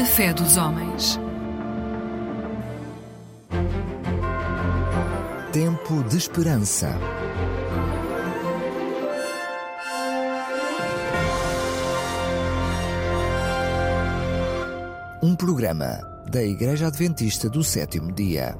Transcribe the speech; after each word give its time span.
A 0.00 0.04
fé 0.06 0.32
dos 0.32 0.56
homens. 0.56 1.20
Tempo 5.52 6.02
de 6.04 6.16
esperança. 6.16 6.88
Um 15.22 15.36
programa 15.36 16.00
da 16.30 16.42
Igreja 16.42 16.86
Adventista 16.86 17.50
do 17.50 17.62
Sétimo 17.62 18.10
Dia. 18.10 18.56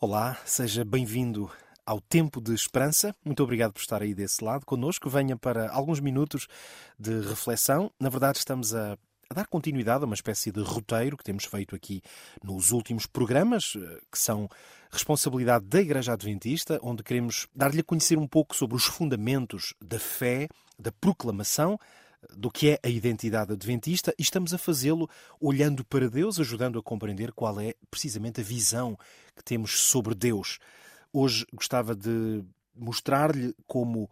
Olá, 0.00 0.38
seja 0.46 0.86
bem-vindo 0.86 1.50
ao 1.86 2.00
Tempo 2.00 2.40
de 2.40 2.54
Esperança. 2.54 3.14
Muito 3.24 3.42
obrigado 3.42 3.72
por 3.72 3.80
estar 3.80 4.02
aí 4.02 4.14
desse 4.14 4.42
lado 4.42 4.64
conosco. 4.64 5.10
Venha 5.10 5.36
para 5.36 5.70
alguns 5.70 6.00
minutos 6.00 6.46
de 6.98 7.20
reflexão. 7.20 7.90
Na 8.00 8.08
verdade, 8.08 8.38
estamos 8.38 8.74
a, 8.74 8.96
a 9.30 9.34
dar 9.34 9.46
continuidade 9.46 10.02
a 10.02 10.06
uma 10.06 10.14
espécie 10.14 10.50
de 10.50 10.60
roteiro 10.60 11.16
que 11.16 11.24
temos 11.24 11.44
feito 11.44 11.74
aqui 11.74 12.02
nos 12.42 12.72
últimos 12.72 13.06
programas, 13.06 13.74
eh, 13.76 14.00
que 14.10 14.18
são 14.18 14.48
responsabilidade 14.90 15.66
da 15.66 15.80
Igreja 15.80 16.12
Adventista, 16.12 16.78
onde 16.82 17.02
queremos 17.02 17.46
dar-lhe 17.54 17.80
a 17.80 17.84
conhecer 17.84 18.18
um 18.18 18.26
pouco 18.26 18.54
sobre 18.54 18.76
os 18.76 18.84
fundamentos 18.84 19.74
da 19.80 19.98
fé, 19.98 20.48
da 20.78 20.92
proclamação 20.92 21.78
do 22.32 22.50
que 22.50 22.70
é 22.70 22.78
a 22.82 22.88
identidade 22.88 23.52
adventista 23.52 24.14
e 24.18 24.22
estamos 24.22 24.54
a 24.54 24.58
fazê-lo 24.58 25.08
olhando 25.40 25.84
para 25.84 26.08
Deus, 26.08 26.40
ajudando 26.40 26.78
a 26.78 26.82
compreender 26.82 27.32
qual 27.32 27.60
é 27.60 27.74
precisamente 27.90 28.40
a 28.40 28.44
visão 28.44 28.98
que 29.36 29.44
temos 29.44 29.80
sobre 29.80 30.14
Deus. 30.14 30.58
Hoje 31.16 31.46
gostava 31.54 31.94
de 31.94 32.44
mostrar-lhe 32.74 33.54
como 33.68 34.10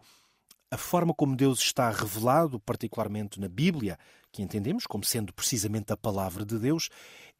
a 0.71 0.77
forma 0.77 1.13
como 1.13 1.35
Deus 1.35 1.59
está 1.59 1.89
revelado, 1.89 2.61
particularmente 2.61 3.41
na 3.41 3.49
Bíblia, 3.49 3.99
que 4.31 4.41
entendemos 4.41 4.87
como 4.87 5.03
sendo 5.03 5.33
precisamente 5.33 5.91
a 5.91 5.97
palavra 5.97 6.45
de 6.45 6.57
Deus, 6.57 6.87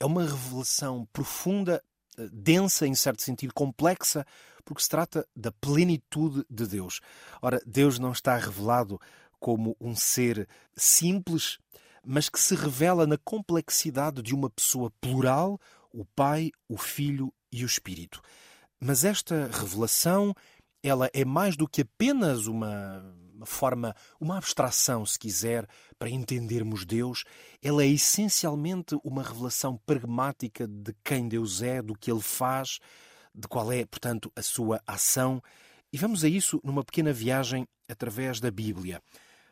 é 0.01 0.05
uma 0.05 0.25
revelação 0.25 1.07
profunda, 1.13 1.81
eh, 2.17 2.27
densa, 2.29 2.85
em 2.85 2.93
certo 2.93 3.21
sentido 3.21 3.53
complexa, 3.53 4.27
porque 4.65 4.83
se 4.83 4.89
trata 4.89 5.25
da 5.33 5.49
plenitude 5.53 6.45
de 6.49 6.67
Deus. 6.67 6.99
Ora, 7.41 7.61
Deus 7.65 7.97
não 7.97 8.11
está 8.11 8.35
revelado 8.35 8.99
como 9.39 9.77
um 9.79 9.95
ser 9.95 10.45
simples, 10.75 11.57
mas 12.05 12.27
que 12.27 12.39
se 12.39 12.53
revela 12.53 13.07
na 13.07 13.17
complexidade 13.17 14.21
de 14.21 14.35
uma 14.35 14.49
pessoa 14.49 14.91
plural, 14.99 15.57
o 15.89 16.03
Pai, 16.03 16.51
o 16.67 16.77
Filho 16.77 17.33
e 17.49 17.63
o 17.63 17.65
Espírito. 17.65 18.21
Mas 18.83 19.05
esta 19.05 19.49
revelação, 19.51 20.35
ela 20.83 21.09
é 21.13 21.23
mais 21.23 21.55
do 21.55 21.65
que 21.65 21.83
apenas 21.83 22.47
uma, 22.47 23.01
uma 23.33 23.45
forma, 23.45 23.95
uma 24.19 24.37
abstração, 24.37 25.05
se 25.05 25.17
quiser, 25.17 25.65
para 25.97 26.09
entendermos 26.09 26.83
Deus. 26.83 27.23
Ela 27.61 27.83
é 27.83 27.87
essencialmente 27.87 28.97
uma 29.01 29.23
revelação 29.23 29.79
pragmática 29.85 30.67
de 30.67 30.93
quem 31.01 31.29
Deus 31.29 31.61
é, 31.61 31.81
do 31.81 31.97
que 31.97 32.11
Ele 32.11 32.21
faz, 32.21 32.79
de 33.33 33.47
qual 33.47 33.71
é, 33.71 33.85
portanto, 33.85 34.29
a 34.35 34.41
sua 34.41 34.81
ação. 34.85 35.41
E 35.93 35.97
vamos 35.97 36.25
a 36.25 36.27
isso 36.27 36.59
numa 36.61 36.83
pequena 36.83 37.13
viagem 37.13 37.65
através 37.87 38.41
da 38.41 38.51
Bíblia. 38.51 39.01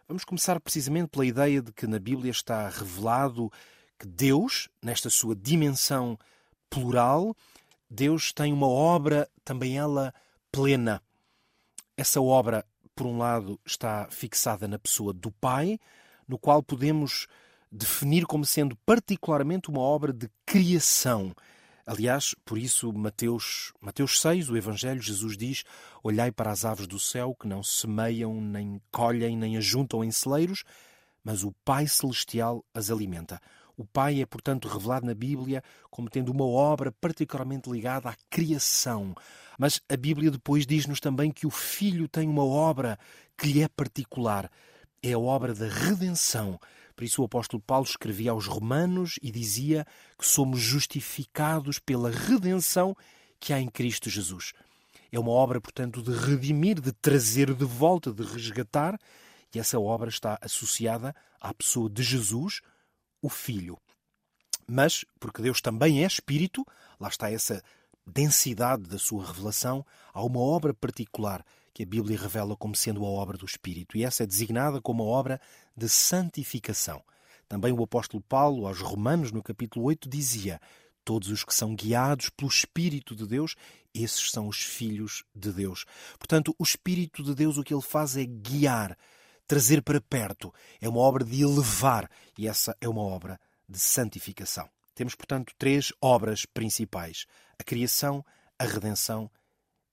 Vamos 0.09 0.25
começar 0.25 0.59
precisamente 0.59 1.07
pela 1.07 1.25
ideia 1.25 1.61
de 1.61 1.71
que 1.71 1.87
na 1.87 1.99
Bíblia 1.99 2.31
está 2.31 2.67
revelado 2.67 3.49
que 3.97 4.05
Deus, 4.05 4.67
nesta 4.83 5.09
sua 5.09 5.33
dimensão 5.33 6.19
plural, 6.69 7.33
Deus 7.93 8.31
tem 8.31 8.53
uma 8.53 8.69
obra, 8.69 9.29
também 9.43 9.77
ela 9.77 10.13
plena. 10.49 11.03
Essa 11.97 12.21
obra, 12.21 12.65
por 12.95 13.05
um 13.05 13.17
lado, 13.17 13.59
está 13.65 14.07
fixada 14.09 14.65
na 14.65 14.79
pessoa 14.79 15.11
do 15.11 15.29
Pai, 15.29 15.77
no 16.25 16.39
qual 16.39 16.63
podemos 16.63 17.27
definir 17.69 18.25
como 18.25 18.45
sendo 18.45 18.77
particularmente 18.85 19.69
uma 19.69 19.81
obra 19.81 20.13
de 20.13 20.29
criação. 20.45 21.35
Aliás, 21.85 22.33
por 22.45 22.57
isso, 22.57 22.93
Mateus, 22.93 23.73
Mateus 23.81 24.21
6, 24.21 24.49
o 24.49 24.55
Evangelho, 24.55 25.01
Jesus 25.01 25.35
diz: 25.35 25.65
Olhai 26.01 26.31
para 26.31 26.49
as 26.49 26.63
aves 26.63 26.87
do 26.87 26.97
céu, 26.97 27.35
que 27.37 27.45
não 27.45 27.61
semeiam, 27.61 28.39
nem 28.39 28.81
colhem, 28.89 29.35
nem 29.35 29.57
ajuntam 29.57 30.01
em 30.01 30.11
celeiros, 30.11 30.63
mas 31.21 31.43
o 31.43 31.51
Pai 31.65 31.87
Celestial 31.87 32.63
as 32.73 32.89
alimenta. 32.89 33.41
O 33.77 33.85
Pai 33.85 34.21
é, 34.21 34.25
portanto, 34.25 34.67
revelado 34.67 35.05
na 35.05 35.13
Bíblia 35.13 35.63
como 35.89 36.09
tendo 36.09 36.31
uma 36.31 36.45
obra 36.45 36.91
particularmente 36.91 37.69
ligada 37.69 38.09
à 38.09 38.15
criação. 38.29 39.15
Mas 39.57 39.81
a 39.89 39.95
Bíblia 39.95 40.31
depois 40.31 40.65
diz-nos 40.65 40.99
também 40.99 41.31
que 41.31 41.45
o 41.45 41.51
Filho 41.51 42.07
tem 42.07 42.27
uma 42.27 42.45
obra 42.45 42.97
que 43.37 43.47
lhe 43.47 43.61
é 43.61 43.67
particular. 43.67 44.49
É 45.01 45.13
a 45.13 45.19
obra 45.19 45.53
da 45.53 45.67
redenção. 45.67 46.59
Por 46.95 47.03
isso 47.03 47.21
o 47.21 47.25
apóstolo 47.25 47.63
Paulo 47.65 47.85
escrevia 47.85 48.31
aos 48.31 48.45
Romanos 48.45 49.17
e 49.21 49.31
dizia 49.31 49.85
que 50.17 50.27
somos 50.27 50.59
justificados 50.59 51.79
pela 51.79 52.11
redenção 52.11 52.95
que 53.39 53.53
há 53.53 53.59
em 53.59 53.67
Cristo 53.67 54.09
Jesus. 54.09 54.53
É 55.11 55.19
uma 55.19 55.31
obra, 55.31 55.59
portanto, 55.59 56.01
de 56.01 56.11
redimir, 56.11 56.79
de 56.79 56.91
trazer 56.93 57.53
de 57.53 57.65
volta, 57.65 58.13
de 58.13 58.23
resgatar, 58.23 58.97
e 59.53 59.59
essa 59.59 59.79
obra 59.79 60.09
está 60.09 60.37
associada 60.41 61.13
à 61.39 61.53
pessoa 61.53 61.89
de 61.89 62.01
Jesus, 62.01 62.61
o 63.21 63.29
Filho. 63.29 63.77
Mas, 64.67 65.05
porque 65.19 65.41
Deus 65.41 65.61
também 65.61 66.03
é 66.03 66.07
Espírito, 66.07 66.65
lá 66.99 67.09
está 67.09 67.31
essa 67.31 67.61
densidade 68.05 68.83
da 68.83 68.97
sua 68.97 69.25
revelação, 69.25 69.85
há 70.13 70.23
uma 70.23 70.39
obra 70.39 70.73
particular 70.73 71.45
que 71.73 71.83
a 71.83 71.85
Bíblia 71.85 72.19
revela 72.19 72.55
como 72.55 72.75
sendo 72.75 73.05
a 73.05 73.09
obra 73.09 73.37
do 73.37 73.45
Espírito, 73.45 73.97
e 73.97 74.03
essa 74.03 74.23
é 74.23 74.27
designada 74.27 74.81
como 74.81 75.03
a 75.03 75.05
obra 75.05 75.41
de 75.75 75.87
santificação. 75.87 77.01
Também 77.47 77.73
o 77.73 77.83
apóstolo 77.83 78.23
Paulo, 78.23 78.65
aos 78.65 78.79
Romanos, 78.79 79.31
no 79.31 79.43
capítulo 79.43 79.85
8, 79.85 80.07
dizia: 80.09 80.59
Todos 81.03 81.29
os 81.29 81.43
que 81.43 81.53
são 81.53 81.75
guiados 81.75 82.29
pelo 82.29 82.49
Espírito 82.49 83.15
de 83.15 83.25
Deus, 83.25 83.55
esses 83.93 84.31
são 84.31 84.47
os 84.47 84.61
filhos 84.61 85.23
de 85.35 85.51
Deus. 85.51 85.85
Portanto, 86.17 86.55
o 86.57 86.63
Espírito 86.63 87.23
de 87.23 87.35
Deus 87.35 87.57
o 87.57 87.63
que 87.63 87.73
ele 87.73 87.81
faz 87.81 88.15
é 88.15 88.25
guiar, 88.25 88.97
trazer 89.47 89.81
para 89.81 90.01
perto. 90.01 90.53
É 90.79 90.87
uma 90.87 90.99
obra 90.99 91.23
de 91.23 91.41
elevar 91.41 92.09
e 92.37 92.47
essa 92.47 92.75
é 92.79 92.87
uma 92.87 93.01
obra 93.01 93.39
de 93.67 93.79
santificação. 93.79 94.69
Temos, 94.93 95.15
portanto, 95.15 95.53
três 95.57 95.91
obras 96.01 96.45
principais: 96.45 97.25
a 97.57 97.63
criação, 97.63 98.25
a 98.59 98.65
redenção 98.65 99.29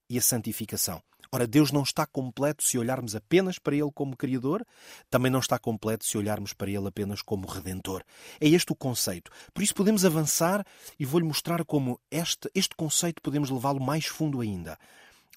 e 0.09 0.19
a 0.19 0.23
santificação. 0.23 1.03
Ora, 1.31 1.47
Deus 1.47 1.71
não 1.71 1.83
está 1.83 2.07
completo 2.07 2.65
se 2.65 2.79
olharmos 2.79 3.15
apenas 3.15 3.59
para 3.59 3.77
Ele 3.77 3.91
como 3.93 4.17
Criador, 4.17 4.67
também 5.11 5.31
não 5.31 5.41
está 5.41 5.59
completo 5.59 6.07
se 6.07 6.17
olharmos 6.17 6.55
para 6.55 6.71
Ele 6.71 6.89
apenas 6.89 7.21
como 7.21 7.47
Redentor. 7.47 8.03
É 8.41 8.49
este 8.49 8.73
o 8.73 8.75
conceito. 8.75 9.31
Por 9.53 9.63
isso 9.63 9.75
podemos 9.75 10.07
avançar 10.07 10.65
e 10.99 11.05
vou-lhe 11.05 11.27
mostrar 11.27 11.65
como 11.67 12.01
este, 12.11 12.51
este 12.55 12.75
conceito 12.75 13.21
podemos 13.21 13.51
levá-lo 13.51 13.81
mais 13.81 14.07
fundo 14.07 14.41
ainda. 14.41 14.79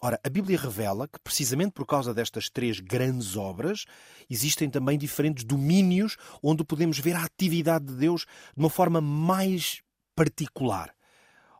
Ora, 0.04 0.20
a 0.24 0.30
Bíblia 0.30 0.58
revela 0.58 1.08
que, 1.08 1.20
precisamente 1.20 1.74
por 1.74 1.86
causa 1.86 2.12
destas 2.12 2.50
três 2.50 2.80
grandes 2.80 3.38
obras, 3.38 3.86
existem 4.28 4.68
também 4.68 4.98
diferentes 4.98 5.44
domínios 5.44 6.18
onde 6.42 6.64
podemos 6.64 6.98
ver 6.98 7.16
a 7.16 7.24
atividade 7.24 7.86
de 7.86 7.94
Deus 7.94 8.26
de 8.56 8.64
uma 8.64 8.70
forma 8.70 9.00
mais 9.00 9.84
particular. 10.16 10.92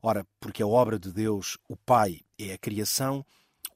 Ora, 0.02 0.26
porque 0.40 0.64
a 0.64 0.68
obra 0.68 0.98
de 0.98 1.14
Deus, 1.14 1.60
o 1.70 1.78
Pai, 1.78 2.22
é 2.40 2.54
a 2.54 2.58
criação, 2.58 3.24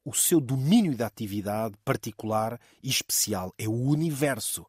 o 0.03 0.15
seu 0.15 0.41
domínio 0.41 0.95
de 0.95 1.03
atividade 1.03 1.75
particular 1.85 2.59
e 2.81 2.89
especial 2.89 3.53
é 3.59 3.67
o 3.67 3.73
universo. 3.73 4.65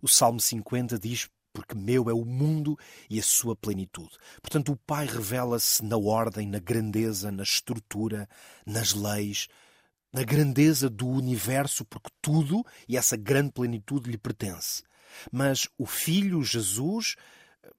O 0.00 0.06
Salmo 0.06 0.38
50 0.38 0.96
diz: 0.96 1.28
porque 1.54 1.74
meu 1.74 2.10
é 2.10 2.12
o 2.12 2.24
mundo 2.24 2.76
e 3.08 3.18
a 3.18 3.22
sua 3.22 3.54
plenitude. 3.54 4.10
Portanto, 4.42 4.72
o 4.72 4.76
Pai 4.76 5.06
revela-se 5.06 5.84
na 5.84 5.96
ordem, 5.96 6.48
na 6.48 6.58
grandeza, 6.58 7.30
na 7.30 7.44
estrutura, 7.44 8.28
nas 8.66 8.92
leis, 8.92 9.46
na 10.12 10.24
grandeza 10.24 10.90
do 10.90 11.08
universo, 11.08 11.84
porque 11.84 12.10
tudo 12.20 12.64
e 12.88 12.96
essa 12.96 13.16
grande 13.16 13.52
plenitude 13.52 14.10
lhe 14.10 14.18
pertence. 14.18 14.82
Mas 15.30 15.68
o 15.78 15.86
Filho, 15.86 16.42
Jesus, 16.42 17.14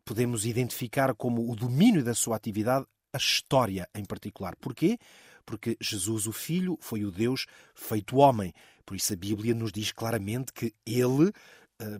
podemos 0.06 0.45
identificar 0.45 1.13
como 1.13 1.51
o 1.51 1.56
domínio 1.56 2.04
da 2.04 2.16
sua 2.16 2.38
atividade 2.38 2.86
a 3.12 3.18
história 3.18 3.89
em 3.94 4.06
particular. 4.06 4.56
Porquê? 4.56 4.98
Porque 5.45 5.77
Jesus, 5.80 6.27
o 6.27 6.31
Filho, 6.31 6.77
foi 6.81 7.04
o 7.04 7.12
Deus 7.12 7.45
feito 7.74 8.18
homem. 8.18 8.54
Por 8.86 8.95
isso 8.95 9.13
a 9.13 9.18
Bíblia 9.18 9.54
nos 9.54 9.72
diz 9.72 9.92
claramente 9.92 10.54
que 10.54 10.74
ele 10.86 11.31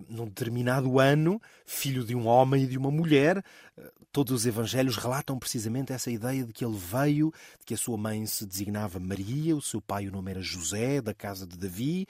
num 0.08 0.26
determinado 0.26 1.00
ano, 1.00 1.42
filho 1.66 2.04
de 2.04 2.16
um 2.16 2.28
homem 2.28 2.64
e 2.64 2.68
de 2.68 2.78
uma 2.78 2.90
mulher. 2.90 3.44
Uh, 3.78 4.06
todos 4.12 4.32
os 4.32 4.46
evangelhos 4.46 4.96
relatam 4.96 5.38
precisamente 5.38 5.92
essa 5.92 6.10
ideia 6.10 6.46
de 6.46 6.54
que 6.54 6.64
ele 6.64 6.78
veio, 6.78 7.34
de 7.60 7.66
que 7.66 7.74
a 7.74 7.78
sua 7.78 7.98
mãe 7.98 8.26
se 8.26 8.46
designava 8.46 8.98
Maria, 9.00 9.56
o 9.56 9.62
seu 9.62 9.82
pai 9.82 10.08
o 10.08 10.12
nome 10.12 10.32
era 10.32 10.42
José, 10.42 11.02
da 11.02 11.14
casa 11.14 11.46
de 11.46 11.58
Davi, 11.58 12.08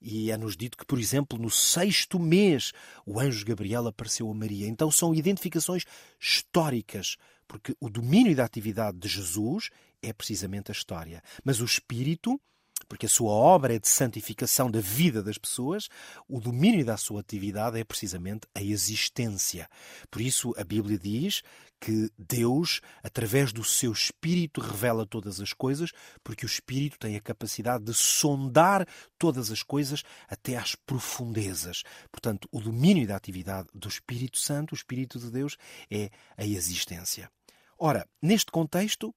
e 0.00 0.30
é-nos 0.30 0.56
dito 0.56 0.78
que, 0.78 0.86
por 0.86 1.00
exemplo, 1.00 1.36
no 1.36 1.50
sexto 1.50 2.18
mês, 2.20 2.72
o 3.04 3.18
anjo 3.18 3.44
Gabriel 3.44 3.88
apareceu 3.88 4.30
a 4.30 4.34
Maria. 4.34 4.68
Então 4.68 4.88
são 4.90 5.12
identificações 5.12 5.82
históricas, 6.20 7.16
porque 7.48 7.74
o 7.80 7.90
domínio 7.90 8.36
da 8.36 8.44
atividade 8.44 8.96
de 8.96 9.08
Jesus 9.08 9.70
é 10.00 10.12
precisamente 10.12 10.70
a 10.70 10.72
história. 10.72 11.20
Mas 11.44 11.60
o 11.60 11.64
Espírito 11.64 12.40
porque 12.86 13.06
a 13.06 13.08
sua 13.08 13.32
obra 13.32 13.74
é 13.74 13.78
de 13.78 13.88
santificação 13.88 14.70
da 14.70 14.80
vida 14.80 15.22
das 15.22 15.38
pessoas, 15.38 15.88
o 16.28 16.40
domínio 16.40 16.84
da 16.84 16.96
sua 16.96 17.20
atividade 17.20 17.78
é 17.78 17.84
precisamente 17.84 18.46
a 18.54 18.62
existência. 18.62 19.68
Por 20.10 20.20
isso 20.20 20.54
a 20.56 20.64
Bíblia 20.64 20.98
diz 20.98 21.42
que 21.80 22.10
Deus, 22.18 22.80
através 23.02 23.52
do 23.52 23.62
seu 23.62 23.92
Espírito, 23.92 24.60
revela 24.60 25.06
todas 25.06 25.40
as 25.40 25.52
coisas, 25.52 25.92
porque 26.24 26.44
o 26.44 26.46
Espírito 26.46 26.98
tem 26.98 27.16
a 27.16 27.20
capacidade 27.20 27.84
de 27.84 27.94
sondar 27.94 28.86
todas 29.18 29.50
as 29.50 29.62
coisas 29.62 30.02
até 30.28 30.56
às 30.56 30.74
profundezas. 30.74 31.82
Portanto, 32.10 32.48
o 32.50 32.60
domínio 32.60 33.06
da 33.06 33.16
atividade 33.16 33.68
do 33.74 33.88
Espírito 33.88 34.38
Santo, 34.38 34.72
o 34.72 34.76
Espírito 34.76 35.18
de 35.18 35.30
Deus, 35.30 35.56
é 35.90 36.10
a 36.36 36.44
existência. 36.44 37.30
Ora, 37.78 38.08
neste 38.20 38.50
contexto, 38.50 39.14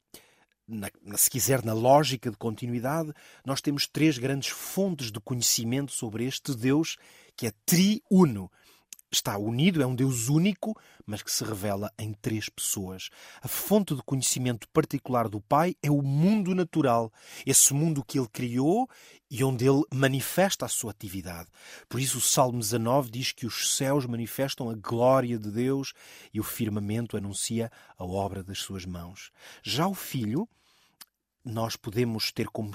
na, 0.72 0.90
se 1.18 1.30
quiser, 1.30 1.64
na 1.64 1.74
lógica 1.74 2.32
de 2.32 2.38
continuidade, 2.38 3.14
nós 3.46 3.62
temos 3.62 3.88
três 3.88 4.18
grandes 4.18 4.50
fontes 4.50 5.12
de 5.12 5.20
conhecimento 5.20 5.92
sobre 5.92 6.26
este 6.26 6.56
Deus 6.56 6.98
que 7.36 7.48
é 7.48 7.54
triuno. 7.66 8.50
Está 9.14 9.38
unido, 9.38 9.84
é 9.84 9.86
um 9.86 9.94
Deus 9.94 10.30
único, 10.30 10.74
mas 11.06 11.22
que 11.22 11.30
se 11.30 11.44
revela 11.44 11.92
em 12.00 12.14
três 12.14 12.48
pessoas. 12.48 13.10
A 13.42 13.48
fonte 13.48 13.94
de 13.94 14.02
conhecimento 14.02 14.70
particular 14.70 15.28
do 15.28 15.42
Pai 15.42 15.76
é 15.84 15.92
o 15.92 16.02
mundo 16.02 16.56
natural, 16.56 17.12
esse 17.46 17.74
mundo 17.74 18.06
que 18.06 18.18
ele 18.18 18.30
criou 18.32 18.90
e 19.30 19.44
onde 19.44 19.68
ele 19.68 19.84
manifesta 19.94 20.66
a 20.66 20.70
sua 20.70 20.92
atividade. 20.92 21.50
Por 21.90 22.00
isso, 22.00 22.20
o 22.20 22.22
Salmo 22.22 22.60
19 22.60 23.12
diz 23.12 23.34
que 23.34 23.46
os 23.46 23.76
céus 23.76 24.06
manifestam 24.06 24.70
a 24.70 24.76
glória 24.76 25.38
de 25.38 25.52
Deus 25.52 25.92
e 26.34 26.40
o 26.40 26.44
firmamento 26.44 27.18
anuncia 27.18 27.70
a 27.98 28.06
obra 28.06 28.42
das 28.42 28.60
suas 28.60 28.86
mãos. 28.86 29.30
Já 29.62 29.88
o 29.88 29.94
Filho 29.94 30.48
nós 31.44 31.76
podemos 31.76 32.32
ter 32.32 32.48
como 32.48 32.74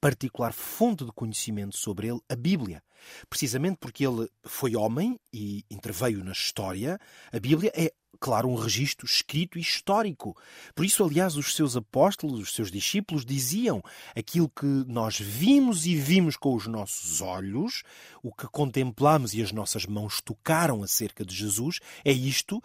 particular 0.00 0.52
fonte 0.52 1.04
de 1.04 1.12
conhecimento 1.12 1.76
sobre 1.76 2.08
ele 2.08 2.20
a 2.28 2.36
Bíblia. 2.36 2.82
Precisamente 3.28 3.78
porque 3.78 4.06
ele 4.06 4.28
foi 4.42 4.76
homem 4.76 5.18
e 5.32 5.64
interveio 5.70 6.22
na 6.22 6.32
história, 6.32 6.98
a 7.32 7.38
Bíblia 7.38 7.72
é, 7.74 7.90
claro, 8.20 8.48
um 8.48 8.54
registro 8.54 9.06
escrito 9.06 9.58
e 9.58 9.62
histórico. 9.62 10.36
Por 10.74 10.84
isso, 10.84 11.02
aliás, 11.02 11.36
os 11.36 11.54
seus 11.54 11.76
apóstolos, 11.76 12.40
os 12.40 12.54
seus 12.54 12.70
discípulos 12.70 13.24
diziam 13.24 13.82
aquilo 14.14 14.48
que 14.48 14.66
nós 14.66 15.18
vimos 15.18 15.86
e 15.86 15.94
vimos 15.96 16.36
com 16.36 16.54
os 16.54 16.66
nossos 16.66 17.20
olhos, 17.20 17.82
o 18.22 18.30
que 18.32 18.46
contemplamos 18.48 19.34
e 19.34 19.42
as 19.42 19.52
nossas 19.52 19.86
mãos 19.86 20.20
tocaram 20.20 20.82
acerca 20.82 21.24
de 21.24 21.34
Jesus, 21.34 21.80
é 22.04 22.12
isto 22.12 22.62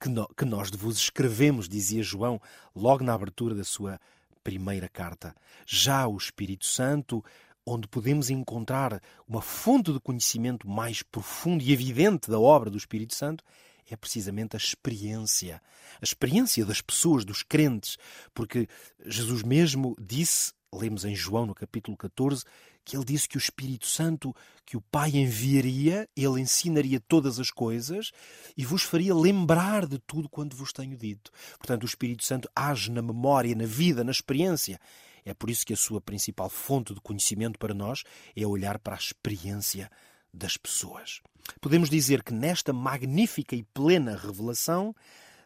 que, 0.00 0.08
que 0.36 0.44
nós 0.44 0.70
vos 0.70 0.96
escrevemos, 0.96 1.68
dizia 1.68 2.02
João, 2.02 2.40
logo 2.74 3.04
na 3.04 3.14
abertura 3.14 3.54
da 3.54 3.64
sua 3.64 4.00
primeira 4.42 4.88
carta. 4.88 5.34
Já 5.66 6.06
o 6.06 6.16
Espírito 6.16 6.66
Santo, 6.66 7.24
onde 7.66 7.86
podemos 7.86 8.30
encontrar 8.30 9.00
uma 9.26 9.42
fonte 9.42 9.92
de 9.92 10.00
conhecimento 10.00 10.68
mais 10.68 11.02
profundo 11.02 11.62
e 11.62 11.72
evidente 11.72 12.30
da 12.30 12.38
obra 12.38 12.70
do 12.70 12.78
Espírito 12.78 13.14
Santo, 13.14 13.44
é 13.90 13.96
precisamente 13.96 14.56
a 14.56 14.58
experiência. 14.58 15.60
A 16.00 16.04
experiência 16.04 16.64
das 16.64 16.80
pessoas, 16.80 17.24
dos 17.24 17.42
crentes. 17.42 17.96
Porque 18.32 18.68
Jesus 19.04 19.42
mesmo 19.42 19.96
disse, 20.00 20.52
lemos 20.72 21.04
em 21.04 21.14
João 21.14 21.46
no 21.46 21.54
capítulo 21.54 21.96
14, 21.96 22.44
que 22.84 22.96
ele 22.96 23.04
disse 23.04 23.28
que 23.28 23.36
o 23.36 23.38
Espírito 23.38 23.86
Santo 23.86 24.34
que 24.70 24.76
o 24.76 24.80
Pai 24.80 25.10
enviaria, 25.10 26.08
ele 26.16 26.40
ensinaria 26.40 27.00
todas 27.00 27.40
as 27.40 27.50
coisas 27.50 28.12
e 28.56 28.64
vos 28.64 28.84
faria 28.84 29.12
lembrar 29.12 29.84
de 29.84 29.98
tudo 29.98 30.28
quanto 30.28 30.54
vos 30.54 30.72
tenho 30.72 30.96
dito. 30.96 31.32
Portanto, 31.58 31.82
o 31.82 31.86
Espírito 31.86 32.24
Santo 32.24 32.48
age 32.54 32.88
na 32.88 33.02
memória, 33.02 33.52
na 33.56 33.66
vida, 33.66 34.04
na 34.04 34.12
experiência. 34.12 34.80
É 35.24 35.34
por 35.34 35.50
isso 35.50 35.66
que 35.66 35.72
a 35.72 35.76
sua 35.76 36.00
principal 36.00 36.48
fonte 36.48 36.94
de 36.94 37.00
conhecimento 37.00 37.58
para 37.58 37.74
nós 37.74 38.04
é 38.36 38.46
olhar 38.46 38.78
para 38.78 38.94
a 38.94 38.98
experiência 38.98 39.90
das 40.32 40.56
pessoas. 40.56 41.20
Podemos 41.60 41.90
dizer 41.90 42.22
que 42.22 42.32
nesta 42.32 42.72
magnífica 42.72 43.56
e 43.56 43.64
plena 43.64 44.16
revelação, 44.16 44.94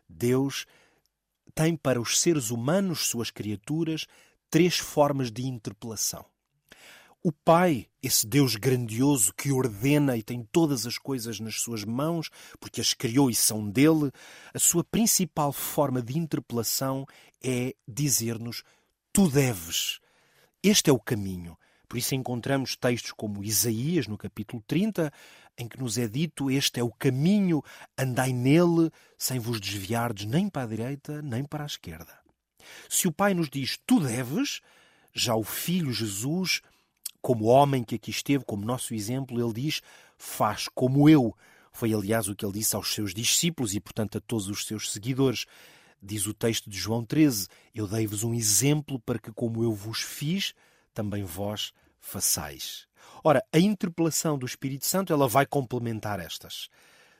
Deus 0.06 0.66
tem 1.54 1.76
para 1.76 1.98
os 1.98 2.20
seres 2.20 2.50
humanos, 2.50 3.06
suas 3.06 3.30
criaturas, 3.30 4.06
três 4.50 4.76
formas 4.76 5.30
de 5.30 5.46
interpelação. 5.46 6.26
O 7.26 7.32
Pai, 7.32 7.86
esse 8.02 8.26
Deus 8.26 8.54
grandioso 8.54 9.32
que 9.32 9.50
ordena 9.50 10.14
e 10.14 10.22
tem 10.22 10.46
todas 10.52 10.84
as 10.84 10.98
coisas 10.98 11.40
nas 11.40 11.58
suas 11.58 11.82
mãos, 11.82 12.28
porque 12.60 12.82
as 12.82 12.92
criou 12.92 13.30
e 13.30 13.34
são 13.34 13.66
dele, 13.66 14.12
a 14.52 14.58
sua 14.58 14.84
principal 14.84 15.50
forma 15.50 16.02
de 16.02 16.18
interpelação 16.18 17.06
é 17.42 17.74
dizer-nos: 17.88 18.62
Tu 19.10 19.26
deves. 19.30 20.00
Este 20.62 20.90
é 20.90 20.92
o 20.92 21.00
caminho. 21.00 21.56
Por 21.88 21.96
isso 21.96 22.14
encontramos 22.14 22.76
textos 22.76 23.12
como 23.12 23.42
Isaías, 23.42 24.06
no 24.06 24.18
capítulo 24.18 24.62
30, 24.66 25.10
em 25.56 25.66
que 25.66 25.80
nos 25.80 25.96
é 25.96 26.06
dito: 26.06 26.50
Este 26.50 26.78
é 26.78 26.84
o 26.84 26.92
caminho, 26.92 27.62
andai 27.96 28.34
nele, 28.34 28.90
sem 29.16 29.38
vos 29.38 29.58
desviardes 29.58 30.26
nem 30.26 30.50
para 30.50 30.64
a 30.64 30.66
direita 30.66 31.22
nem 31.22 31.42
para 31.42 31.62
a 31.62 31.66
esquerda. 31.66 32.18
Se 32.86 33.08
o 33.08 33.12
Pai 33.12 33.32
nos 33.32 33.48
diz: 33.48 33.78
Tu 33.86 33.98
deves, 33.98 34.60
já 35.14 35.34
o 35.34 35.42
Filho 35.42 35.90
Jesus 35.90 36.60
como 37.24 37.46
homem 37.46 37.82
que 37.82 37.94
aqui 37.94 38.10
esteve, 38.10 38.44
como 38.44 38.66
nosso 38.66 38.92
exemplo, 38.92 39.42
ele 39.42 39.54
diz: 39.54 39.80
faz 40.18 40.68
como 40.68 41.08
eu. 41.08 41.34
Foi, 41.72 41.94
aliás, 41.94 42.28
o 42.28 42.36
que 42.36 42.44
ele 42.44 42.52
disse 42.52 42.76
aos 42.76 42.92
seus 42.92 43.14
discípulos 43.14 43.74
e, 43.74 43.80
portanto, 43.80 44.18
a 44.18 44.20
todos 44.20 44.46
os 44.46 44.66
seus 44.66 44.92
seguidores. 44.92 45.46
Diz 46.02 46.26
o 46.26 46.34
texto 46.34 46.68
de 46.68 46.76
João 46.76 47.02
13: 47.02 47.48
Eu 47.74 47.88
dei-vos 47.88 48.24
um 48.24 48.34
exemplo 48.34 49.00
para 49.00 49.18
que, 49.18 49.32
como 49.32 49.64
eu 49.64 49.72
vos 49.72 50.02
fiz, 50.02 50.52
também 50.92 51.24
vós 51.24 51.72
façais. 51.98 52.86
Ora, 53.24 53.42
a 53.50 53.58
interpelação 53.58 54.36
do 54.36 54.44
Espírito 54.44 54.84
Santo 54.84 55.10
ela 55.10 55.26
vai 55.26 55.46
complementar 55.46 56.20
estas. 56.20 56.68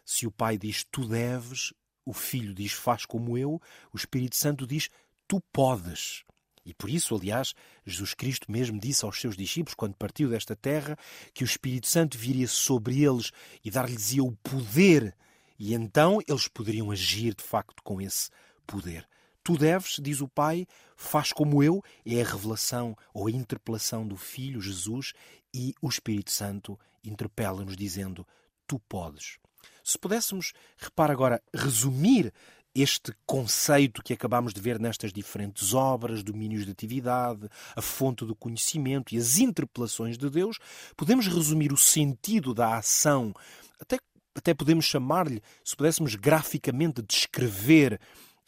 Se 0.05 0.27
o 0.27 0.31
Pai 0.31 0.59
diz 0.59 0.85
tu 0.91 1.09
deves, 1.09 1.73
o 2.05 2.13
Filho 2.13 2.53
diz 2.53 2.73
faz 2.73 3.07
como 3.07 3.39
eu, 3.39 3.59
o 3.91 3.97
Espírito 3.97 4.37
Santo 4.37 4.67
diz 4.67 4.91
tu 5.27 5.41
podes. 5.51 6.25
E 6.65 6.73
por 6.73 6.89
isso, 6.89 7.15
aliás, 7.15 7.55
Jesus 7.85 8.15
Cristo 8.15 8.51
mesmo 8.51 8.79
disse 8.79 9.05
aos 9.05 9.21
seus 9.21 9.37
discípulos, 9.37 9.75
quando 9.75 9.95
partiu 9.95 10.31
desta 10.31 10.57
terra, 10.57 10.97
que 11.33 11.45
o 11.45 11.47
Espírito 11.47 11.87
Santo 11.87 12.17
viria 12.17 12.49
sobre 12.49 13.03
eles 13.05 13.31
e 13.65 13.71
dar-lhes 13.71 14.15
o 14.15 14.33
poder, 14.43 15.15
e 15.59 15.75
então 15.75 16.21
eles 16.27 16.49
poderiam 16.49 16.91
agir 16.91 17.35
de 17.35 17.45
facto 17.45 17.83
com 17.83 18.01
esse 18.01 18.31
poder. 18.67 19.07
Tu 19.43 19.59
deves, 19.59 20.01
diz 20.01 20.23
o 20.23 20.29
Pai, 20.29 20.67
faz 20.97 21.31
como 21.31 21.63
eu, 21.63 21.83
é 22.07 22.23
a 22.23 22.25
revelação 22.25 22.97
ou 23.13 23.27
a 23.27 23.31
interpelação 23.31 24.09
do 24.09 24.17
Filho 24.17 24.59
Jesus 24.59 25.13
e 25.53 25.75
o 25.83 25.89
Espírito 25.89 26.31
Santo 26.31 26.81
interpela-nos 27.05 27.77
dizendo: 27.77 28.27
Tu 28.67 28.79
podes. 28.89 29.39
Se 29.85 29.99
pudéssemos, 29.99 30.55
repara 30.79 31.13
agora, 31.13 31.43
resumir 31.55 32.33
este 32.75 33.13
conceito 33.25 34.03
que 34.03 34.13
acabamos 34.13 34.53
de 34.53 34.61
ver 34.61 34.81
nestas 34.81 35.13
diferentes 35.13 35.73
obras, 35.73 36.25
domínios 36.25 36.65
de 36.65 36.73
atividade, 36.73 37.49
a 37.77 37.81
fonte 37.81 38.25
do 38.25 38.35
conhecimento 38.35 39.15
e 39.15 39.19
as 39.19 39.39
interpelações 39.39 40.19
de 40.19 40.29
Deus, 40.29 40.59
podemos 40.97 41.29
resumir 41.29 41.73
o 41.73 41.77
sentido 41.77 42.53
da 42.53 42.77
ação, 42.77 43.33
até, 43.81 43.99
até 44.35 44.53
podemos 44.53 44.85
chamar-lhe, 44.87 45.41
se 45.65 45.77
pudéssemos 45.77 46.17
graficamente 46.17 47.01
descrever 47.03 48.01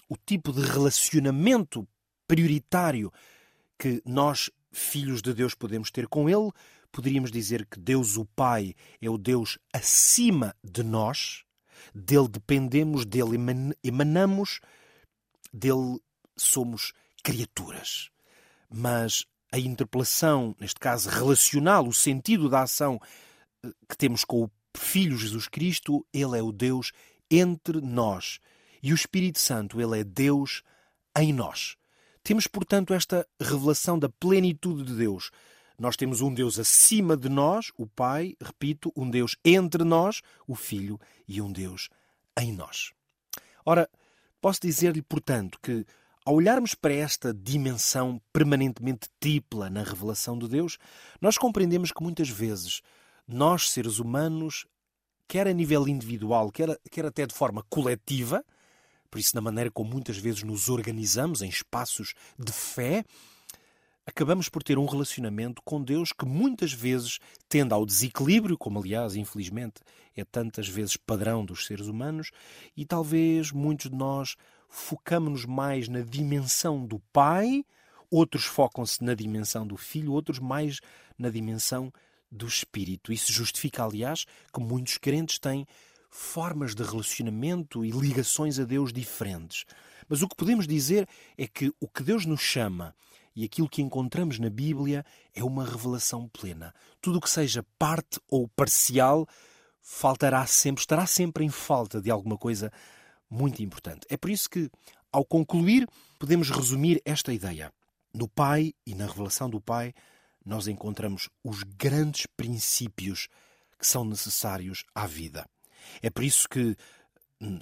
o 0.08 0.16
tipo 0.16 0.52
de 0.52 0.62
relacionamento 0.62 1.86
prioritário 2.26 3.12
que 3.78 4.02
nós, 4.04 4.50
filhos 4.72 5.22
de 5.22 5.32
Deus, 5.32 5.54
podemos 5.54 5.90
ter 5.90 6.08
com 6.08 6.28
Ele, 6.28 6.50
poderíamos 6.90 7.30
dizer 7.30 7.64
que 7.66 7.78
Deus, 7.78 8.16
o 8.16 8.24
Pai, 8.24 8.74
é 9.00 9.08
o 9.08 9.18
Deus 9.18 9.58
acima 9.72 10.54
de 10.64 10.82
nós 10.82 11.45
dele 11.94 12.28
dependemos, 12.28 13.04
dele 13.04 13.36
emanamos, 13.82 14.60
dele 15.52 15.98
somos 16.36 16.92
criaturas. 17.22 18.10
Mas 18.70 19.24
a 19.52 19.58
interpelação, 19.58 20.54
neste 20.60 20.78
caso 20.78 21.08
relacional, 21.08 21.86
o 21.86 21.92
sentido 21.92 22.48
da 22.48 22.62
ação 22.62 23.00
eh, 23.64 23.70
que 23.88 23.96
temos 23.96 24.24
com 24.24 24.44
o 24.44 24.50
Filho 24.76 25.16
Jesus 25.16 25.48
Cristo, 25.48 26.06
ele 26.12 26.38
é 26.38 26.42
o 26.42 26.52
Deus 26.52 26.92
entre 27.30 27.80
nós. 27.80 28.38
E 28.82 28.92
o 28.92 28.94
Espírito 28.94 29.38
Santo, 29.38 29.80
ele 29.80 30.00
é 30.00 30.04
Deus 30.04 30.62
em 31.16 31.32
nós. 31.32 31.76
Temos, 32.22 32.46
portanto, 32.46 32.92
esta 32.92 33.26
revelação 33.40 33.98
da 33.98 34.08
plenitude 34.08 34.84
de 34.84 34.94
Deus. 34.94 35.30
Nós 35.78 35.96
temos 35.96 36.20
um 36.20 36.32
Deus 36.32 36.58
acima 36.58 37.16
de 37.16 37.28
nós, 37.28 37.70
o 37.76 37.86
Pai, 37.86 38.34
repito, 38.40 38.92
um 38.96 39.08
Deus 39.08 39.36
entre 39.44 39.84
nós, 39.84 40.22
o 40.46 40.54
Filho, 40.54 40.98
e 41.28 41.40
um 41.40 41.52
Deus 41.52 41.88
em 42.38 42.52
nós. 42.52 42.92
Ora, 43.64 43.88
posso 44.40 44.60
dizer-lhe, 44.60 45.02
portanto, 45.02 45.58
que 45.62 45.84
ao 46.24 46.34
olharmos 46.34 46.74
para 46.74 46.94
esta 46.94 47.32
dimensão 47.32 48.20
permanentemente 48.32 49.08
tripla 49.20 49.70
na 49.70 49.82
revelação 49.82 50.38
de 50.38 50.48
Deus, 50.48 50.78
nós 51.20 51.38
compreendemos 51.38 51.92
que 51.92 52.02
muitas 52.02 52.28
vezes 52.28 52.80
nós, 53.28 53.70
seres 53.70 53.98
humanos, 53.98 54.66
quer 55.28 55.46
a 55.46 55.52
nível 55.52 55.86
individual, 55.86 56.50
quer, 56.50 56.78
quer 56.90 57.06
até 57.06 57.26
de 57.26 57.34
forma 57.34 57.64
coletiva, 57.68 58.44
por 59.10 59.20
isso, 59.20 59.34
na 59.34 59.40
maneira 59.40 59.70
como 59.70 59.90
muitas 59.90 60.18
vezes 60.18 60.42
nos 60.42 60.68
organizamos 60.68 61.42
em 61.42 61.48
espaços 61.48 62.12
de 62.38 62.52
fé, 62.52 63.04
acabamos 64.06 64.48
por 64.48 64.62
ter 64.62 64.78
um 64.78 64.86
relacionamento 64.86 65.60
com 65.64 65.82
Deus 65.82 66.12
que 66.12 66.24
muitas 66.24 66.72
vezes 66.72 67.18
tende 67.48 67.74
ao 67.74 67.84
desequilíbrio, 67.84 68.56
como 68.56 68.78
aliás, 68.78 69.16
infelizmente, 69.16 69.80
é 70.16 70.24
tantas 70.24 70.68
vezes 70.68 70.96
padrão 70.96 71.44
dos 71.44 71.66
seres 71.66 71.88
humanos, 71.88 72.30
e 72.76 72.86
talvez 72.86 73.50
muitos 73.50 73.90
de 73.90 73.96
nós 73.96 74.36
focamos-nos 74.68 75.44
mais 75.44 75.88
na 75.88 76.00
dimensão 76.00 76.86
do 76.86 77.00
Pai, 77.12 77.64
outros 78.10 78.44
focam-se 78.44 79.02
na 79.02 79.14
dimensão 79.14 79.66
do 79.66 79.76
Filho, 79.76 80.12
outros 80.12 80.38
mais 80.38 80.80
na 81.18 81.28
dimensão 81.28 81.92
do 82.30 82.46
Espírito. 82.46 83.12
Isso 83.12 83.32
justifica, 83.32 83.84
aliás, 83.84 84.24
que 84.52 84.60
muitos 84.60 84.98
crentes 84.98 85.38
têm 85.38 85.66
formas 86.08 86.74
de 86.74 86.82
relacionamento 86.82 87.84
e 87.84 87.90
ligações 87.90 88.58
a 88.58 88.64
Deus 88.64 88.92
diferentes. 88.92 89.64
Mas 90.08 90.22
o 90.22 90.28
que 90.28 90.36
podemos 90.36 90.66
dizer 90.66 91.08
é 91.36 91.46
que 91.46 91.72
o 91.80 91.88
que 91.88 92.02
Deus 92.02 92.24
nos 92.24 92.40
chama 92.40 92.94
e 93.36 93.44
aquilo 93.44 93.68
que 93.68 93.82
encontramos 93.82 94.38
na 94.38 94.48
Bíblia 94.48 95.04
é 95.34 95.44
uma 95.44 95.64
revelação 95.64 96.26
plena. 96.28 96.74
Tudo 97.02 97.18
o 97.18 97.20
que 97.20 97.28
seja 97.28 97.62
parte 97.78 98.18
ou 98.30 98.48
parcial 98.48 99.28
faltará 99.82 100.44
sempre, 100.46 100.80
estará 100.80 101.06
sempre 101.06 101.44
em 101.44 101.50
falta 101.50 102.00
de 102.00 102.10
alguma 102.10 102.38
coisa 102.38 102.72
muito 103.30 103.62
importante. 103.62 104.06
É 104.08 104.16
por 104.16 104.30
isso 104.30 104.48
que, 104.48 104.70
ao 105.12 105.24
concluir, 105.24 105.86
podemos 106.18 106.50
resumir 106.50 107.00
esta 107.04 107.32
ideia. 107.32 107.70
No 108.12 108.26
Pai 108.26 108.72
e 108.86 108.94
na 108.94 109.06
revelação 109.06 109.50
do 109.50 109.60
Pai, 109.60 109.92
nós 110.44 110.66
encontramos 110.66 111.28
os 111.44 111.62
grandes 111.62 112.26
princípios 112.36 113.28
que 113.78 113.86
são 113.86 114.04
necessários 114.04 114.84
à 114.94 115.06
vida. 115.06 115.46
É 116.00 116.08
por 116.08 116.24
isso 116.24 116.48
que, 116.48 116.74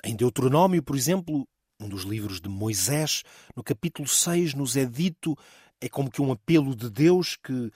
em 0.05 0.15
Deuteronômio, 0.15 0.83
por 0.83 0.95
exemplo, 0.95 1.49
um 1.81 1.89
dos 1.89 2.03
livros 2.03 2.41
de 2.41 2.49
Moisés, 2.49 3.23
no 3.57 3.63
capítulo 3.63 4.07
6, 4.07 4.55
nos 4.55 4.77
é 4.77 4.85
dito 4.85 5.37
é 5.81 5.89
como 5.89 6.11
que 6.11 6.23
um 6.23 6.33
apelo 6.33 6.75
de 6.75 6.91
Deus 6.91 7.37
que 7.37 7.71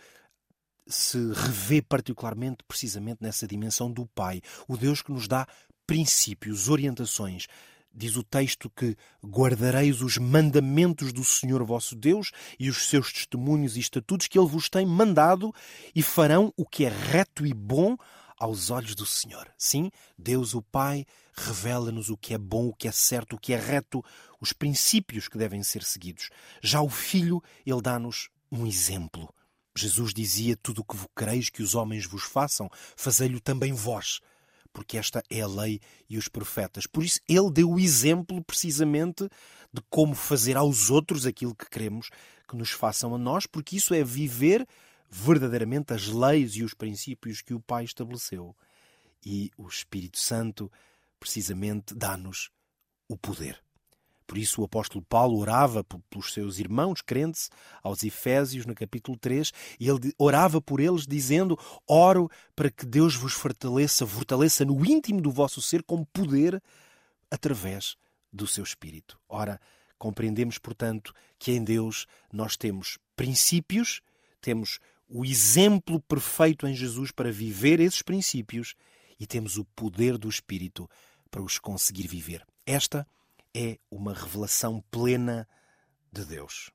se 0.86 1.18
revê 1.32 1.82
particularmente 1.82 2.64
precisamente 2.66 3.18
nessa 3.20 3.46
dimensão 3.46 3.90
do 3.92 4.06
Pai, 4.06 4.40
o 4.66 4.76
Deus 4.76 5.02
que 5.02 5.12
nos 5.12 5.28
dá 5.28 5.46
princípios, 5.86 6.68
orientações. 6.68 7.46
Diz 7.92 8.16
o 8.16 8.22
texto 8.22 8.70
que 8.70 8.96
guardareis 9.24 10.02
os 10.02 10.18
mandamentos 10.18 11.12
do 11.12 11.24
Senhor 11.24 11.64
vosso 11.64 11.96
Deus 11.96 12.30
e 12.58 12.68
os 12.68 12.88
seus 12.88 13.12
testemunhos 13.12 13.76
e 13.76 13.80
estatutos 13.80 14.28
que 14.28 14.38
ele 14.38 14.46
vos 14.46 14.68
tem 14.68 14.86
mandado 14.86 15.52
e 15.94 16.02
farão 16.02 16.52
o 16.56 16.64
que 16.64 16.84
é 16.84 16.88
reto 16.88 17.46
e 17.46 17.52
bom 17.52 17.96
aos 18.38 18.70
olhos 18.70 18.94
do 18.94 19.06
Senhor. 19.06 19.50
Sim, 19.56 19.90
Deus 20.16 20.54
o 20.54 20.62
Pai 20.62 21.04
revela-nos 21.34 22.10
o 22.10 22.16
que 22.16 22.34
é 22.34 22.38
bom, 22.38 22.68
o 22.68 22.74
que 22.74 22.88
é 22.88 22.92
certo, 22.92 23.36
o 23.36 23.38
que 23.38 23.52
é 23.52 23.56
reto, 23.56 24.04
os 24.40 24.52
princípios 24.52 25.28
que 25.28 25.38
devem 25.38 25.62
ser 25.62 25.82
seguidos. 25.82 26.30
Já 26.62 26.80
o 26.80 26.88
Filho, 26.88 27.42
ele 27.66 27.82
dá-nos 27.82 28.28
um 28.50 28.66
exemplo. 28.66 29.32
Jesus 29.76 30.12
dizia: 30.12 30.56
Tudo 30.56 30.80
o 30.80 30.84
que 30.84 30.96
quereis 31.16 31.50
que 31.50 31.62
os 31.62 31.74
homens 31.74 32.06
vos 32.06 32.24
façam, 32.24 32.68
fazei-lo 32.96 33.40
também 33.40 33.72
vós, 33.72 34.20
porque 34.72 34.98
esta 34.98 35.22
é 35.30 35.40
a 35.40 35.46
lei 35.46 35.80
e 36.08 36.18
os 36.18 36.28
profetas. 36.28 36.86
Por 36.86 37.04
isso, 37.04 37.20
ele 37.28 37.50
deu 37.50 37.70
o 37.70 37.80
exemplo 37.80 38.42
precisamente 38.44 39.28
de 39.72 39.82
como 39.88 40.14
fazer 40.14 40.56
aos 40.56 40.90
outros 40.90 41.26
aquilo 41.26 41.54
que 41.54 41.68
queremos 41.68 42.10
que 42.48 42.56
nos 42.56 42.70
façam 42.70 43.14
a 43.14 43.18
nós, 43.18 43.46
porque 43.46 43.76
isso 43.76 43.92
é 43.94 44.02
viver 44.02 44.66
verdadeiramente 45.10 45.92
as 45.92 46.06
leis 46.06 46.54
e 46.56 46.62
os 46.62 46.74
princípios 46.74 47.40
que 47.40 47.54
o 47.54 47.60
Pai 47.60 47.84
estabeleceu. 47.84 48.54
E 49.24 49.50
o 49.56 49.66
Espírito 49.66 50.18
Santo, 50.18 50.70
precisamente, 51.18 51.94
dá-nos 51.94 52.50
o 53.08 53.16
poder. 53.16 53.62
Por 54.28 54.36
isso 54.36 54.60
o 54.60 54.64
apóstolo 54.64 55.02
Paulo 55.08 55.38
orava 55.38 55.82
pelos 55.82 56.34
seus 56.34 56.58
irmãos 56.58 57.00
crentes 57.00 57.48
aos 57.82 58.04
Efésios, 58.04 58.66
no 58.66 58.74
capítulo 58.74 59.16
3, 59.16 59.50
e 59.80 59.88
ele 59.88 60.12
orava 60.18 60.60
por 60.60 60.80
eles 60.80 61.06
dizendo: 61.06 61.58
Oro 61.86 62.30
para 62.54 62.70
que 62.70 62.84
Deus 62.84 63.16
vos 63.16 63.32
fortaleça, 63.32 64.06
fortaleça 64.06 64.66
no 64.66 64.84
íntimo 64.84 65.22
do 65.22 65.30
vosso 65.30 65.62
ser 65.62 65.82
com 65.82 66.04
poder 66.04 66.62
através 67.30 67.96
do 68.30 68.46
seu 68.46 68.62
Espírito. 68.62 69.18
Ora, 69.26 69.58
compreendemos, 69.98 70.58
portanto, 70.58 71.14
que 71.38 71.52
em 71.52 71.64
Deus 71.64 72.06
nós 72.30 72.54
temos 72.54 72.98
princípios, 73.16 74.02
temos 74.42 74.78
o 75.08 75.24
exemplo 75.24 76.00
perfeito 76.00 76.66
em 76.66 76.74
Jesus 76.74 77.10
para 77.10 77.32
viver 77.32 77.80
esses 77.80 78.02
princípios 78.02 78.74
e 79.18 79.26
temos 79.26 79.56
o 79.56 79.64
poder 79.64 80.18
do 80.18 80.28
Espírito 80.28 80.88
para 81.30 81.42
os 81.42 81.58
conseguir 81.58 82.06
viver. 82.06 82.46
Esta 82.66 83.06
é 83.54 83.78
uma 83.90 84.12
revelação 84.12 84.82
plena 84.90 85.48
de 86.12 86.24
Deus. 86.24 86.70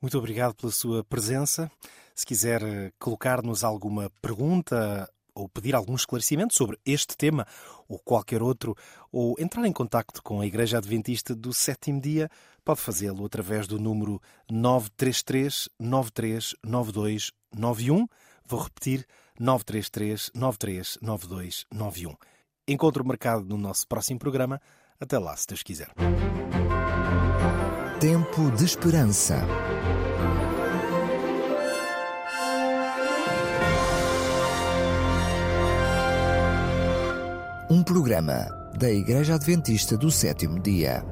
Muito 0.00 0.18
obrigado 0.18 0.54
pela 0.54 0.72
sua 0.72 1.04
presença. 1.04 1.70
Se 2.14 2.24
quiser 2.24 2.62
eh, 2.62 2.92
colocar-nos 2.98 3.62
alguma 3.62 4.10
pergunta 4.22 5.10
ou 5.36 5.48
pedir 5.48 5.74
algum 5.74 5.94
esclarecimento 5.94 6.54
sobre 6.54 6.78
este 6.84 7.16
tema 7.16 7.46
ou 7.86 7.98
qualquer 7.98 8.42
outro, 8.42 8.74
ou 9.12 9.36
entrar 9.38 9.66
em 9.66 9.72
contacto 9.72 10.22
com 10.22 10.40
a 10.40 10.46
Igreja 10.46 10.78
Adventista 10.78 11.34
do 11.34 11.52
Sétimo 11.52 12.00
Dia, 12.00 12.28
pode 12.64 12.80
fazê-lo 12.80 13.24
através 13.24 13.68
do 13.68 13.78
número 13.78 14.20
933 14.50 15.68
9392 15.78 17.32
91. 17.54 18.06
Vou 18.48 18.60
repetir: 18.60 19.06
933 19.38 20.30
93 20.34 20.98
92 21.02 21.66
91. 21.70 22.14
Encontro 22.66 23.04
marcado 23.04 23.44
no 23.44 23.56
nosso 23.56 23.86
próximo 23.86 24.18
programa. 24.18 24.60
Até 24.98 25.18
lá, 25.18 25.36
se 25.36 25.46
Deus 25.46 25.62
quiser. 25.62 25.90
Tempo 28.00 28.50
de 28.50 28.64
Esperança. 28.64 29.46
Um 37.68 37.82
programa 37.82 38.46
da 38.78 38.88
Igreja 38.88 39.34
Adventista 39.34 39.96
do 39.96 40.08
Sétimo 40.08 40.60
Dia. 40.60 41.02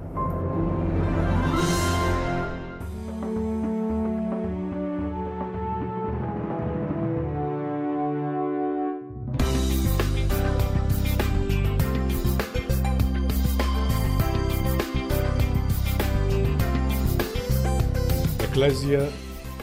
Eclésia 18.44 19.10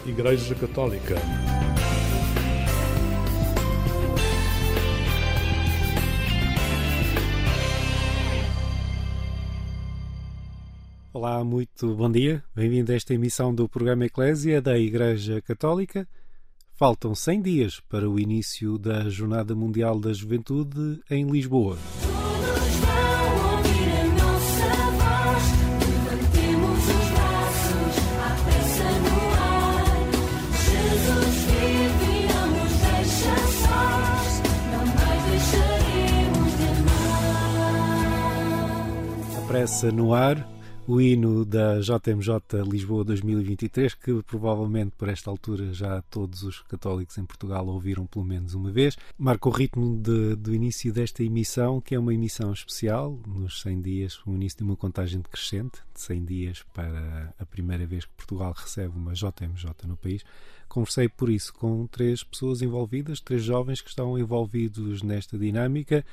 Igreja 0.06 0.54
Católica. 0.56 1.16
Olá, 11.24 11.44
muito 11.44 11.96
bom 11.96 12.12
dia. 12.12 12.44
Bem-vindo 12.56 12.92
a 12.92 12.96
esta 12.96 13.14
emissão 13.14 13.54
do 13.54 13.70
programa 13.70 14.06
Eclésia 14.06 14.60
da 14.60 14.76
Igreja 14.76 15.40
Católica. 15.40 16.08
Faltam 16.74 17.14
100 17.14 17.42
dias 17.44 17.80
para 17.88 18.10
o 18.10 18.20
início 18.20 18.76
da 18.80 19.08
Jornada 19.08 19.54
Mundial 19.54 20.00
da 20.00 20.12
Juventude 20.12 21.00
em 21.12 21.30
Lisboa. 21.30 21.78
Pressa 39.48 39.92
no 39.92 40.16
ar, 40.16 40.48
o 40.92 41.00
hino 41.00 41.46
da 41.46 41.80
JMJ 41.80 42.70
Lisboa 42.70 43.06
2023, 43.06 43.94
que 43.94 44.22
provavelmente 44.24 44.92
por 44.98 45.08
esta 45.08 45.30
altura 45.30 45.72
já 45.72 46.02
todos 46.02 46.44
os 46.44 46.60
católicos 46.64 47.18
em 47.18 47.24
Portugal 47.24 47.66
ouviram 47.66 48.06
pelo 48.06 48.26
menos 48.26 48.54
uma 48.56 48.74
vez, 48.74 48.98
marca 49.18 49.48
o 49.48 49.54
ritmo 49.54 49.96
de, 49.96 50.36
do 50.36 50.54
início 50.54 50.92
desta 50.92 51.24
emissão, 51.24 51.80
que 51.80 51.96
é 51.96 52.00
uma 52.00 52.14
emissão 52.14 52.52
especial, 52.52 53.18
nos 53.26 53.62
100 53.62 53.82
dias, 53.82 54.20
o 54.26 54.34
início 54.34 54.58
de 54.58 54.64
uma 54.66 54.76
contagem 54.76 55.22
decrescente, 55.22 55.80
de 55.94 56.02
100 56.02 56.26
dias 56.26 56.66
para 56.74 57.34
a 57.40 57.46
primeira 57.46 57.86
vez 57.86 58.04
que 58.04 58.12
Portugal 58.12 58.54
recebe 58.54 58.94
uma 58.94 59.14
JMJ 59.14 59.88
no 59.88 59.96
país. 59.96 60.26
Conversei 60.68 61.08
por 61.08 61.30
isso 61.30 61.54
com 61.54 61.88
três 61.88 62.22
pessoas 62.22 62.62
envolvidas, 62.62 63.22
três 63.22 63.46
jovens 63.46 63.80
que 63.80 63.88
estão 63.88 64.20
envolvidos 64.20 65.04
nesta 65.04 65.38
dinâmica. 65.38 66.04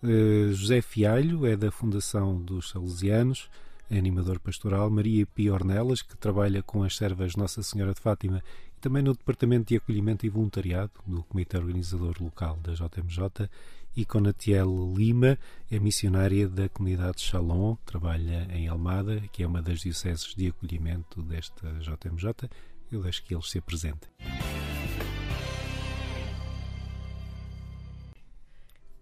Uh, 0.00 0.52
José 0.52 0.80
Fialho 0.80 1.44
é 1.44 1.56
da 1.56 1.72
Fundação 1.72 2.40
dos 2.40 2.68
Salesianos, 2.68 3.50
animador 3.90 4.38
pastoral. 4.38 4.90
Maria 4.90 5.26
Piornelas, 5.26 6.02
que 6.02 6.16
trabalha 6.16 6.62
com 6.62 6.82
as 6.82 6.96
servas 6.96 7.36
Nossa 7.36 7.62
Senhora 7.62 7.94
de 7.94 8.00
Fátima 8.00 8.42
e 8.76 8.80
também 8.80 9.02
no 9.02 9.14
Departamento 9.14 9.68
de 9.68 9.76
Acolhimento 9.76 10.26
e 10.26 10.28
Voluntariado 10.28 10.92
do 11.06 11.22
Comitê 11.24 11.56
Organizador 11.56 12.16
Local 12.20 12.58
da 12.58 12.72
JMJ. 12.72 13.48
E 13.96 14.04
Conatiel 14.04 14.94
Lima 14.96 15.36
é 15.70 15.78
missionária 15.78 16.48
da 16.48 16.68
comunidade 16.68 17.20
Shalom, 17.20 17.74
trabalha 17.84 18.46
em 18.52 18.68
Almada, 18.68 19.20
que 19.32 19.42
é 19.42 19.46
uma 19.46 19.60
das 19.60 19.80
dioceses 19.80 20.34
de 20.36 20.46
acolhimento 20.46 21.22
desta 21.22 21.68
JMJ. 21.80 22.48
eu 22.92 23.02
deixo 23.02 23.24
que 23.24 23.34
eles 23.34 23.50
se 23.50 23.58
apresentem. 23.58 24.08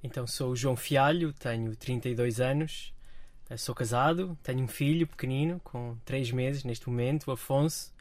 Então 0.03 0.27
sou 0.27 0.53
o 0.53 0.57
João 0.57 0.77
Fialho, 0.77 1.33
tenho 1.33 1.75
32 1.75 2.41
anos, 2.41 2.95
sou 3.57 3.75
casado, 3.75 4.37
tenho 4.43 4.65
um 4.65 4.69
filho 4.69 5.07
pequenino 5.07 5.61
com 5.63 5.97
3 6.05 6.33
meses 6.33 6.65
neste 6.65 6.89
momento, 6.89 7.29
o 7.29 7.33
Afonso. 7.33 7.93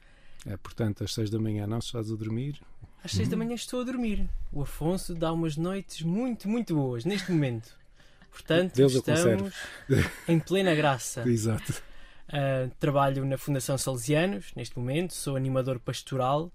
É, 0.45 0.57
portanto, 0.57 1.03
às 1.03 1.13
6 1.13 1.29
da 1.29 1.39
manhã 1.39 1.67
não 1.67 1.79
estás 1.79 2.11
a 2.11 2.15
dormir? 2.15 2.59
Às 3.03 3.11
6 3.11 3.29
da 3.29 3.37
manhã 3.37 3.53
estou 3.53 3.81
a 3.81 3.83
dormir. 3.83 4.27
O 4.51 4.61
Afonso 4.63 5.13
dá 5.13 5.31
umas 5.31 5.55
noites 5.55 6.01
muito, 6.01 6.49
muito 6.49 6.73
boas 6.73 7.05
neste 7.05 7.31
momento. 7.31 7.77
Portanto, 8.31 8.75
Deus 8.75 8.93
estamos 8.93 9.53
em 10.27 10.39
plena 10.39 10.73
graça. 10.73 11.23
Exato. 11.29 11.71
Uh, 12.27 12.69
trabalho 12.79 13.23
na 13.23 13.37
Fundação 13.37 13.77
Salesianos 13.77 14.51
neste 14.55 14.77
momento, 14.77 15.13
sou 15.13 15.35
animador 15.35 15.79
pastoral 15.79 16.51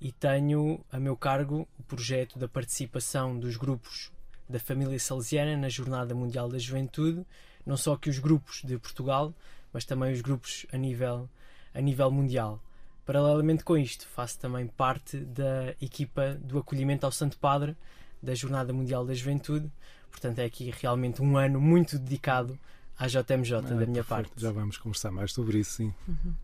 e 0.00 0.12
tenho 0.12 0.84
a 0.92 1.00
meu 1.00 1.16
cargo 1.16 1.66
o 1.78 1.82
projeto 1.82 2.38
da 2.38 2.46
participação 2.46 3.38
dos 3.38 3.56
grupos 3.56 4.12
da 4.48 4.60
família 4.60 4.98
salesiana 4.98 5.56
na 5.56 5.70
Jornada 5.70 6.14
Mundial 6.14 6.48
da 6.48 6.58
Juventude, 6.58 7.24
não 7.64 7.76
só 7.76 7.96
que 7.96 8.10
os 8.10 8.18
grupos 8.18 8.62
de 8.62 8.78
Portugal, 8.78 9.34
mas 9.72 9.84
também 9.84 10.12
os 10.12 10.20
grupos 10.20 10.66
a 10.72 10.76
nível, 10.76 11.28
a 11.72 11.80
nível 11.80 12.10
mundial. 12.10 12.62
Paralelamente 13.04 13.64
com 13.64 13.76
isto, 13.76 14.06
faço 14.08 14.38
também 14.38 14.66
parte 14.66 15.18
da 15.18 15.74
equipa 15.80 16.34
do 16.40 16.58
acolhimento 16.58 17.04
ao 17.04 17.12
Santo 17.12 17.36
Padre 17.38 17.76
da 18.22 18.34
Jornada 18.34 18.72
Mundial 18.72 19.04
da 19.04 19.12
Juventude, 19.12 19.70
portanto 20.10 20.38
é 20.38 20.44
aqui 20.44 20.72
realmente 20.80 21.20
um 21.20 21.36
ano 21.36 21.60
muito 21.60 21.98
dedicado 21.98 22.58
à 22.98 23.06
JMJ 23.06 23.56
ah, 23.56 23.60
da 23.60 23.74
minha 23.74 23.86
perfeito. 23.86 24.06
parte. 24.06 24.32
Já 24.36 24.50
vamos 24.50 24.78
conversar 24.78 25.10
mais 25.10 25.32
sobre 25.32 25.58
isso, 25.58 25.72
sim. 25.72 25.94
Uhum. 26.08 26.34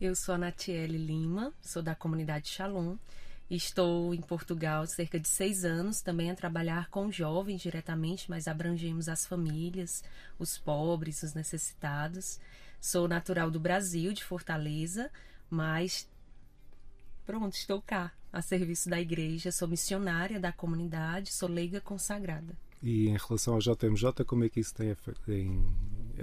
Eu 0.00 0.14
sou 0.14 0.34
a 0.34 0.38
Natiele 0.38 0.96
Lima, 0.96 1.52
sou 1.60 1.82
da 1.82 1.94
comunidade 1.94 2.48
Shalom 2.48 2.96
Estou 3.50 4.14
em 4.14 4.20
Portugal 4.20 4.86
cerca 4.86 5.18
de 5.18 5.26
seis 5.26 5.64
anos, 5.64 6.00
também 6.00 6.30
a 6.30 6.36
trabalhar 6.36 6.88
com 6.88 7.10
jovens 7.10 7.60
diretamente, 7.60 8.30
mas 8.30 8.46
abrangemos 8.46 9.08
as 9.08 9.26
famílias, 9.26 10.04
os 10.38 10.56
pobres, 10.56 11.24
os 11.24 11.34
necessitados. 11.34 12.38
Sou 12.80 13.08
natural 13.08 13.50
do 13.50 13.58
Brasil, 13.58 14.12
de 14.12 14.22
Fortaleza, 14.22 15.10
mas 15.50 16.08
pronto, 17.26 17.54
estou 17.54 17.82
cá, 17.82 18.12
a 18.32 18.40
serviço 18.40 18.88
da 18.88 19.00
igreja. 19.00 19.50
Sou 19.50 19.66
missionária 19.66 20.38
da 20.38 20.52
comunidade, 20.52 21.32
sou 21.32 21.48
leiga 21.48 21.80
consagrada. 21.80 22.56
E 22.80 23.08
em 23.08 23.16
relação 23.16 23.54
ao 23.54 23.60
JMJ, 23.60 24.24
como 24.24 24.44
é 24.44 24.48
que 24.48 24.60
isso 24.60 24.74
tem 24.74 24.94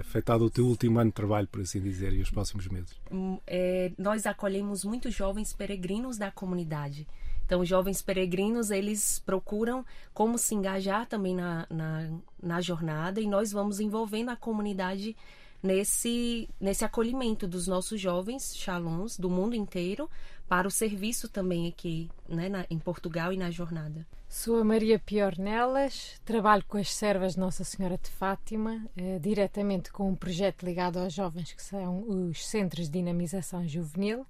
afetado 0.00 0.44
o 0.44 0.50
teu 0.50 0.66
último 0.66 0.98
ano 0.98 1.10
de 1.10 1.14
trabalho, 1.14 1.48
por 1.48 1.60
assim 1.60 1.80
dizer, 1.80 2.12
e 2.12 2.20
os 2.20 2.30
próximos 2.30 2.68
meses? 2.68 2.94
Hum, 3.10 3.38
é, 3.46 3.92
nós 3.98 4.26
acolhemos 4.26 4.84
muitos 4.84 5.14
jovens 5.14 5.52
peregrinos 5.52 6.18
da 6.18 6.30
comunidade. 6.30 7.06
Então, 7.44 7.60
os 7.60 7.68
jovens 7.68 8.02
peregrinos, 8.02 8.70
eles 8.70 9.20
procuram 9.24 9.84
como 10.12 10.36
se 10.36 10.54
engajar 10.54 11.06
também 11.06 11.34
na, 11.34 11.66
na, 11.70 12.10
na 12.42 12.60
jornada 12.60 13.20
e 13.22 13.26
nós 13.26 13.50
vamos 13.50 13.80
envolvendo 13.80 14.28
a 14.28 14.36
comunidade 14.36 15.16
nesse, 15.62 16.48
nesse 16.60 16.84
acolhimento 16.84 17.46
dos 17.46 17.66
nossos 17.66 18.00
jovens 18.00 18.54
shalons 18.54 19.18
do 19.18 19.30
mundo 19.30 19.56
inteiro 19.56 20.10
para 20.48 20.66
o 20.66 20.70
serviço 20.70 21.28
também 21.28 21.68
aqui 21.68 22.10
né, 22.28 22.48
na, 22.48 22.66
em 22.70 22.78
Portugal 22.78 23.32
e 23.32 23.36
na 23.36 23.50
jornada. 23.50 24.06
Sou 24.28 24.60
a 24.60 24.64
Maria 24.64 24.98
Piornelas, 24.98 26.20
trabalho 26.24 26.64
com 26.66 26.76
as 26.76 26.92
servas 26.92 27.36
Nossa 27.36 27.64
Senhora 27.64 27.98
de 27.98 28.10
Fátima, 28.10 28.84
eh, 28.96 29.18
diretamente 29.18 29.90
com 29.90 30.08
um 30.10 30.14
projeto 30.14 30.64
ligado 30.64 30.98
aos 30.98 31.14
jovens 31.14 31.52
que 31.52 31.62
são 31.62 32.04
os 32.08 32.46
Centros 32.46 32.86
de 32.86 32.98
Dinamização 32.98 33.66
Juvenil, 33.66 34.26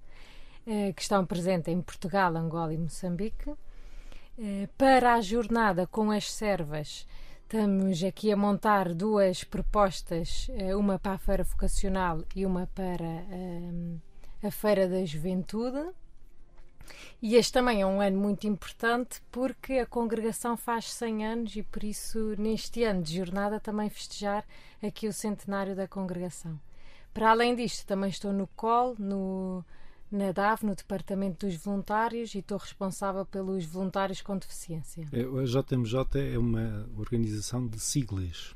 eh, 0.65 0.93
que 0.93 1.01
estão 1.01 1.25
presentes 1.25 1.73
em 1.73 1.81
Portugal, 1.81 2.35
Angola 2.35 2.73
e 2.73 2.77
Moçambique. 2.77 3.51
Eh, 4.41 4.69
para 4.77 5.15
a 5.15 5.21
jornada 5.21 5.85
com 5.85 6.11
as 6.11 6.31
servas, 6.31 7.05
estamos 7.43 8.01
aqui 8.01 8.31
a 8.31 8.37
montar 8.37 8.93
duas 8.93 9.43
propostas, 9.43 10.47
eh, 10.53 10.73
uma 10.73 10.97
para 10.97 11.13
a 11.13 11.17
Feira 11.17 11.43
Vocacional 11.43 12.23
e 12.33 12.45
uma 12.45 12.65
para 12.67 13.03
eh, 13.03 13.97
a 14.41 14.49
Feira 14.49 14.87
da 14.87 15.03
Juventude. 15.03 15.89
E 17.21 17.35
este 17.35 17.53
também 17.53 17.81
é 17.81 17.85
um 17.85 18.01
ano 18.01 18.17
muito 18.17 18.47
importante 18.47 19.21
porque 19.31 19.73
a 19.73 19.85
congregação 19.85 20.55
faz 20.55 20.91
100 20.93 21.25
anos 21.25 21.55
e 21.55 21.63
por 21.63 21.83
isso 21.83 22.35
neste 22.37 22.83
ano 22.83 23.01
de 23.01 23.17
jornada 23.17 23.59
também 23.59 23.89
festejar 23.89 24.45
aqui 24.81 25.07
o 25.07 25.13
centenário 25.13 25.75
da 25.75 25.87
congregação. 25.87 26.59
Para 27.13 27.31
além 27.31 27.55
disto, 27.55 27.85
também 27.85 28.09
estou 28.09 28.31
no 28.31 28.47
COL, 28.47 28.95
no, 28.97 29.65
na 30.11 30.31
DAV, 30.31 30.63
no 30.63 30.75
Departamento 30.75 31.45
dos 31.45 31.55
Voluntários, 31.57 32.33
e 32.35 32.39
estou 32.39 32.57
responsável 32.57 33.25
pelos 33.25 33.65
voluntários 33.65 34.21
com 34.21 34.37
deficiência. 34.37 35.07
É, 35.11 35.21
a 35.21 35.43
JMJ 35.43 36.33
é 36.33 36.37
uma 36.37 36.87
organização 36.97 37.67
de 37.67 37.79
siglas. 37.79 38.55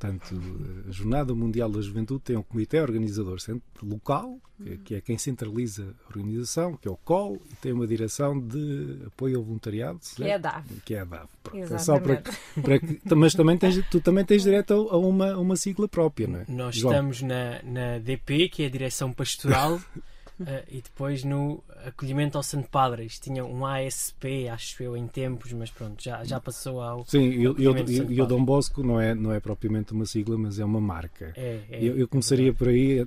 Portanto, 0.00 0.40
a 0.88 0.90
Jornada 0.90 1.34
Mundial 1.34 1.70
da 1.70 1.82
Juventude 1.82 2.22
tem 2.24 2.34
um 2.34 2.42
comitê 2.42 2.80
organizador 2.80 3.36
local, 3.82 4.40
que 4.82 4.94
é 4.94 5.00
quem 5.02 5.18
centraliza 5.18 5.94
a 6.06 6.08
organização, 6.08 6.74
que 6.74 6.88
é 6.88 6.90
o 6.90 6.96
COL, 6.96 7.38
e 7.52 7.54
tem 7.56 7.72
uma 7.72 7.86
direção 7.86 8.40
de 8.40 8.96
apoio 9.06 9.36
ao 9.36 9.44
voluntariado. 9.44 10.00
Que 10.16 10.24
é 10.24 10.34
a 10.36 10.38
DAV. 10.38 10.64
Que 10.86 10.94
é 10.94 11.00
a 11.00 11.04
DAV. 11.04 11.28
É 11.52 11.78
só 11.78 12.00
para, 12.00 12.22
para 12.62 12.78
que, 12.78 12.98
mas 13.14 13.34
também 13.34 13.58
tens, 13.58 13.78
tu 13.90 14.00
também 14.00 14.24
tens 14.24 14.42
direito 14.42 14.72
a 14.72 14.96
uma, 14.96 15.36
uma 15.36 15.54
sigla 15.54 15.86
própria, 15.86 16.26
não 16.26 16.38
é? 16.40 16.44
Nós 16.48 16.76
João. 16.76 16.94
estamos 16.94 17.20
na, 17.20 17.62
na 17.62 17.98
DP, 17.98 18.48
que 18.48 18.62
é 18.62 18.66
a 18.66 18.70
Direção 18.70 19.12
Pastoral. 19.12 19.78
Uh, 20.40 20.64
e 20.70 20.80
depois 20.80 21.22
no 21.22 21.62
acolhimento 21.84 22.38
ao 22.38 22.42
Santo 22.42 22.70
Padre, 22.70 23.04
isto 23.04 23.24
tinha 23.24 23.44
um 23.44 23.66
ASP, 23.66 24.48
acho 24.48 24.82
eu, 24.82 24.96
em 24.96 25.06
tempos, 25.06 25.52
mas 25.52 25.70
pronto, 25.70 26.02
já, 26.02 26.24
já 26.24 26.40
passou 26.40 26.80
ao. 26.80 27.04
Sim, 27.04 27.28
e 27.28 27.46
o 27.46 28.26
Dom 28.26 28.42
Bosco 28.42 28.82
não 28.82 28.98
é, 28.98 29.14
não 29.14 29.32
é 29.32 29.38
propriamente 29.38 29.92
uma 29.92 30.06
sigla, 30.06 30.38
mas 30.38 30.58
é 30.58 30.64
uma 30.64 30.80
marca. 30.80 31.34
É, 31.36 31.60
é, 31.70 31.84
eu, 31.84 31.98
eu, 31.98 32.08
começaria 32.08 32.48
é 32.48 32.52
por 32.54 32.68
aí, 32.68 33.04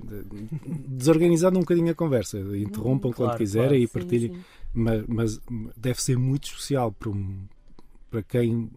desorganizando 0.86 1.58
um 1.58 1.62
bocadinho 1.62 1.90
a 1.90 1.94
conversa, 1.94 2.38
interrompam 2.38 3.10
claro, 3.10 3.32
quando 3.32 3.38
quiserem 3.38 3.68
claro, 3.68 3.82
e 3.82 3.88
partilhem, 3.88 4.28
sim, 4.28 4.34
sim. 4.36 4.44
Mas, 4.72 5.04
mas, 5.08 5.40
deve 5.76 6.00
ser 6.00 6.16
muito 6.16 6.44
especial 6.44 6.92
para, 6.92 7.10
um, 7.10 7.46
para 8.10 8.22
quem 8.22 8.70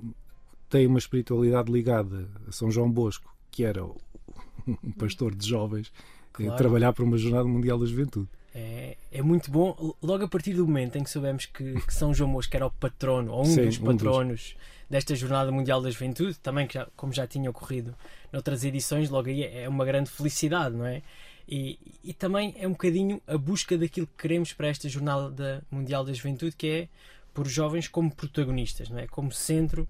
tem 0.68 0.88
uma 0.88 0.98
espiritualidade 0.98 1.72
ligada 1.72 2.28
a 2.48 2.52
São 2.52 2.72
João 2.72 2.90
Bosco, 2.90 3.32
que 3.52 3.64
era 3.64 3.84
um 4.68 4.92
pastor 4.98 5.36
de 5.36 5.48
jovens, 5.48 5.92
claro. 6.34 6.56
trabalhar 6.56 6.94
para 6.94 7.04
uma 7.04 7.18
Jornada 7.18 7.48
Mundial 7.48 7.78
da 7.78 7.86
Juventude. 7.86 8.30
É, 8.60 8.98
é 9.12 9.22
muito 9.22 9.52
bom, 9.52 9.94
logo 10.02 10.24
a 10.24 10.28
partir 10.28 10.54
do 10.54 10.66
momento 10.66 10.98
em 10.98 11.04
que 11.04 11.12
soubemos 11.12 11.46
que, 11.46 11.80
que 11.80 11.94
São 11.94 12.12
João 12.12 12.32
Mosco 12.32 12.56
era 12.56 12.66
o 12.66 12.72
patrono, 12.72 13.32
ou 13.32 13.44
um 13.44 13.46
Sim, 13.46 13.66
dos 13.66 13.78
patronos 13.78 14.56
um 14.56 14.58
dos. 14.58 14.58
desta 14.90 15.16
Jornada 15.16 15.52
Mundial 15.52 15.80
da 15.80 15.92
Juventude, 15.92 16.34
também 16.40 16.66
que 16.66 16.74
já, 16.74 16.88
como 16.96 17.14
já 17.14 17.28
tinha 17.28 17.52
ocorrido 17.52 17.94
noutras 18.34 18.64
edições, 18.64 19.12
logo 19.12 19.30
aí 19.30 19.44
é 19.44 19.70
uma 19.70 19.86
grande 19.86 20.10
felicidade, 20.10 20.76
não 20.76 20.88
é? 20.88 21.04
E, 21.48 21.78
e 22.04 22.14
também 22.14 22.56
é 22.58 22.68
um 22.68 22.72
bocadinho 22.72 23.22
a 23.28 23.38
busca 23.38 23.78
daquilo 23.78 24.08
que 24.08 24.18
queremos 24.18 24.52
para 24.54 24.68
esta 24.68 24.90
Jornada 24.90 25.64
Mundial 25.70 26.04
da 26.04 26.12
Juventude, 26.12 26.56
que 26.56 26.68
é 26.68 26.88
por 27.36 27.48
jovens 27.48 27.88
como 27.88 28.10
protagonistas, 28.10 28.90
não 28.90 28.98
é? 28.98 29.06
Como 29.06 29.32
centro 29.32 29.88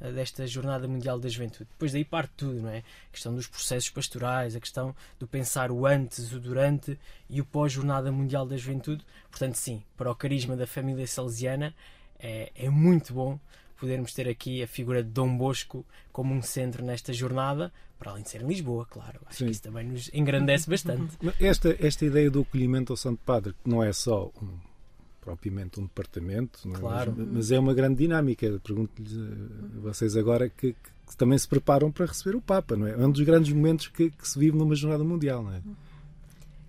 desta 0.00 0.46
Jornada 0.46 0.86
Mundial 0.86 1.18
da 1.18 1.28
Juventude. 1.28 1.68
Depois 1.70 1.92
daí 1.92 2.04
parte 2.04 2.32
tudo, 2.36 2.62
não 2.62 2.70
é? 2.70 2.78
A 2.78 3.12
questão 3.12 3.34
dos 3.34 3.46
processos 3.46 3.90
pastorais, 3.90 4.54
a 4.54 4.60
questão 4.60 4.94
do 5.18 5.26
pensar 5.26 5.70
o 5.70 5.86
antes, 5.86 6.32
o 6.32 6.40
durante 6.40 6.98
e 7.28 7.40
o 7.40 7.44
pós-Jornada 7.44 8.12
Mundial 8.12 8.46
da 8.46 8.56
Juventude. 8.56 9.04
Portanto, 9.30 9.56
sim, 9.56 9.82
para 9.96 10.10
o 10.10 10.14
carisma 10.14 10.56
da 10.56 10.66
família 10.66 11.06
salesiana 11.06 11.74
é, 12.18 12.52
é 12.54 12.68
muito 12.68 13.12
bom 13.12 13.38
podermos 13.78 14.12
ter 14.12 14.28
aqui 14.28 14.62
a 14.62 14.66
figura 14.66 15.02
de 15.02 15.10
Dom 15.10 15.36
Bosco 15.36 15.84
como 16.12 16.34
um 16.34 16.42
centro 16.42 16.84
nesta 16.84 17.12
jornada, 17.12 17.72
para 17.98 18.10
além 18.10 18.22
de 18.22 18.30
ser 18.30 18.42
em 18.42 18.46
Lisboa, 18.46 18.86
claro. 18.86 19.20
Acho 19.26 19.38
Sim. 19.38 19.44
que 19.46 19.50
isso 19.52 19.62
também 19.62 19.86
nos 19.86 20.10
engrandece 20.12 20.68
bastante. 20.68 21.16
Esta, 21.40 21.76
esta 21.78 22.04
ideia 22.04 22.30
do 22.30 22.42
acolhimento 22.42 22.92
ao 22.92 22.96
Santo 22.96 23.20
Padre, 23.24 23.54
que 23.62 23.70
não 23.70 23.82
é 23.82 23.92
só 23.92 24.30
um 24.42 24.67
propriamente 25.28 25.78
um 25.78 25.82
departamento, 25.82 26.60
é? 26.66 26.78
claro. 26.78 27.14
mas, 27.16 27.28
mas, 27.28 27.52
é 27.52 27.58
uma 27.58 27.74
grande 27.74 27.96
dinâmica. 27.96 28.58
Pergunto-lhes 28.64 29.12
a 29.76 29.80
vocês 29.80 30.16
agora 30.16 30.48
que, 30.48 30.72
que, 30.72 31.16
também 31.18 31.36
se 31.36 31.46
preparam 31.46 31.92
para 31.92 32.06
receber 32.06 32.34
o 32.34 32.40
Papa, 32.40 32.76
não 32.76 32.86
é? 32.86 32.92
É 32.92 33.06
um 33.06 33.10
dos 33.10 33.20
grandes 33.20 33.52
momentos 33.52 33.88
que, 33.88 34.10
que 34.10 34.26
se 34.26 34.38
vive 34.38 34.56
numa 34.56 34.74
jornada 34.74 35.04
mundial, 35.04 35.42
não 35.42 35.52
é? 35.52 35.60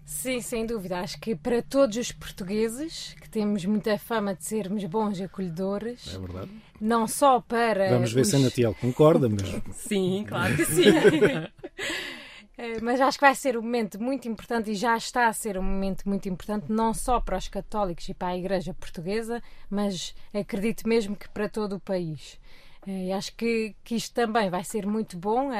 Sim, 0.06 0.41
sem 0.41 0.65
dúvida. 0.65 1.00
Acho 1.00 1.19
que 1.22 1.36
para 1.36 1.62
todos 1.62 1.95
os 1.95 2.12
portugueses, 2.12 3.15
que 3.22 3.30
temos 3.30 3.63
muita 3.63 3.98
fama 3.98 4.36
de 4.36 4.43
sermos 4.43 4.84
bons 4.86 5.22
acolhedores, 5.22 6.13
é 6.13 6.19
verdade. 6.19 6.52
não 6.82 7.08
só 7.08 7.39
para. 7.39 7.89
Vamos 7.91 8.12
ver 8.12 8.22
os... 8.22 8.28
se 8.28 8.36
a 8.36 8.39
Natiel 8.39 8.76
concorda, 8.82 9.30
mas. 9.30 9.43
sim, 9.76 10.26
claro 10.28 10.56
que 10.56 10.65
sim. 10.65 10.84
Eh, 12.62 12.82
mas 12.82 13.00
acho 13.00 13.17
que 13.17 13.24
vai 13.24 13.34
ser 13.34 13.58
um 13.58 13.62
momento 13.62 14.04
muito 14.04 14.28
importante 14.28 14.69
e 14.72 14.76
já 14.76 14.98
está 14.98 15.28
a 15.28 15.34
ser 15.34 15.58
um 15.58 15.63
momento 15.63 16.04
muito 16.10 16.28
importante, 16.28 16.69
não 16.69 16.93
só 16.93 17.22
para 17.22 17.38
os 17.38 17.48
católicos 17.48 18.10
e 18.10 18.13
para 18.13 18.30
a 18.30 18.38
Igreja 18.38 18.74
Portuguesa, 18.74 19.41
mas 19.69 20.13
acredito 20.34 20.86
mesmo 20.86 21.15
que 21.15 21.30
para 21.30 21.48
todo 21.48 21.78
o 21.78 21.80
país. 21.80 22.38
Eh, 22.86 23.06
e 23.08 23.12
acho 23.13 23.34
que, 23.38 23.74
que 23.82 23.95
isto 23.95 24.13
também 24.13 24.50
vai 24.50 24.65
ser 24.65 24.86
muito 24.86 25.17
bom, 25.17 25.52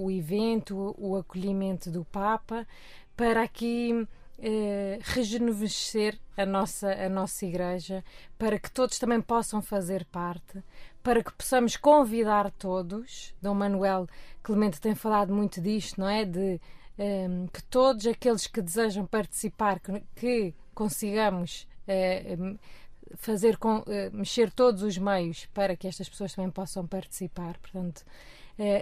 o 0.00 0.08
evento, 0.12 0.94
o 0.96 1.16
acolhimento 1.16 1.90
do 1.90 2.04
Papa, 2.04 2.64
para 3.16 3.42
aqui 3.42 4.06
eh, 4.38 4.98
rejuvenescer 5.02 6.18
a 6.36 6.44
nossa, 6.44 6.90
a 6.92 7.08
nossa 7.08 7.46
igreja, 7.46 8.04
para 8.38 8.58
que 8.58 8.70
todos 8.70 8.98
também 8.98 9.20
possam 9.20 9.62
fazer 9.62 10.04
parte, 10.06 10.62
para 11.02 11.22
que 11.22 11.32
possamos 11.32 11.76
convidar 11.76 12.50
todos. 12.52 13.34
Dom 13.40 13.54
Manuel 13.54 14.06
Clemente 14.42 14.80
tem 14.80 14.94
falado 14.94 15.32
muito 15.32 15.60
disto, 15.60 16.00
não 16.00 16.08
é? 16.08 16.24
De 16.24 16.60
um, 16.98 17.46
que 17.46 17.62
todos 17.64 18.06
aqueles 18.06 18.46
que 18.46 18.60
desejam 18.60 19.06
participar, 19.06 19.80
que, 19.80 20.02
que 20.14 20.54
consigamos 20.74 21.66
uh, 21.88 22.58
fazer 23.16 23.56
com, 23.56 23.78
uh, 23.78 23.84
mexer 24.12 24.50
todos 24.50 24.82
os 24.82 24.98
meios 24.98 25.46
para 25.54 25.76
que 25.76 25.86
estas 25.86 26.08
pessoas 26.08 26.34
também 26.34 26.50
possam 26.50 26.86
participar. 26.86 27.56
Portanto, 27.58 28.04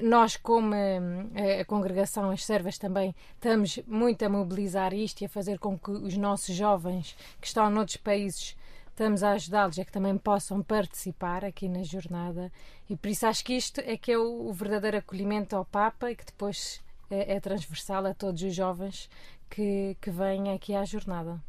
nós, 0.02 0.36
como 0.36 0.74
a 0.74 1.64
congregação, 1.64 2.30
as 2.30 2.44
servas 2.44 2.76
também, 2.76 3.14
estamos 3.34 3.78
muito 3.86 4.22
a 4.22 4.28
mobilizar 4.28 4.92
isto 4.92 5.22
e 5.22 5.24
a 5.24 5.28
fazer 5.28 5.58
com 5.58 5.78
que 5.78 5.90
os 5.90 6.16
nossos 6.16 6.54
jovens 6.54 7.16
que 7.40 7.46
estão 7.46 7.70
noutros 7.70 7.96
países 7.96 8.56
estamos 8.92 9.22
a 9.22 9.32
ajudá-los 9.32 9.78
a 9.78 9.84
que 9.84 9.92
também 9.92 10.16
possam 10.18 10.62
participar 10.62 11.44
aqui 11.44 11.68
na 11.68 11.82
jornada 11.82 12.52
e 12.88 12.96
por 12.96 13.08
isso 13.08 13.26
acho 13.26 13.42
que 13.44 13.54
isto 13.54 13.80
é 13.80 13.96
que 13.96 14.12
é 14.12 14.18
o, 14.18 14.48
o 14.48 14.52
verdadeiro 14.52 14.98
acolhimento 14.98 15.56
ao 15.56 15.64
Papa 15.64 16.10
e 16.10 16.16
que 16.16 16.26
depois 16.26 16.82
é, 17.10 17.36
é 17.36 17.40
transversal 17.40 18.06
a 18.06 18.14
todos 18.14 18.42
os 18.42 18.54
jovens 18.54 19.08
que, 19.48 19.96
que 20.00 20.10
vêm 20.10 20.52
aqui 20.52 20.74
à 20.74 20.84
jornada. 20.84 21.40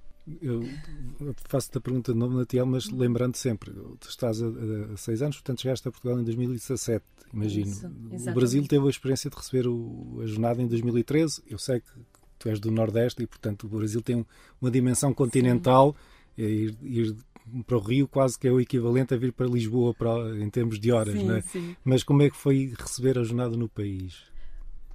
Eu 0.42 0.64
faço-te 1.50 1.78
a 1.78 1.82
pergunta 1.82 2.14
de 2.14 2.18
novo, 2.18 2.38
Natiel, 2.38 2.66
mas 2.66 2.90
lembrando 2.90 3.36
sempre, 3.36 3.72
tu 4.00 4.08
estás 4.08 4.42
a, 4.42 4.48
a, 4.48 4.98
seis 4.98 5.22
anos, 5.22 5.36
portanto 5.38 5.62
chegaste 5.62 5.88
a 5.88 5.92
Portugal 5.92 6.20
em 6.20 6.24
2017, 6.24 7.04
imagino. 7.34 7.70
Isso, 7.70 8.30
o 8.30 8.34
Brasil 8.34 8.66
teve 8.66 8.88
a 8.88 8.90
experiência 8.90 9.30
de 9.30 9.36
receber 9.36 9.68
o, 9.68 10.22
a 10.22 10.26
jornada 10.26 10.62
em 10.62 10.68
2013. 10.68 11.44
Eu 11.50 11.58
sei 11.58 11.82
que 11.82 11.92
tu 12.40 12.50
és 12.50 12.60
do 12.60 12.72
Nordeste 12.72 13.24
e, 13.24 13.28
portanto, 13.28 13.66
o 13.66 13.70
Brasil 13.70 14.02
tem 14.02 14.26
uma 14.62 14.72
dimensão 14.72 15.14
continental. 15.14 15.96
Ir, 16.38 16.76
ir, 16.82 17.16
para 17.68 17.78
o 17.78 17.80
Rio 17.80 18.08
quase 18.08 18.40
que 18.40 18.48
é 18.48 18.52
o 18.52 18.60
equivalente 18.60 19.14
a 19.14 19.18
vir 19.18 19.34
para 19.34 19.46
Lisboa 19.46 19.94
para, 19.94 20.38
em 20.40 20.50
termos 20.50 20.80
de 20.80 20.92
horas, 20.92 21.14
sim, 21.14 21.26
não 21.26 21.36
é? 21.36 21.42
Sim. 21.42 21.76
Mas 21.84 22.04
como 22.04 22.22
é 22.22 22.30
que 22.30 22.38
foi 22.38 22.74
receber 22.78 23.20
a 23.20 23.24
jornada 23.24 23.58
no 23.58 23.68
país? 23.68 24.24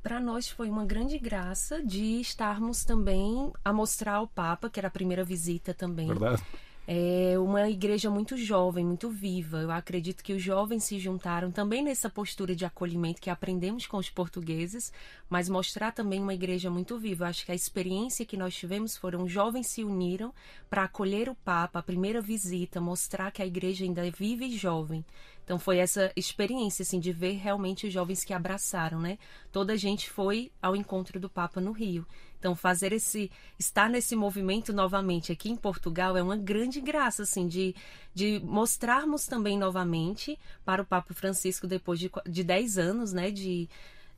Para 0.08 0.20
nós 0.20 0.48
foi 0.48 0.70
uma 0.70 0.86
grande 0.86 1.18
graça 1.18 1.84
de 1.84 2.18
estarmos 2.18 2.82
também 2.82 3.52
a 3.62 3.74
mostrar 3.74 4.14
ao 4.14 4.26
Papa, 4.26 4.70
que 4.70 4.80
era 4.80 4.88
a 4.88 4.90
primeira 4.90 5.22
visita 5.22 5.74
também. 5.74 6.06
Verdade. 6.06 6.42
É 6.86 7.38
uma 7.38 7.68
igreja 7.68 8.08
muito 8.08 8.34
jovem, 8.34 8.86
muito 8.86 9.10
viva. 9.10 9.58
Eu 9.58 9.70
acredito 9.70 10.24
que 10.24 10.32
os 10.32 10.42
jovens 10.42 10.84
se 10.84 10.98
juntaram 10.98 11.50
também 11.50 11.84
nessa 11.84 12.08
postura 12.08 12.56
de 12.56 12.64
acolhimento 12.64 13.20
que 13.20 13.28
aprendemos 13.28 13.86
com 13.86 13.98
os 13.98 14.08
portugueses, 14.08 14.90
mas 15.28 15.50
mostrar 15.50 15.92
também 15.92 16.22
uma 16.22 16.32
igreja 16.32 16.70
muito 16.70 16.96
viva. 16.98 17.24
Eu 17.24 17.28
acho 17.28 17.44
que 17.44 17.52
a 17.52 17.54
experiência 17.54 18.24
que 18.24 18.38
nós 18.38 18.56
tivemos 18.56 18.96
foram 18.96 19.28
jovens 19.28 19.66
se 19.66 19.84
uniram 19.84 20.32
para 20.70 20.84
acolher 20.84 21.28
o 21.28 21.34
Papa, 21.34 21.80
a 21.80 21.82
primeira 21.82 22.22
visita, 22.22 22.80
mostrar 22.80 23.30
que 23.30 23.42
a 23.42 23.46
igreja 23.46 23.84
ainda 23.84 24.06
é 24.06 24.10
viva 24.10 24.44
e 24.44 24.56
jovem. 24.56 25.04
Então 25.48 25.58
foi 25.58 25.78
essa 25.78 26.12
experiência 26.14 26.82
assim 26.82 27.00
de 27.00 27.10
ver 27.10 27.38
realmente 27.38 27.86
os 27.86 27.92
jovens 27.92 28.22
que 28.22 28.34
abraçaram, 28.34 29.00
né? 29.00 29.16
Toda 29.50 29.72
a 29.72 29.76
gente 29.76 30.10
foi 30.10 30.52
ao 30.60 30.76
encontro 30.76 31.18
do 31.18 31.30
Papa 31.30 31.58
no 31.58 31.72
Rio. 31.72 32.06
Então 32.38 32.54
fazer 32.54 32.92
esse 32.92 33.30
estar 33.58 33.88
nesse 33.88 34.14
movimento 34.14 34.74
novamente 34.74 35.32
aqui 35.32 35.48
em 35.48 35.56
Portugal 35.56 36.18
é 36.18 36.22
uma 36.22 36.36
grande 36.36 36.82
graça 36.82 37.22
assim 37.22 37.48
de, 37.48 37.74
de 38.12 38.38
mostrarmos 38.44 39.24
também 39.24 39.56
novamente 39.56 40.38
para 40.66 40.82
o 40.82 40.86
Papa 40.86 41.14
Francisco 41.14 41.66
depois 41.66 41.98
de, 41.98 42.10
de 42.28 42.44
10 42.44 42.76
anos, 42.76 43.14
né, 43.14 43.30
de 43.30 43.70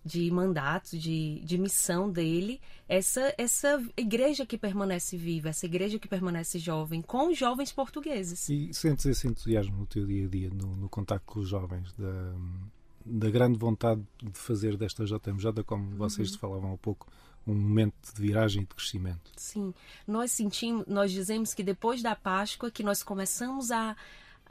de 0.05 0.31
mandato, 0.31 0.99
de, 0.99 1.41
de 1.45 1.59
missão 1.59 2.11
dele, 2.11 2.61
essa, 2.89 3.35
essa 3.37 3.83
igreja 3.97 4.47
que 4.47 4.57
permanece 4.57 5.17
viva, 5.17 5.51
essa 5.51 5.67
igreja 5.67 5.99
que 5.99 6.09
permanece 6.09 6.59
jovem, 6.59 7.03
com 7.03 7.31
os 7.31 7.39
jovens 7.39 7.71
portugueses. 7.71 8.49
E 8.49 8.73
sentes 8.73 9.07
esse 9.07 9.29
entusiasmo 9.29 9.77
no 9.77 9.87
teu 9.87 10.07
dia 10.07 10.27
a 10.27 10.29
dia, 10.29 10.51
no, 10.51 10.75
no 10.75 10.89
contato 10.89 11.23
com 11.27 11.41
os 11.41 11.49
jovens, 11.49 11.93
da, 11.99 12.35
da 13.05 13.31
grande 13.31 13.59
vontade 13.59 14.03
de 14.23 14.39
fazer 14.39 14.77
desta 14.77 15.05
JMJ, 15.05 15.63
como 15.67 15.97
vocês 15.97 16.33
uhum. 16.33 16.39
falavam 16.39 16.73
há 16.73 16.79
pouco, 16.79 17.07
um 17.47 17.55
momento 17.55 17.95
de 18.15 18.21
viragem 18.21 18.63
e 18.63 18.67
de 18.67 18.75
crescimento. 18.75 19.31
Sim, 19.37 19.75
nós 20.07 20.33
sentimos, 20.33 20.87
nós 20.87 21.11
dizemos 21.11 21.55
que 21.55 21.63
depois 21.63 22.03
da 22.03 22.15
Páscoa 22.15 22.71
que 22.71 22.83
nós 22.83 23.03
começamos 23.03 23.71
a 23.71 23.97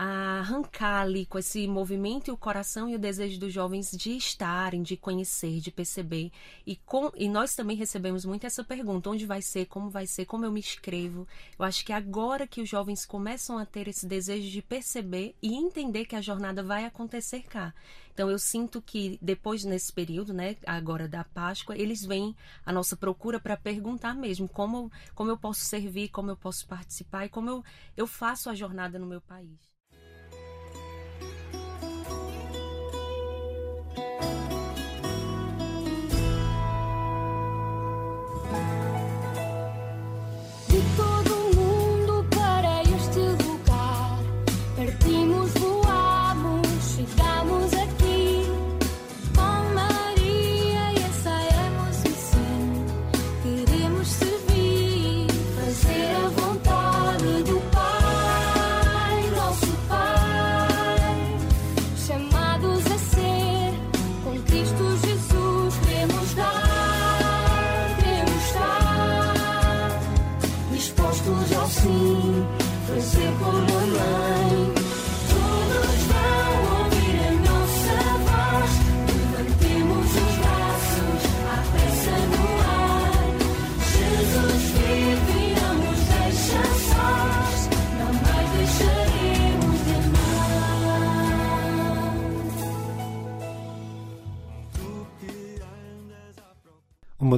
a 0.02 0.40
arrancar 0.40 1.02
ali 1.02 1.26
com 1.26 1.38
esse 1.38 1.68
movimento 1.68 2.30
e 2.30 2.32
o 2.32 2.38
coração 2.38 2.88
e 2.88 2.96
o 2.96 3.00
desejo 3.00 3.38
dos 3.38 3.52
jovens 3.52 3.92
de 3.92 4.16
estarem, 4.16 4.82
de 4.82 4.96
conhecer, 4.96 5.60
de 5.60 5.72
perceber. 5.72 6.32
E, 6.66 6.78
com, 6.78 7.12
e 7.18 7.28
nós 7.28 7.54
também 7.54 7.76
recebemos 7.76 8.24
muito 8.24 8.48
essa 8.48 8.64
pergunta: 8.64 9.10
onde 9.10 9.26
vai 9.26 9.42
ser, 9.42 9.66
como 9.66 9.90
vai 9.90 10.08
ser, 10.08 10.24
como 10.24 10.46
eu 10.46 10.54
me 10.54 10.62
inscrevo. 10.62 11.28
Eu 11.58 11.66
acho 11.66 11.84
que 11.84 11.92
agora 11.92 12.48
que 12.48 12.62
os 12.62 12.70
jovens 12.70 13.06
começam 13.06 13.58
a 13.58 13.66
ter 13.66 13.90
esse 13.90 14.08
desejo 14.08 14.50
de 14.50 14.62
perceber 14.62 15.36
e 15.42 15.54
entender 15.54 16.06
que 16.06 16.16
a 16.16 16.22
jornada 16.22 16.64
vai 16.64 16.86
acontecer 16.86 17.44
cá. 17.44 17.74
Então 18.14 18.30
eu 18.30 18.40
sinto 18.40 18.82
que 18.82 19.20
depois 19.22 19.66
nesse 19.66 19.92
período, 19.92 20.34
né, 20.34 20.56
agora 20.66 21.10
da 21.10 21.26
Páscoa, 21.26 21.78
eles 21.78 22.06
vêm 22.06 22.34
à 22.66 22.72
nossa 22.72 22.96
procura 22.96 23.38
para 23.38 23.58
perguntar 23.58 24.16
mesmo 24.16 24.48
como 24.48 24.90
como 25.14 25.30
eu 25.30 25.38
posso 25.38 25.66
servir, 25.66 26.08
como 26.08 26.32
eu 26.32 26.38
posso 26.38 26.66
participar 26.68 27.26
e 27.26 27.30
como 27.30 27.50
eu, 27.50 27.64
eu 27.98 28.08
faço 28.08 28.50
a 28.50 28.56
jornada 28.56 28.98
no 28.98 29.06
meu 29.06 29.20
país. 29.20 29.69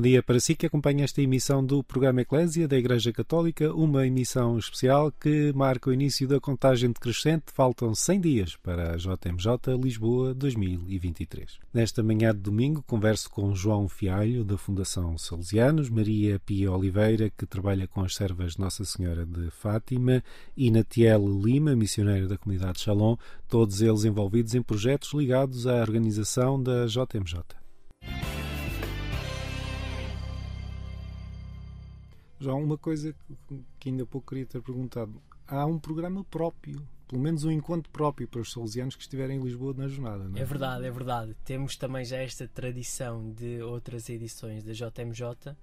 Bom 0.01 0.07
dia 0.07 0.23
para 0.23 0.39
si 0.39 0.55
que 0.55 0.65
acompanha 0.65 1.03
esta 1.03 1.21
emissão 1.21 1.63
do 1.63 1.83
programa 1.83 2.21
Eclésia 2.21 2.67
da 2.67 2.75
Igreja 2.75 3.13
Católica, 3.13 3.71
uma 3.71 4.07
emissão 4.07 4.57
especial 4.57 5.11
que 5.11 5.53
marca 5.53 5.91
o 5.91 5.93
início 5.93 6.27
da 6.27 6.39
contagem 6.39 6.89
decrescente. 6.89 7.51
Faltam 7.53 7.93
100 7.93 8.19
dias 8.19 8.55
para 8.55 8.93
a 8.93 8.97
JMJ 8.97 9.77
Lisboa 9.79 10.33
2023. 10.33 11.59
Nesta 11.71 12.01
manhã 12.01 12.33
de 12.33 12.39
domingo, 12.39 12.83
converso 12.87 13.29
com 13.29 13.53
João 13.53 13.87
Fialho, 13.87 14.43
da 14.43 14.57
Fundação 14.57 15.15
Salesianos, 15.19 15.87
Maria 15.87 16.39
Pia 16.39 16.71
Oliveira, 16.71 17.29
que 17.29 17.45
trabalha 17.45 17.87
com 17.87 18.01
as 18.01 18.15
servas 18.15 18.57
Nossa 18.57 18.83
Senhora 18.83 19.23
de 19.23 19.51
Fátima, 19.51 20.23
e 20.57 20.71
Natiele 20.71 21.27
Lima, 21.43 21.75
missionária 21.75 22.27
da 22.27 22.39
comunidade 22.39 22.79
Shalom, 22.79 23.17
todos 23.47 23.83
eles 23.83 24.03
envolvidos 24.03 24.55
em 24.55 24.63
projetos 24.63 25.13
ligados 25.13 25.67
à 25.67 25.75
organização 25.75 26.59
da 26.59 26.87
JMJ. 26.87 27.60
Já 32.41 32.53
uma 32.53 32.77
coisa 32.77 33.13
que 33.79 33.89
ainda 33.89 34.01
há 34.01 34.05
pouco 34.07 34.29
queria 34.29 34.47
ter 34.47 34.61
perguntado. 34.63 35.21
Há 35.47 35.63
um 35.67 35.77
programa 35.77 36.23
próprio, 36.23 36.81
pelo 37.07 37.21
menos 37.21 37.43
um 37.43 37.51
encontro 37.51 37.91
próprio 37.91 38.27
para 38.27 38.41
os 38.41 38.51
salesianos 38.51 38.95
que 38.95 39.03
estiverem 39.03 39.37
em 39.37 39.43
Lisboa 39.43 39.75
na 39.77 39.87
jornada, 39.87 40.23
não 40.23 40.37
é? 40.37 40.41
É 40.41 40.45
verdade, 40.45 40.85
é 40.85 40.89
verdade. 40.89 41.35
Temos 41.45 41.75
também 41.75 42.03
já 42.03 42.17
esta 42.17 42.47
tradição 42.47 43.31
de 43.31 43.61
outras 43.61 44.09
edições 44.09 44.63
da 44.63 44.73
JMJ, 44.73 45.55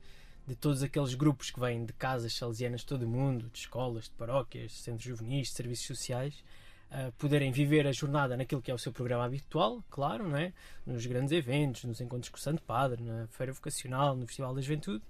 de 0.46 0.54
todos 0.54 0.84
aqueles 0.84 1.14
grupos 1.14 1.50
que 1.50 1.58
vêm 1.58 1.84
de 1.84 1.92
casas 1.92 2.32
salesianas 2.34 2.82
de 2.82 2.86
todo 2.86 3.02
o 3.02 3.08
mundo, 3.08 3.50
de 3.52 3.58
escolas, 3.58 4.04
de 4.04 4.10
paróquias, 4.12 4.70
de 4.70 4.78
centros 4.78 5.04
juvenis, 5.04 5.48
de 5.48 5.54
serviços 5.54 5.86
sociais, 5.86 6.44
uh, 6.92 7.10
poderem 7.18 7.50
viver 7.50 7.88
a 7.88 7.92
jornada 7.92 8.36
naquilo 8.36 8.62
que 8.62 8.70
é 8.70 8.74
o 8.74 8.78
seu 8.78 8.92
programa 8.92 9.24
habitual, 9.24 9.82
claro, 9.90 10.28
não 10.28 10.36
é? 10.36 10.52
nos 10.86 11.04
grandes 11.06 11.32
eventos, 11.32 11.82
nos 11.82 12.00
encontros 12.00 12.28
com 12.28 12.36
o 12.36 12.40
Santo 12.40 12.62
Padre, 12.62 13.02
na 13.02 13.26
Feira 13.26 13.52
Vocacional, 13.52 14.14
no 14.14 14.26
Festival 14.28 14.54
da 14.54 14.60
Juventude, 14.60 15.02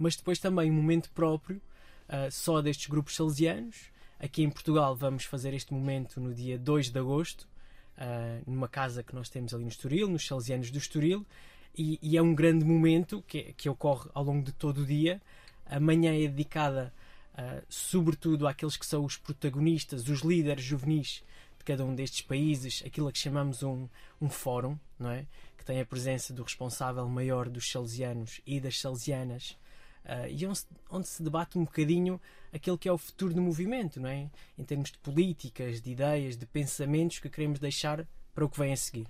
mas 0.00 0.16
depois 0.16 0.38
também 0.38 0.70
um 0.70 0.74
momento 0.74 1.10
próprio 1.10 1.60
uh, 2.08 2.30
só 2.32 2.62
destes 2.62 2.86
grupos 2.86 3.14
salesianos. 3.14 3.90
Aqui 4.18 4.42
em 4.42 4.48
Portugal 4.48 4.96
vamos 4.96 5.24
fazer 5.24 5.52
este 5.52 5.74
momento 5.74 6.18
no 6.18 6.32
dia 6.32 6.58
2 6.58 6.90
de 6.90 6.98
agosto, 6.98 7.46
uh, 7.98 8.50
numa 8.50 8.66
casa 8.66 9.02
que 9.02 9.14
nós 9.14 9.28
temos 9.28 9.52
ali 9.52 9.62
no 9.62 9.68
Estoril, 9.68 10.08
nos 10.08 10.26
Salesianos 10.26 10.70
do 10.70 10.78
Estoril, 10.78 11.26
e, 11.76 11.98
e 12.00 12.16
é 12.16 12.22
um 12.22 12.34
grande 12.34 12.64
momento 12.64 13.22
que, 13.28 13.52
que 13.52 13.68
ocorre 13.68 14.08
ao 14.14 14.24
longo 14.24 14.42
de 14.42 14.52
todo 14.52 14.80
o 14.80 14.86
dia. 14.86 15.20
A 15.66 15.78
manhã 15.78 16.14
é 16.14 16.26
dedicada 16.26 16.92
uh, 17.34 17.62
sobretudo 17.68 18.48
àqueles 18.48 18.78
que 18.78 18.86
são 18.86 19.04
os 19.04 19.18
protagonistas, 19.18 20.08
os 20.08 20.20
líderes 20.20 20.64
juvenis 20.64 21.22
de 21.58 21.64
cada 21.64 21.84
um 21.84 21.94
destes 21.94 22.22
países, 22.22 22.82
aquilo 22.86 23.08
a 23.08 23.12
que 23.12 23.18
chamamos 23.18 23.62
um, 23.62 23.86
um 24.18 24.30
fórum, 24.30 24.78
não 24.98 25.10
é? 25.10 25.26
que 25.58 25.64
tem 25.64 25.78
a 25.78 25.84
presença 25.84 26.32
do 26.32 26.42
responsável 26.42 27.06
maior 27.06 27.50
dos 27.50 27.70
salesianos 27.70 28.40
e 28.46 28.58
das 28.58 28.80
salesianas, 28.80 29.58
uh, 30.04 30.28
e 30.28 30.46
onde, 30.46 30.60
onde, 30.90 31.08
se 31.08 31.22
debate 31.22 31.58
um 31.58 31.64
bocadinho 31.64 32.20
aquele 32.52 32.78
que 32.78 32.88
é 32.88 32.92
o 32.92 32.98
futuro 32.98 33.34
do 33.34 33.40
movimento, 33.40 34.00
não 34.00 34.08
é? 34.08 34.28
em 34.58 34.64
termos 34.64 34.90
de 34.90 34.98
políticas, 34.98 35.80
de 35.80 35.90
ideias, 35.90 36.36
de 36.36 36.46
pensamentos 36.46 37.18
que 37.18 37.28
queremos 37.28 37.58
deixar 37.58 38.06
para 38.34 38.44
o 38.44 38.48
que 38.48 38.58
vem 38.58 38.72
a 38.72 38.76
seguir. 38.76 39.06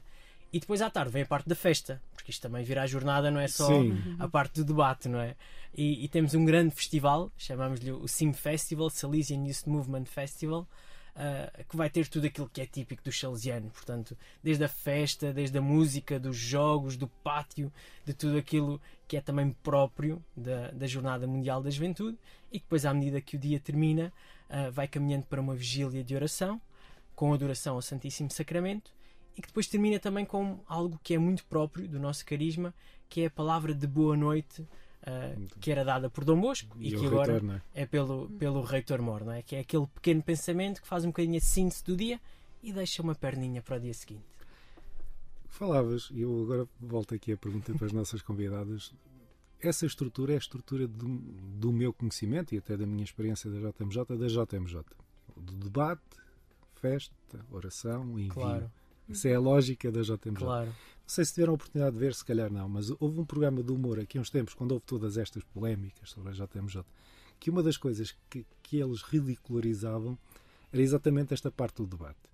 E 0.53 0.59
depois 0.59 0.83
à 0.83 0.91
tarde 0.91 1.13
vem 1.13 1.23
a 1.23 1.27
parte 1.27 1.49
da 1.49 1.55
festa, 1.55 2.03
porque 2.13 2.31
isto 2.31 2.43
também 2.43 2.65
virá 2.65 2.83
a 2.83 2.87
jornada, 2.87 3.31
não 3.31 3.41
é 3.41 3.47
só 3.47 3.69
Sim. 3.69 4.17
a 4.19 4.29
parte 4.29 4.55
do 4.55 4.65
debate, 4.65 5.09
não 5.09 5.21
é? 5.21 5.37
E, 5.73 6.05
e 6.05 6.09
temos 6.09 6.35
um 6.35 6.45
grande 6.45 6.75
festival, 6.75 7.31
chamamos-lhe 7.39 7.93
o 7.93 8.09
SIM 8.09 8.33
Festival, 8.33 8.91
Salesian 8.91 9.47
Youth 9.47 9.67
Movement 9.67 10.07
Festival, 10.07 10.67
uh, 11.15 11.65
que 11.65 11.77
vai 11.77 11.89
ter 11.89 12.09
tudo 12.09 12.27
aquilo 12.27 12.49
que 12.49 12.61
é 12.61 12.67
típico 12.67 13.03
do 13.05 13.13
salesiano, 13.13 13.71
portanto, 13.71 14.17
desde 14.43 14.65
a 14.65 14.69
festa, 14.69 15.33
desde 15.33 15.57
a 15.57 15.63
música, 15.63 16.19
dos 16.19 16.37
jogos, 16.37 16.97
do 16.97 17.07
pátio, 17.07 17.73
de 18.05 18.13
tudo 18.13 18.37
aquilo 18.37 18.81
que 19.11 19.17
é 19.17 19.21
também 19.21 19.51
próprio 19.61 20.25
da, 20.37 20.71
da 20.71 20.87
Jornada 20.87 21.27
Mundial 21.27 21.61
da 21.61 21.69
Juventude, 21.69 22.17
e 22.53 22.61
que 22.61 22.65
depois, 22.65 22.87
à 22.87 22.95
medida 22.95 23.21
que 23.21 23.35
o 23.35 23.41
dia 23.41 23.59
termina, 23.59 24.13
uh, 24.49 24.71
vai 24.71 24.87
caminhando 24.87 25.27
para 25.27 25.41
uma 25.41 25.53
vigília 25.53 26.05
de 26.05 26.15
oração, 26.15 26.61
com 27.17 27.35
adoração 27.35 27.75
ao 27.75 27.83
Santíssimo 27.83 28.31
Sacramento 28.31 28.93
e 29.37 29.43
que 29.43 29.49
depois 29.49 29.67
termina 29.67 29.99
também 29.99 30.25
com 30.25 30.61
algo 30.65 30.97
que 31.03 31.13
é 31.13 31.19
muito 31.19 31.45
próprio 31.47 31.89
do 31.89 31.99
nosso 31.99 32.25
carisma, 32.25 32.73
que 33.09 33.23
é 33.23 33.27
a 33.27 33.31
palavra 33.31 33.75
de 33.75 33.85
boa 33.85 34.17
noite. 34.17 34.63
Uh, 35.03 35.49
que 35.59 35.73
era 35.73 35.83
dada 35.83 36.11
por 36.11 36.25
Dom 36.27 36.39
Bosco 36.39 36.77
e, 36.79 36.89
e 36.89 36.97
que 36.97 37.07
agora 37.07 37.33
reitor, 37.33 37.63
é? 37.75 37.83
é? 37.83 37.87
pelo, 37.87 38.29
pelo 38.39 38.63
Reitor 38.63 39.01
Mor, 39.01 39.25
não 39.25 39.33
é? 39.33 39.41
que 39.43 39.57
é 39.57 39.61
aquele 39.61 39.87
pequeno 39.87 40.23
pensamento 40.23 40.83
que 40.83 40.87
faz 40.87 41.07
um 41.07 41.09
bocadinho 41.09 41.39
a 41.39 41.41
síntese 41.41 41.83
do 41.83 41.97
dia 41.97 42.21
e 42.63 42.71
deixa 42.71 43.01
uma 43.03 43.15
perninha 43.15 43.63
para 43.63 43.79
o 43.79 43.81
dia 43.81 43.95
seguinte. 43.95 44.30
Falavas, 45.51 46.09
e 46.13 46.23
eu 46.23 46.43
agora 46.43 46.69
volto 46.81 47.15
aqui 47.15 47.33
a 47.33 47.37
pergunta 47.37 47.75
para 47.75 47.87
as 47.87 47.93
nossas 47.93 48.23
convidadas. 48.23 48.95
Essa 49.61 49.85
estrutura 49.85 50.33
é 50.33 50.37
a 50.37 50.39
estrutura 50.39 50.87
do, 50.87 51.07
do 51.09 51.73
meu 51.73 51.93
conhecimento 51.93 52.55
e 52.55 52.59
até 52.59 52.77
da 52.77 52.87
minha 52.87 53.05
experiência 53.05 53.51
da 53.51 53.59
JMJ, 53.59 54.05
da 54.17 54.27
JMJ. 54.27 54.83
Do 55.37 55.53
debate, 55.53 56.01
festa, 56.77 57.45
oração, 57.51 58.19
envio. 58.19 58.33
Claro. 58.33 58.71
Essa 59.09 59.29
é 59.29 59.35
a 59.35 59.41
lógica 59.41 59.91
da 59.91 60.03
JMJ. 60.03 60.35
Claro. 60.37 60.69
Não 60.69 60.75
sei 61.07 61.25
se 61.25 61.35
tiveram 61.35 61.53
a 61.53 61.57
oportunidade 61.57 61.95
de 61.95 62.01
ver, 62.01 62.15
se 62.15 62.25
calhar 62.25 62.51
não, 62.51 62.69
mas 62.69 62.91
houve 63.01 63.21
um 63.21 63.25
programa 63.25 63.63
de 63.63 63.73
humor 63.73 63.99
aqui 63.99 64.17
há 64.17 64.21
uns 64.21 64.31
tempos, 64.31 64.55
quando 64.55 64.73
houve 64.73 64.85
todas 64.87 65.19
estas 65.19 65.43
polémicas 65.43 66.11
sobre 66.11 66.31
a 66.31 66.33
JMJ, 66.33 66.85
que 67.41 67.51
uma 67.51 67.63
das 67.63 67.77
coisas 67.77 68.17
que, 68.31 68.47
que 68.63 68.79
eles 68.79 69.03
ridicularizavam 69.03 70.17
era 70.73 70.81
exatamente 70.81 71.35
esta 71.35 71.51
parte 71.51 71.79
do 71.79 71.87
debate. 71.87 72.30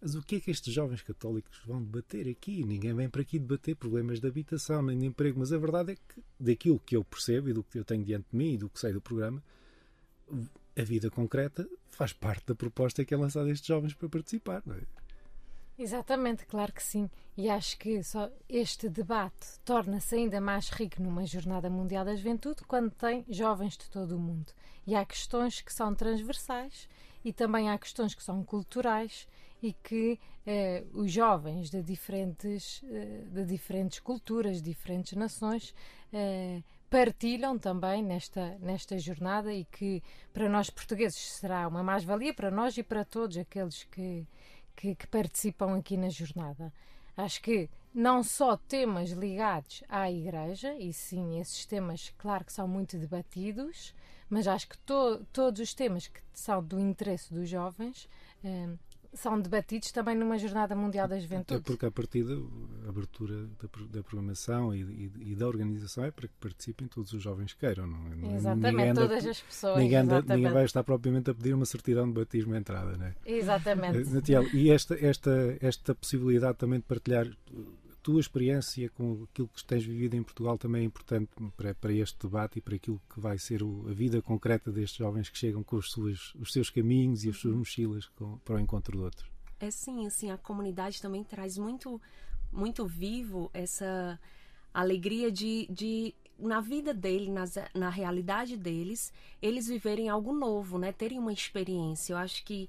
Mas 0.00 0.14
o 0.14 0.22
que 0.22 0.36
é 0.36 0.40
que 0.40 0.50
estes 0.50 0.72
jovens 0.72 1.02
católicos 1.02 1.62
vão 1.66 1.82
debater 1.82 2.28
aqui? 2.28 2.64
Ninguém 2.64 2.94
vem 2.94 3.08
para 3.08 3.22
aqui 3.22 3.38
debater 3.38 3.74
problemas 3.74 4.20
de 4.20 4.26
habitação 4.26 4.82
nem 4.82 4.98
de 4.98 5.06
emprego, 5.06 5.38
mas 5.38 5.52
a 5.52 5.58
verdade 5.58 5.92
é 5.92 5.94
que, 5.94 6.22
daquilo 6.38 6.78
que 6.78 6.96
eu 6.96 7.02
percebo 7.02 7.48
e 7.48 7.52
do 7.52 7.64
que 7.64 7.78
eu 7.78 7.84
tenho 7.84 8.04
diante 8.04 8.26
de 8.30 8.36
mim 8.36 8.52
e 8.52 8.58
do 8.58 8.68
que 8.68 8.78
sei 8.78 8.92
do 8.92 9.00
programa, 9.00 9.42
a 10.76 10.82
vida 10.82 11.10
concreta 11.10 11.68
faz 11.90 12.12
parte 12.12 12.46
da 12.46 12.54
proposta 12.54 13.04
que 13.04 13.14
é 13.14 13.16
lançada 13.16 13.48
a 13.48 13.52
estes 13.52 13.66
jovens 13.66 13.94
para 13.94 14.08
participar. 14.08 14.62
Não 14.66 14.74
é? 14.74 14.82
Exatamente, 15.76 16.46
claro 16.46 16.72
que 16.72 16.82
sim. 16.82 17.10
E 17.36 17.50
acho 17.50 17.76
que 17.78 18.02
só 18.02 18.30
este 18.48 18.88
debate 18.88 19.58
torna-se 19.64 20.14
ainda 20.14 20.40
mais 20.40 20.68
rico 20.68 21.02
numa 21.02 21.26
Jornada 21.26 21.68
Mundial 21.68 22.04
da 22.04 22.14
Juventude 22.14 22.62
quando 22.66 22.92
tem 22.92 23.24
jovens 23.28 23.76
de 23.76 23.90
todo 23.90 24.16
o 24.16 24.20
mundo. 24.20 24.52
E 24.86 24.94
há 24.94 25.04
questões 25.04 25.60
que 25.60 25.72
são 25.72 25.94
transversais 25.94 26.88
e 27.24 27.32
também 27.32 27.70
há 27.70 27.78
questões 27.78 28.14
que 28.14 28.22
são 28.22 28.42
culturais 28.44 29.26
e 29.62 29.72
que 29.72 30.18
eh, 30.46 30.84
os 30.92 31.10
jovens 31.10 31.70
de 31.70 31.82
diferentes, 31.82 32.82
eh, 32.84 33.22
de 33.30 33.44
diferentes 33.44 33.98
culturas, 33.98 34.60
diferentes 34.60 35.14
nações, 35.14 35.74
eh, 36.12 36.62
partilham 36.90 37.58
também 37.58 38.02
nesta, 38.02 38.58
nesta 38.60 38.98
jornada 38.98 39.52
e 39.52 39.64
que 39.64 40.02
para 40.32 40.48
nós 40.48 40.68
portugueses 40.70 41.18
será 41.18 41.66
uma 41.66 41.82
mais-valia, 41.82 42.34
para 42.34 42.50
nós 42.50 42.76
e 42.76 42.82
para 42.82 43.04
todos 43.04 43.36
aqueles 43.36 43.84
que 43.84 44.26
que, 44.76 44.94
que 44.94 45.06
participam 45.06 45.76
aqui 45.76 45.96
na 45.96 46.08
jornada. 46.08 46.72
Acho 47.16 47.40
que 47.40 47.68
não 47.94 48.22
só 48.22 48.56
temas 48.56 49.10
ligados 49.10 49.84
à 49.88 50.10
Igreja, 50.10 50.74
e 50.74 50.92
sim, 50.92 51.38
esses 51.38 51.64
temas, 51.64 52.12
claro 52.18 52.44
que 52.44 52.52
são 52.52 52.66
muito 52.66 52.98
debatidos, 52.98 53.94
mas 54.34 54.48
acho 54.48 54.68
que 54.68 54.76
to, 54.78 55.24
todos 55.32 55.60
os 55.60 55.72
temas 55.72 56.08
que 56.08 56.20
são 56.32 56.60
do 56.60 56.80
interesse 56.80 57.32
dos 57.32 57.48
jovens 57.48 58.08
eh, 58.42 58.68
são 59.12 59.40
debatidos 59.40 59.92
também 59.92 60.16
numa 60.16 60.36
Jornada 60.36 60.74
Mundial 60.74 61.06
da 61.06 61.16
Juventude. 61.20 61.60
Até 61.60 61.64
porque, 61.64 61.86
a 61.86 61.90
partir 61.92 62.24
da 62.24 62.34
abertura 62.88 63.46
da, 63.46 63.68
da 63.92 64.02
programação 64.02 64.74
e, 64.74 64.82
e, 64.82 65.12
e, 65.30 65.36
da 65.36 65.46
organização 65.46 66.04
é 66.04 66.10
para 66.10 66.26
que 66.26 66.34
participem 66.40 66.88
todos 66.88 67.12
os 67.12 67.22
jovens 67.22 67.52
que 67.52 67.60
queiram. 67.60 67.86
Não, 67.86 68.32
é? 68.32 68.34
exatamente, 68.34 68.90
anda, 68.90 69.02
todas 69.02 69.24
as 69.24 69.40
pessoas. 69.40 69.78
Ninguém, 69.78 69.98
anda, 69.98 70.20
ninguém, 70.22 70.50
vai 70.50 70.64
estar 70.64 70.82
propriamente 70.82 71.30
a 71.30 71.34
pedir 71.34 71.54
uma 71.54 71.64
certidão 71.64 72.04
de 72.08 72.14
batismo 72.14 72.54
de 72.54 72.58
entrada, 72.58 72.96
não 72.96 73.06
é? 73.06 73.14
Exatamente. 73.24 74.10
Natiel, 74.10 74.42
e 74.52 74.68
esta, 74.68 74.96
esta, 74.96 75.56
esta 75.60 75.94
possibilidade 75.94 76.58
também 76.58 76.80
de 76.80 76.86
partilhar 76.86 77.28
tua 78.04 78.20
experiência 78.20 78.90
com 78.90 79.24
aquilo 79.24 79.48
que 79.48 79.64
tens 79.64 79.82
vivido 79.82 80.14
em 80.14 80.22
Portugal 80.22 80.58
também 80.58 80.82
é 80.82 80.84
importante 80.84 81.30
para, 81.56 81.74
para 81.74 81.90
este 81.90 82.18
debate 82.20 82.58
e 82.58 82.60
para 82.60 82.76
aquilo 82.76 83.00
que 83.12 83.18
vai 83.18 83.38
ser 83.38 83.62
o, 83.62 83.88
a 83.88 83.94
vida 83.94 84.20
concreta 84.20 84.70
destes 84.70 84.98
jovens 84.98 85.30
que 85.30 85.38
chegam 85.38 85.64
com 85.64 85.76
os, 85.76 85.90
suas, 85.90 86.34
os 86.34 86.52
seus 86.52 86.68
caminhos 86.68 87.24
e 87.24 87.30
as 87.30 87.38
suas 87.38 87.56
mochilas 87.56 88.06
com, 88.08 88.36
para 88.38 88.56
o 88.56 88.60
encontro 88.60 88.98
de 88.98 89.02
outros. 89.02 89.26
É 89.58 89.70
sim, 89.70 90.06
assim, 90.06 90.30
a 90.30 90.36
comunidade 90.36 91.00
também 91.00 91.24
traz 91.24 91.56
muito, 91.56 91.98
muito 92.52 92.86
vivo 92.86 93.50
essa 93.54 94.20
alegria 94.74 95.32
de, 95.32 95.66
de 95.70 96.14
na 96.38 96.60
vida 96.60 96.92
dele, 96.92 97.30
nas, 97.30 97.54
na 97.74 97.88
realidade 97.88 98.54
deles, 98.54 99.14
eles 99.40 99.66
viverem 99.66 100.10
algo 100.10 100.34
novo, 100.34 100.78
né? 100.78 100.92
Terem 100.92 101.18
uma 101.18 101.32
experiência. 101.32 102.12
Eu 102.12 102.18
acho 102.18 102.44
que 102.44 102.68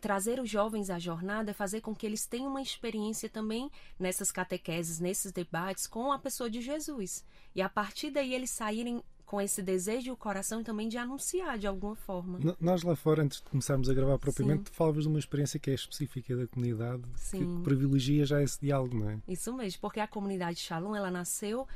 trazer 0.00 0.40
os 0.40 0.48
jovens 0.48 0.90
à 0.90 0.98
jornada 0.98 1.50
é 1.50 1.54
fazer 1.54 1.80
com 1.80 1.94
que 1.94 2.06
eles 2.06 2.26
tenham 2.26 2.50
uma 2.50 2.62
experiência 2.62 3.28
também 3.28 3.70
nessas 3.98 4.30
catequeses, 4.30 5.00
nesses 5.00 5.32
debates 5.32 5.86
com 5.86 6.12
a 6.12 6.18
pessoa 6.18 6.48
de 6.48 6.60
Jesus. 6.60 7.24
E 7.54 7.62
a 7.62 7.68
partir 7.68 8.10
daí 8.10 8.34
eles 8.34 8.50
saírem 8.50 9.02
com 9.24 9.40
esse 9.40 9.62
desejo 9.62 10.08
e 10.08 10.10
o 10.10 10.16
coração 10.16 10.62
também 10.62 10.88
de 10.88 10.98
anunciar 10.98 11.58
de 11.58 11.66
alguma 11.66 11.96
forma. 11.96 12.38
Nós 12.60 12.82
lá 12.82 12.94
fora, 12.94 13.22
antes 13.22 13.38
de 13.40 13.44
começarmos 13.44 13.88
a 13.88 13.94
gravar 13.94 14.18
propriamente, 14.18 14.68
Sim. 14.68 14.74
falavas 14.74 15.04
de 15.04 15.08
uma 15.08 15.18
experiência 15.18 15.58
que 15.58 15.70
é 15.70 15.74
específica 15.74 16.36
da 16.36 16.46
comunidade, 16.46 17.02
Sim. 17.16 17.56
que 17.58 17.64
privilegia 17.64 18.24
já 18.26 18.42
esse 18.42 18.60
diálogo, 18.60 18.96
não 18.96 19.10
é? 19.10 19.18
Isso 19.26 19.52
mesmo, 19.52 19.80
porque 19.80 19.98
a 19.98 20.06
comunidade 20.06 20.58
Shalom, 20.60 20.94
ela 20.94 21.10
nasceu 21.10 21.66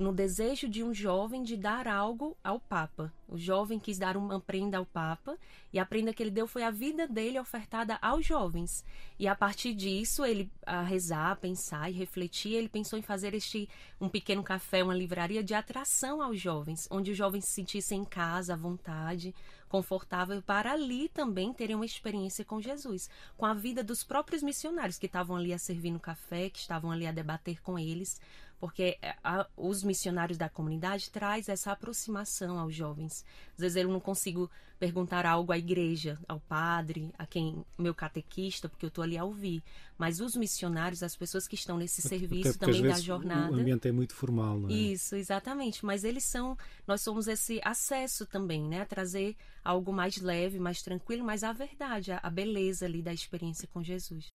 no 0.00 0.14
desejo 0.14 0.66
de 0.66 0.82
um 0.82 0.94
jovem 0.94 1.42
de 1.42 1.58
dar 1.58 1.86
algo 1.86 2.34
ao 2.42 2.58
Papa. 2.58 3.12
O 3.28 3.36
jovem 3.36 3.78
quis 3.78 3.98
dar 3.98 4.16
uma 4.16 4.40
prenda 4.40 4.78
ao 4.78 4.86
Papa 4.86 5.36
e 5.70 5.78
a 5.78 5.84
prenda 5.84 6.12
que 6.12 6.22
ele 6.22 6.30
deu 6.30 6.48
foi 6.48 6.62
a 6.62 6.70
vida 6.70 7.06
dele 7.06 7.38
ofertada 7.38 7.98
aos 8.00 8.24
jovens. 8.24 8.82
E 9.18 9.28
a 9.28 9.34
partir 9.34 9.74
disso, 9.74 10.24
ele 10.24 10.50
a 10.64 10.80
rezar, 10.80 11.36
pensar 11.36 11.90
e 11.90 11.92
refletir, 11.92 12.54
ele 12.54 12.68
pensou 12.68 12.98
em 12.98 13.02
fazer 13.02 13.34
este 13.34 13.68
um 14.00 14.08
pequeno 14.08 14.42
café, 14.42 14.82
uma 14.82 14.94
livraria 14.94 15.44
de 15.44 15.52
atração 15.52 16.22
aos 16.22 16.40
jovens, 16.40 16.88
onde 16.90 17.10
os 17.10 17.16
jovens 17.16 17.44
se 17.44 17.52
sentissem 17.52 18.00
em 18.00 18.04
casa, 18.04 18.54
à 18.54 18.56
vontade, 18.56 19.34
confortável 19.68 20.42
para 20.42 20.72
ali 20.72 21.08
também 21.10 21.52
terem 21.52 21.76
uma 21.76 21.84
experiência 21.84 22.44
com 22.44 22.60
Jesus, 22.60 23.08
com 23.36 23.44
a 23.44 23.52
vida 23.52 23.84
dos 23.84 24.02
próprios 24.02 24.42
missionários 24.42 24.98
que 24.98 25.06
estavam 25.06 25.36
ali 25.36 25.52
a 25.52 25.58
servir 25.58 25.90
no 25.90 26.00
café, 26.00 26.48
que 26.48 26.58
estavam 26.58 26.90
ali 26.90 27.06
a 27.06 27.12
debater 27.12 27.60
com 27.60 27.78
eles, 27.78 28.20
porque 28.60 28.98
é, 29.00 29.16
a, 29.24 29.46
os 29.56 29.82
missionários 29.82 30.36
da 30.36 30.48
comunidade 30.48 31.10
traz 31.10 31.48
essa 31.48 31.72
aproximação 31.72 32.58
aos 32.58 32.74
jovens. 32.74 33.24
Às 33.54 33.60
vezes 33.60 33.76
eu 33.76 33.88
não 33.88 33.98
consigo 33.98 34.50
perguntar 34.78 35.26
algo 35.26 35.50
à 35.52 35.58
igreja, 35.58 36.18
ao 36.28 36.40
padre, 36.40 37.12
a 37.18 37.26
quem 37.26 37.64
meu 37.78 37.94
catequista, 37.94 38.68
porque 38.68 38.84
eu 38.84 38.88
estou 38.88 39.02
ali 39.02 39.16
a 39.16 39.24
ouvir. 39.24 39.62
Mas 39.98 40.20
os 40.20 40.36
missionários, 40.36 41.02
as 41.02 41.16
pessoas 41.16 41.48
que 41.48 41.54
estão 41.54 41.76
nesse 41.76 42.00
serviço 42.02 42.58
também 42.58 42.82
da 42.82 42.98
jornada. 42.98 43.52
O 43.52 43.60
ambiente 43.60 43.88
é 43.88 43.92
muito 43.92 44.14
formal, 44.14 44.58
não 44.58 44.68
é? 44.68 44.72
Isso, 44.72 45.16
exatamente. 45.16 45.84
Mas 45.84 46.04
eles 46.04 46.24
são, 46.24 46.56
nós 46.86 47.00
somos 47.02 47.28
esse 47.28 47.60
acesso 47.64 48.26
também, 48.26 48.62
né, 48.62 48.82
a 48.82 48.86
trazer 48.86 49.36
algo 49.64 49.92
mais 49.92 50.16
leve, 50.18 50.58
mais 50.58 50.82
tranquilo, 50.82 51.24
mas 51.24 51.44
a 51.44 51.52
verdade, 51.52 52.12
a 52.12 52.30
beleza 52.30 52.86
ali 52.86 53.02
da 53.02 53.12
experiência 53.12 53.68
com 53.72 53.82
Jesus. 53.82 54.28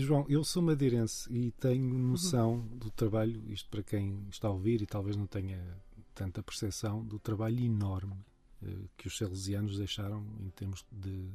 João, 0.00 0.26
eu 0.28 0.44
sou 0.44 0.62
madeirense 0.62 1.32
e 1.32 1.50
tenho 1.52 1.98
noção 1.98 2.54
uhum. 2.54 2.78
do 2.78 2.90
trabalho, 2.90 3.42
isto 3.50 3.68
para 3.70 3.82
quem 3.82 4.26
está 4.30 4.48
a 4.48 4.50
ouvir 4.50 4.82
e 4.82 4.86
talvez 4.86 5.16
não 5.16 5.26
tenha 5.26 5.58
tanta 6.14 6.42
percepção, 6.42 7.04
do 7.04 7.18
trabalho 7.18 7.60
enorme 7.60 8.14
uh, 8.62 8.88
que 8.96 9.06
os 9.06 9.16
salesianos 9.16 9.78
deixaram 9.78 10.24
em 10.40 10.50
termos 10.50 10.84
de 10.90 11.28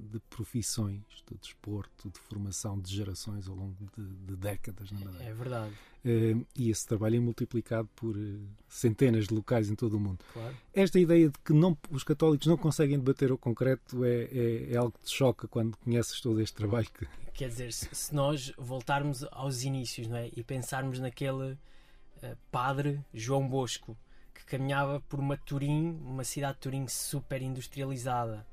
de 0.00 0.18
profissões, 0.30 1.02
de 1.28 1.36
desporto, 1.38 2.10
de 2.10 2.18
formação 2.20 2.78
de 2.80 2.94
gerações 2.94 3.48
ao 3.48 3.54
longo 3.54 3.76
de, 3.96 4.04
de 4.26 4.36
décadas 4.36 4.90
na 4.90 5.00
Madeira. 5.00 5.24
É 5.24 5.34
verdade. 5.34 5.74
Uh, 6.04 6.46
e 6.56 6.70
esse 6.70 6.86
trabalho 6.86 7.16
é 7.16 7.20
multiplicado 7.20 7.88
por 7.94 8.16
uh, 8.16 8.40
centenas 8.68 9.26
de 9.26 9.34
locais 9.34 9.68
em 9.68 9.74
todo 9.74 9.94
o 9.94 10.00
mundo. 10.00 10.24
Claro. 10.32 10.56
Esta 10.72 10.98
ideia 10.98 11.28
de 11.28 11.38
que 11.44 11.52
não, 11.52 11.76
os 11.90 12.02
católicos 12.02 12.46
não 12.46 12.56
conseguem 12.56 12.98
debater 12.98 13.30
o 13.30 13.36
concreto 13.36 14.04
é, 14.04 14.24
é, 14.24 14.72
é, 14.72 14.76
algo 14.76 14.92
que 14.92 15.04
te 15.04 15.10
choca 15.10 15.46
quando 15.46 15.76
conheces 15.76 16.20
todo 16.20 16.40
este 16.40 16.56
trabalho. 16.56 16.88
Que... 16.92 17.06
Quer 17.34 17.48
dizer, 17.48 17.72
se, 17.72 17.88
se 17.92 18.14
nós 18.14 18.52
voltarmos 18.56 19.24
aos 19.30 19.62
inícios 19.62 20.08
não 20.08 20.16
é? 20.16 20.30
e 20.34 20.42
pensarmos 20.42 20.98
naquele 20.98 21.52
uh, 21.52 21.58
padre 22.50 23.04
João 23.12 23.46
Bosco 23.46 23.96
que 24.32 24.44
caminhava 24.44 25.00
por 25.00 25.20
uma 25.20 25.36
Turim, 25.36 25.98
uma 26.02 26.24
cidade 26.24 26.54
de 26.54 26.60
Turim 26.60 26.88
super 26.88 27.42
industrializada, 27.42 28.46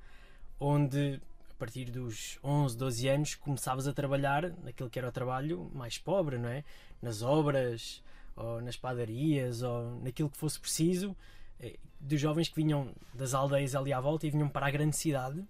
onde 0.60 1.22
partir 1.58 1.86
dos 1.86 2.40
11, 2.44 2.78
12 2.78 3.08
anos 3.08 3.36
começavas 3.36 3.88
a 3.88 3.94
trabalhar 3.94 4.52
naquilo 4.64 4.90
que 4.90 5.00
era 5.00 5.10
o 5.10 5.12
trabalho 5.12 5.70
mais 5.74 5.98
pobre, 5.98 6.38
não 6.38 6.50
é? 6.50 6.64
Nas 7.02 7.22
obras, 7.22 8.04
ou 8.36 8.62
nas 8.62 8.78
padarias, 8.78 9.62
ou 9.62 10.00
naquilo 10.02 10.30
que 10.30 10.38
fosse 10.38 10.60
preciso, 10.60 11.16
eh, 11.60 11.78
dos 12.00 12.22
jovens 12.22 12.50
que 12.50 12.56
vinham 12.56 12.94
das 13.14 13.34
aldeias 13.34 13.76
ali 13.76 13.92
à 13.92 14.00
volta 14.00 14.28
e 14.28 14.30
vinham 14.30 14.48
para 14.48 14.68
a 14.68 14.72
grande 14.72 14.96
cidade 14.96 15.44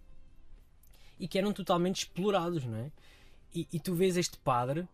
e 1.20 1.28
que 1.28 1.38
eram 1.38 1.52
totalmente 1.52 2.00
explorados, 2.00 2.63
não 2.63 2.78
é? 2.78 2.91
E, 3.54 3.67
e 3.74 3.80
tu 3.80 3.93
vês 3.93 4.17
este 4.17 4.38
padre 4.38 4.88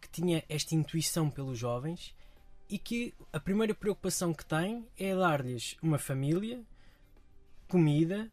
que 0.00 0.08
tinha 0.08 0.42
esta 0.48 0.74
intuição 0.74 1.30
pelos 1.30 1.58
jovens 1.58 2.14
e 2.68 2.78
que 2.78 3.14
a 3.32 3.38
primeira 3.38 3.74
preocupação 3.74 4.34
que 4.34 4.44
tem 4.44 4.86
é 4.98 5.14
dar-lhes 5.14 5.76
uma 5.80 5.98
família, 5.98 6.62
comida, 7.68 8.30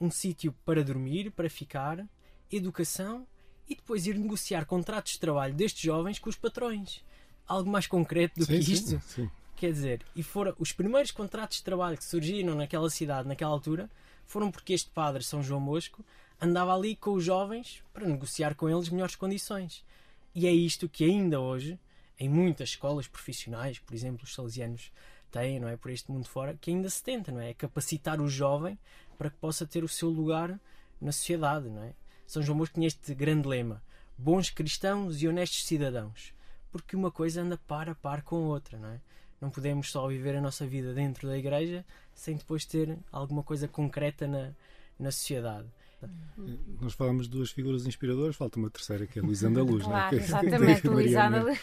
um 0.00 0.10
sítio 0.10 0.54
para 0.64 0.82
dormir, 0.82 1.30
para 1.30 1.50
ficar, 1.50 2.06
educação 2.50 3.26
e 3.68 3.74
depois 3.74 4.06
ir 4.06 4.18
negociar 4.18 4.64
contratos 4.64 5.12
de 5.12 5.20
trabalho 5.20 5.54
destes 5.54 5.82
jovens 5.82 6.18
com 6.18 6.30
os 6.30 6.36
patrões. 6.36 7.04
Algo 7.46 7.70
mais 7.70 7.86
concreto 7.86 8.40
do 8.40 8.46
sim, 8.46 8.60
que 8.60 8.72
isto. 8.72 8.88
Sim, 8.88 9.00
sim. 9.00 9.30
Quer 9.56 9.72
dizer, 9.72 10.06
e 10.16 10.22
foram 10.22 10.54
os 10.58 10.72
primeiros 10.72 11.10
contratos 11.10 11.58
de 11.58 11.64
trabalho 11.64 11.98
que 11.98 12.04
surgiram 12.04 12.54
naquela 12.54 12.88
cidade, 12.88 13.28
naquela 13.28 13.50
altura, 13.50 13.90
foram 14.26 14.50
porque 14.50 14.72
este 14.72 14.88
padre, 14.90 15.22
São 15.22 15.42
João 15.42 15.60
Mosco, 15.60 16.04
andava 16.40 16.74
ali 16.74 16.96
com 16.96 17.12
os 17.12 17.24
jovens 17.24 17.82
para 17.92 18.06
negociar 18.06 18.54
com 18.54 18.68
eles 18.68 18.88
melhores 18.88 19.16
condições. 19.16 19.84
E 20.34 20.46
é 20.46 20.52
isto 20.52 20.88
que 20.88 21.04
ainda 21.04 21.40
hoje, 21.40 21.78
em 22.18 22.28
muitas 22.28 22.70
escolas 22.70 23.06
profissionais, 23.06 23.78
por 23.78 23.94
exemplo, 23.94 24.24
os 24.24 24.34
salesianos 24.34 24.90
têm, 25.30 25.60
não 25.60 25.68
é, 25.68 25.76
por 25.76 25.90
este 25.90 26.10
mundo 26.10 26.28
fora, 26.28 26.56
que 26.60 26.70
ainda 26.70 26.90
se 26.90 27.02
tenta, 27.02 27.32
não 27.32 27.40
é, 27.40 27.50
é 27.50 27.54
capacitar 27.54 28.20
o 28.20 28.28
jovem 28.28 28.78
para 29.16 29.30
que 29.30 29.36
possa 29.36 29.66
ter 29.66 29.84
o 29.84 29.88
seu 29.88 30.08
lugar 30.08 30.58
na 31.00 31.12
sociedade, 31.12 31.68
não 31.68 31.82
é? 31.82 31.92
São 32.26 32.42
João 32.42 32.58
Bosco 32.58 32.74
tinha 32.74 32.86
este 32.86 33.14
grande 33.14 33.48
lema: 33.48 33.82
bons 34.16 34.50
cristãos 34.50 35.22
e 35.22 35.28
honestos 35.28 35.66
cidadãos, 35.66 36.32
porque 36.70 36.96
uma 36.96 37.10
coisa 37.10 37.42
anda 37.42 37.58
par 37.66 37.88
a 37.88 37.94
par 37.94 38.22
com 38.22 38.36
a 38.36 38.48
outra, 38.48 38.78
não 38.78 38.88
é? 38.88 39.00
Não 39.40 39.50
podemos 39.50 39.90
só 39.90 40.06
viver 40.06 40.36
a 40.36 40.40
nossa 40.40 40.66
vida 40.66 40.92
dentro 40.92 41.26
da 41.26 41.36
igreja 41.36 41.84
sem 42.14 42.36
depois 42.36 42.66
ter 42.66 42.98
alguma 43.10 43.42
coisa 43.42 43.66
concreta 43.66 44.26
na, 44.26 44.50
na 44.98 45.10
sociedade. 45.10 45.66
Nós 46.80 46.94
falamos 46.94 47.26
de 47.26 47.32
duas 47.32 47.50
figuras 47.50 47.86
inspiradoras, 47.86 48.36
falta 48.36 48.58
uma 48.58 48.70
terceira 48.70 49.06
que 49.06 49.18
é 49.18 49.22
Luís 49.22 49.42
Andaluz. 49.42 49.84
Claro, 49.84 50.16
não 50.16 50.20
é? 50.20 50.24
exatamente, 50.24 50.88
Luís 50.88 51.14
Andaluz. 51.14 51.58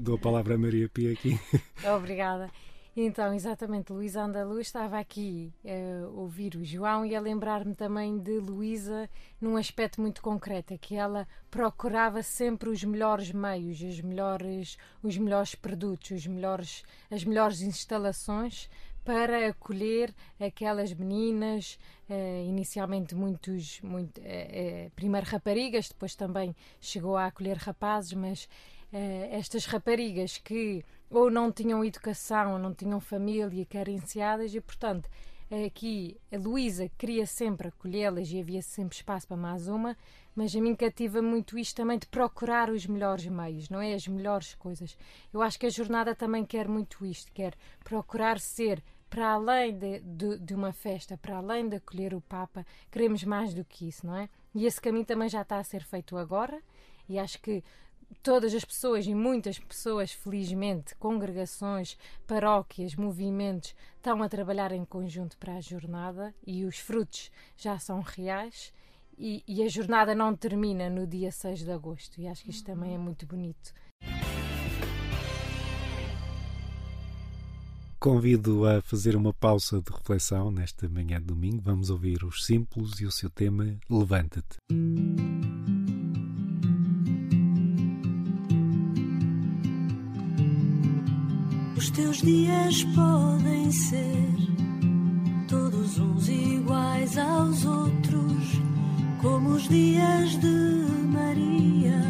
Dou 0.00 0.16
a 0.16 0.18
palavra 0.18 0.54
a 0.54 0.58
Maria 0.58 0.88
Pia 0.88 1.12
aqui. 1.12 1.38
Obrigada. 1.96 2.50
Então, 2.94 3.32
exatamente, 3.32 3.90
Luísa 3.90 4.22
Andaluz 4.22 4.66
estava 4.66 4.98
aqui 4.98 5.50
a 5.64 6.06
ouvir 6.08 6.56
o 6.56 6.64
João 6.64 7.06
e 7.06 7.16
a 7.16 7.20
lembrar-me 7.20 7.74
também 7.74 8.18
de 8.18 8.38
Luísa 8.38 9.08
num 9.40 9.56
aspecto 9.56 9.98
muito 9.98 10.20
concreto, 10.20 10.74
é 10.74 10.78
que 10.78 10.94
ela 10.94 11.26
procurava 11.50 12.22
sempre 12.22 12.68
os 12.68 12.84
melhores 12.84 13.32
meios, 13.32 13.80
os 13.80 13.98
melhores, 14.02 14.76
os 15.02 15.16
melhores 15.16 15.54
produtos, 15.54 16.10
os 16.10 16.26
melhores, 16.26 16.82
as 17.10 17.24
melhores 17.24 17.62
instalações 17.62 18.68
para 19.02 19.48
acolher 19.48 20.14
aquelas 20.38 20.92
meninas, 20.92 21.78
eh, 22.10 22.44
inicialmente 22.46 23.14
muitos, 23.14 23.80
muito, 23.80 24.20
eh, 24.22 24.84
eh, 24.84 24.90
primeiro 24.94 25.26
raparigas, 25.26 25.88
depois 25.88 26.14
também 26.14 26.54
chegou 26.78 27.16
a 27.16 27.26
acolher 27.26 27.56
rapazes, 27.56 28.12
mas 28.12 28.48
eh, 28.92 29.28
estas 29.32 29.66
raparigas 29.66 30.38
que 30.38 30.84
ou 31.10 31.30
não 31.30 31.52
tinham 31.52 31.84
educação, 31.84 32.52
ou 32.52 32.58
não 32.58 32.74
tinham 32.74 33.00
família, 33.00 33.66
carenciadas, 33.66 34.54
e 34.54 34.60
portanto 34.60 35.08
aqui 35.66 36.16
a 36.32 36.38
Luísa 36.38 36.90
queria 36.96 37.26
sempre 37.26 37.68
acolhê-las 37.68 38.30
e 38.30 38.40
havia 38.40 38.62
sempre 38.62 38.96
espaço 38.96 39.28
para 39.28 39.36
mais 39.36 39.68
uma, 39.68 39.96
mas 40.34 40.56
a 40.56 40.60
mim 40.60 40.74
cativa 40.74 41.20
muito 41.20 41.58
isto 41.58 41.76
também 41.76 41.98
de 41.98 42.06
procurar 42.06 42.70
os 42.70 42.86
melhores 42.86 43.26
meios, 43.26 43.68
não 43.68 43.80
é? 43.80 43.92
As 43.92 44.08
melhores 44.08 44.54
coisas. 44.54 44.96
Eu 45.32 45.42
acho 45.42 45.58
que 45.58 45.66
a 45.66 45.70
jornada 45.70 46.14
também 46.14 46.44
quer 46.44 46.66
muito 46.68 47.04
isto, 47.04 47.30
quer 47.32 47.54
procurar 47.84 48.40
ser 48.40 48.82
para 49.10 49.32
além 49.32 49.76
de, 49.76 50.00
de, 50.00 50.38
de, 50.38 50.54
uma 50.54 50.72
festa, 50.72 51.18
para 51.18 51.36
além 51.36 51.68
de 51.68 51.76
acolher 51.76 52.14
o 52.14 52.20
Papa, 52.22 52.64
queremos 52.90 53.22
mais 53.24 53.52
do 53.52 53.62
que 53.62 53.86
isso, 53.86 54.06
não 54.06 54.16
é? 54.16 54.30
E 54.54 54.64
esse 54.64 54.80
caminho 54.80 55.04
também 55.04 55.28
já 55.28 55.42
está 55.42 55.58
a 55.58 55.64
ser 55.64 55.84
feito 55.84 56.16
agora, 56.16 56.62
e 57.06 57.18
acho 57.18 57.38
que 57.42 57.62
todas 58.22 58.54
as 58.54 58.64
pessoas 58.64 59.06
e 59.06 59.14
muitas 59.14 59.58
pessoas, 59.58 60.12
felizmente, 60.12 60.94
congregações, 60.96 61.96
paróquias, 62.26 62.94
movimentos, 62.94 63.74
estão 63.96 64.22
a 64.22 64.28
trabalhar 64.28 64.72
em 64.72 64.84
conjunto 64.84 65.36
para 65.38 65.54
a 65.54 65.60
jornada 65.60 66.34
e 66.46 66.64
os 66.64 66.78
frutos 66.78 67.30
já 67.56 67.78
são 67.78 68.00
reais. 68.00 68.72
E, 69.18 69.44
e 69.46 69.62
a 69.62 69.68
jornada 69.68 70.14
não 70.14 70.34
termina 70.34 70.88
no 70.88 71.06
dia 71.06 71.30
6 71.30 71.60
de 71.60 71.70
agosto, 71.70 72.20
e 72.20 72.26
acho 72.26 72.42
que 72.42 72.50
isto 72.50 72.64
também 72.64 72.94
é 72.94 72.98
muito 72.98 73.26
bonito. 73.26 73.72
Convido 78.02 78.66
a 78.66 78.82
fazer 78.82 79.14
uma 79.14 79.32
pausa 79.32 79.80
de 79.80 79.92
reflexão 79.92 80.50
nesta 80.50 80.88
manhã 80.88 81.20
de 81.20 81.26
domingo. 81.26 81.62
Vamos 81.62 81.88
ouvir 81.88 82.24
os 82.24 82.44
Simples 82.44 82.98
e 83.00 83.06
o 83.06 83.12
seu 83.12 83.30
tema 83.30 83.78
Levanta-te. 83.88 84.56
Os 91.82 91.90
teus 91.90 92.18
dias 92.18 92.84
podem 92.94 93.72
ser 93.72 94.36
todos 95.48 95.98
uns 95.98 96.28
iguais 96.28 97.18
aos 97.18 97.64
outros, 97.64 98.62
como 99.20 99.48
os 99.48 99.68
dias 99.68 100.38
de 100.38 100.86
Maria, 101.12 102.00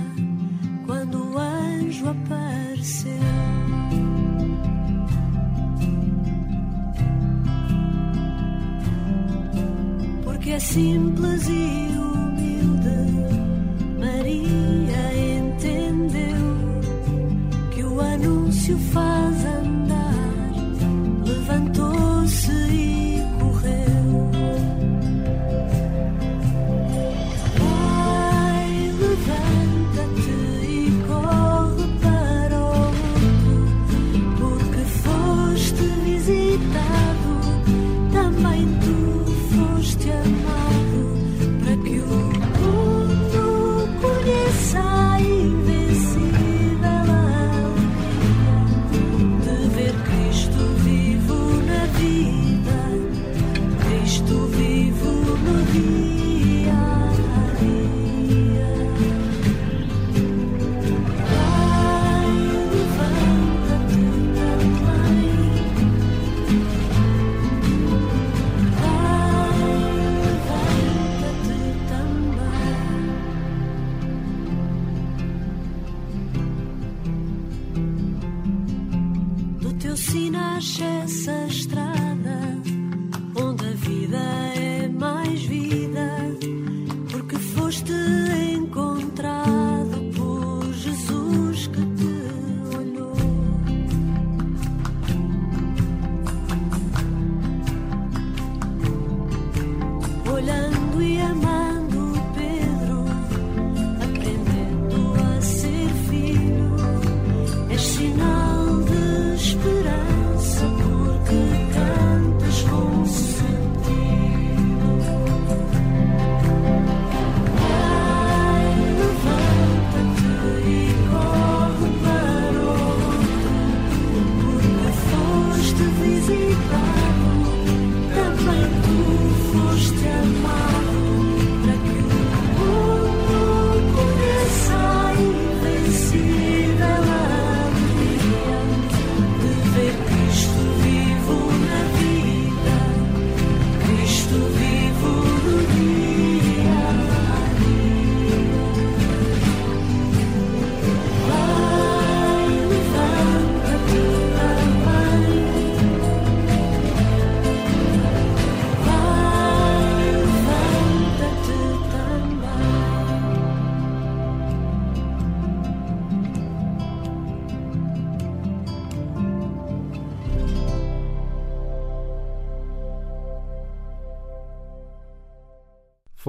quando 0.85 1.25
o 1.25 1.39
anjo 1.39 2.07
apareceu. 2.07 3.13
Porque 10.23 10.51
é 10.51 10.59
simples 10.59 11.49
e 11.49 12.02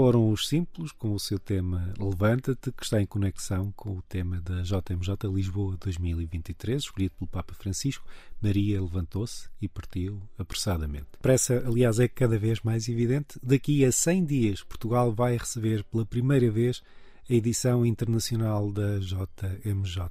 Foram 0.03 0.31
os 0.31 0.49
Simples 0.49 0.91
com 0.91 1.13
o 1.13 1.19
seu 1.19 1.39
tema 1.39 1.93
Levanta-te, 1.97 2.73
que 2.73 2.83
está 2.83 3.01
em 3.01 3.05
conexão 3.05 3.71
com 3.71 3.91
o 3.91 4.01
tema 4.01 4.41
da 4.41 4.61
JMJ 4.61 5.15
Lisboa 5.33 5.77
2023, 5.79 6.83
escolhido 6.83 7.15
pelo 7.17 7.29
Papa 7.29 7.53
Francisco. 7.53 8.05
Maria 8.41 8.81
levantou-se 8.81 9.47
e 9.61 9.69
partiu 9.69 10.21
apressadamente. 10.37 11.07
Pressa, 11.21 11.63
aliás, 11.65 11.99
é 11.99 12.09
cada 12.09 12.37
vez 12.37 12.59
mais 12.63 12.89
evidente. 12.89 13.39
Daqui 13.41 13.85
a 13.85 13.93
100 13.93 14.25
dias, 14.25 14.61
Portugal 14.61 15.09
vai 15.13 15.37
receber 15.37 15.85
pela 15.85 16.05
primeira 16.05 16.51
vez 16.51 16.83
a 17.29 17.33
edição 17.33 17.85
internacional 17.85 18.73
da 18.73 18.99
JMJ. 18.99 20.09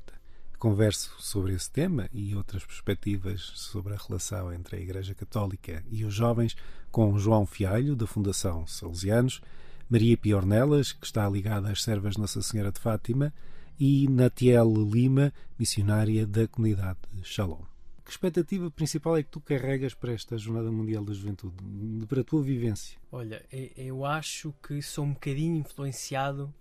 Converso 0.59 1.15
sobre 1.19 1.53
esse 1.53 1.71
tema 1.71 2.09
e 2.15 2.35
outras 2.35 2.65
perspectivas 2.65 3.43
sobre 3.57 3.93
a 3.93 3.99
relação 3.99 4.51
entre 4.55 4.77
a 4.77 4.81
Igreja 4.81 5.15
Católica 5.15 5.85
e 5.91 6.03
os 6.03 6.15
jovens 6.15 6.57
com 6.91 7.19
João 7.19 7.45
Fialho, 7.45 7.95
da 7.95 8.07
Fundação 8.07 8.67
Salesianos, 8.67 9.43
Maria 9.93 10.17
Piornelas, 10.17 10.91
que 10.91 11.05
está 11.05 11.29
ligada 11.29 11.71
às 11.71 11.83
Servas 11.83 12.17
Nossa 12.17 12.41
Senhora 12.41 12.73
de 12.73 12.81
Fátima, 12.81 13.31
e 13.79 14.09
Natiel 14.09 14.73
Lima, 14.73 15.35
missionária 15.59 16.27
da 16.27 16.49
comunidade 16.49 16.99
Shalom. 17.23 17.61
Que 18.03 18.11
expectativa 18.11 18.71
principal 18.71 19.19
é 19.19 19.23
que 19.23 19.29
tu 19.29 19.39
carregas 19.39 19.93
para 19.93 20.15
esta 20.15 20.39
Jornada 20.39 20.73
Mundial 20.73 21.05
da 21.05 21.13
Juventude, 21.13 21.55
para 22.07 22.23
a 22.23 22.25
tua 22.25 22.43
vivência? 22.43 22.99
Olha, 23.13 23.45
eu 23.77 24.03
acho 24.07 24.55
que 24.67 24.81
sou 24.81 25.05
um 25.05 25.13
bocadinho 25.13 25.57
influenciado 25.57 26.55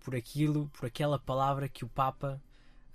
por 0.00 0.16
aquilo, 0.16 0.68
por 0.76 0.86
aquela 0.86 1.20
palavra 1.20 1.68
que 1.68 1.84
o 1.84 1.88
Papa 1.88 2.42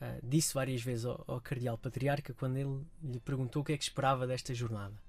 ah, 0.01 0.17
disse 0.21 0.53
várias 0.53 0.81
vezes 0.81 1.05
ao, 1.05 1.23
ao 1.25 1.39
Cardeal 1.39 1.77
Patriarca 1.77 2.33
quando 2.33 2.57
ele 2.57 2.81
lhe 3.01 3.21
perguntou 3.21 3.61
o 3.61 3.65
que 3.65 3.71
é 3.71 3.77
que 3.77 3.85
esperava 3.85 4.27
desta 4.27 4.53
jornada. 4.53 5.01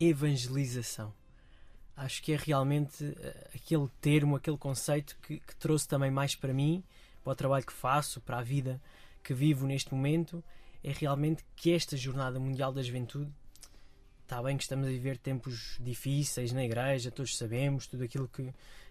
Evangelização. 0.00 1.12
Acho 1.96 2.22
que 2.22 2.32
é 2.32 2.36
realmente 2.36 3.04
ah, 3.04 3.50
aquele 3.54 3.88
termo, 4.00 4.36
aquele 4.36 4.58
conceito 4.58 5.16
que, 5.22 5.38
que 5.40 5.56
trouxe 5.56 5.86
também 5.86 6.10
mais 6.10 6.34
para 6.34 6.52
mim, 6.52 6.82
para 7.22 7.32
o 7.32 7.36
trabalho 7.36 7.66
que 7.66 7.72
faço, 7.72 8.20
para 8.20 8.38
a 8.38 8.42
vida 8.42 8.80
que 9.22 9.32
vivo 9.34 9.66
neste 9.66 9.94
momento, 9.94 10.42
é 10.82 10.90
realmente 10.90 11.44
que 11.54 11.72
esta 11.72 11.96
Jornada 11.96 12.40
Mundial 12.40 12.72
da 12.72 12.82
Juventude 12.82 13.32
Está 14.32 14.42
bem 14.42 14.56
que 14.56 14.62
estamos 14.62 14.86
a 14.86 14.90
viver 14.90 15.18
tempos 15.18 15.76
difíceis 15.78 16.52
na 16.52 16.64
igreja, 16.64 17.10
todos 17.10 17.36
sabemos 17.36 17.86
tudo 17.86 18.04
aquilo 18.04 18.26
que, 18.26 18.44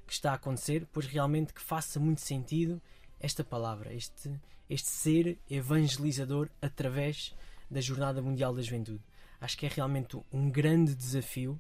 que 0.06 0.14
está 0.14 0.34
a 0.34 0.36
acontecer, 0.36 0.88
pois 0.94 1.08
realmente 1.08 1.52
que 1.52 1.60
faça 1.60 2.00
muito 2.00 2.22
sentido 2.22 2.80
esta 3.20 3.44
palavra, 3.44 3.92
este, 3.92 4.32
este 4.70 4.90
ser 4.92 5.40
evangelizador 5.50 6.48
através 6.62 7.34
da 7.72 7.82
Jornada 7.82 8.22
Mundial 8.22 8.54
da 8.54 8.62
Juventude. 8.62 9.02
Acho 9.40 9.58
que 9.58 9.66
é 9.66 9.70
realmente 9.70 10.16
um 10.32 10.48
grande 10.48 10.94
desafio, 10.94 11.60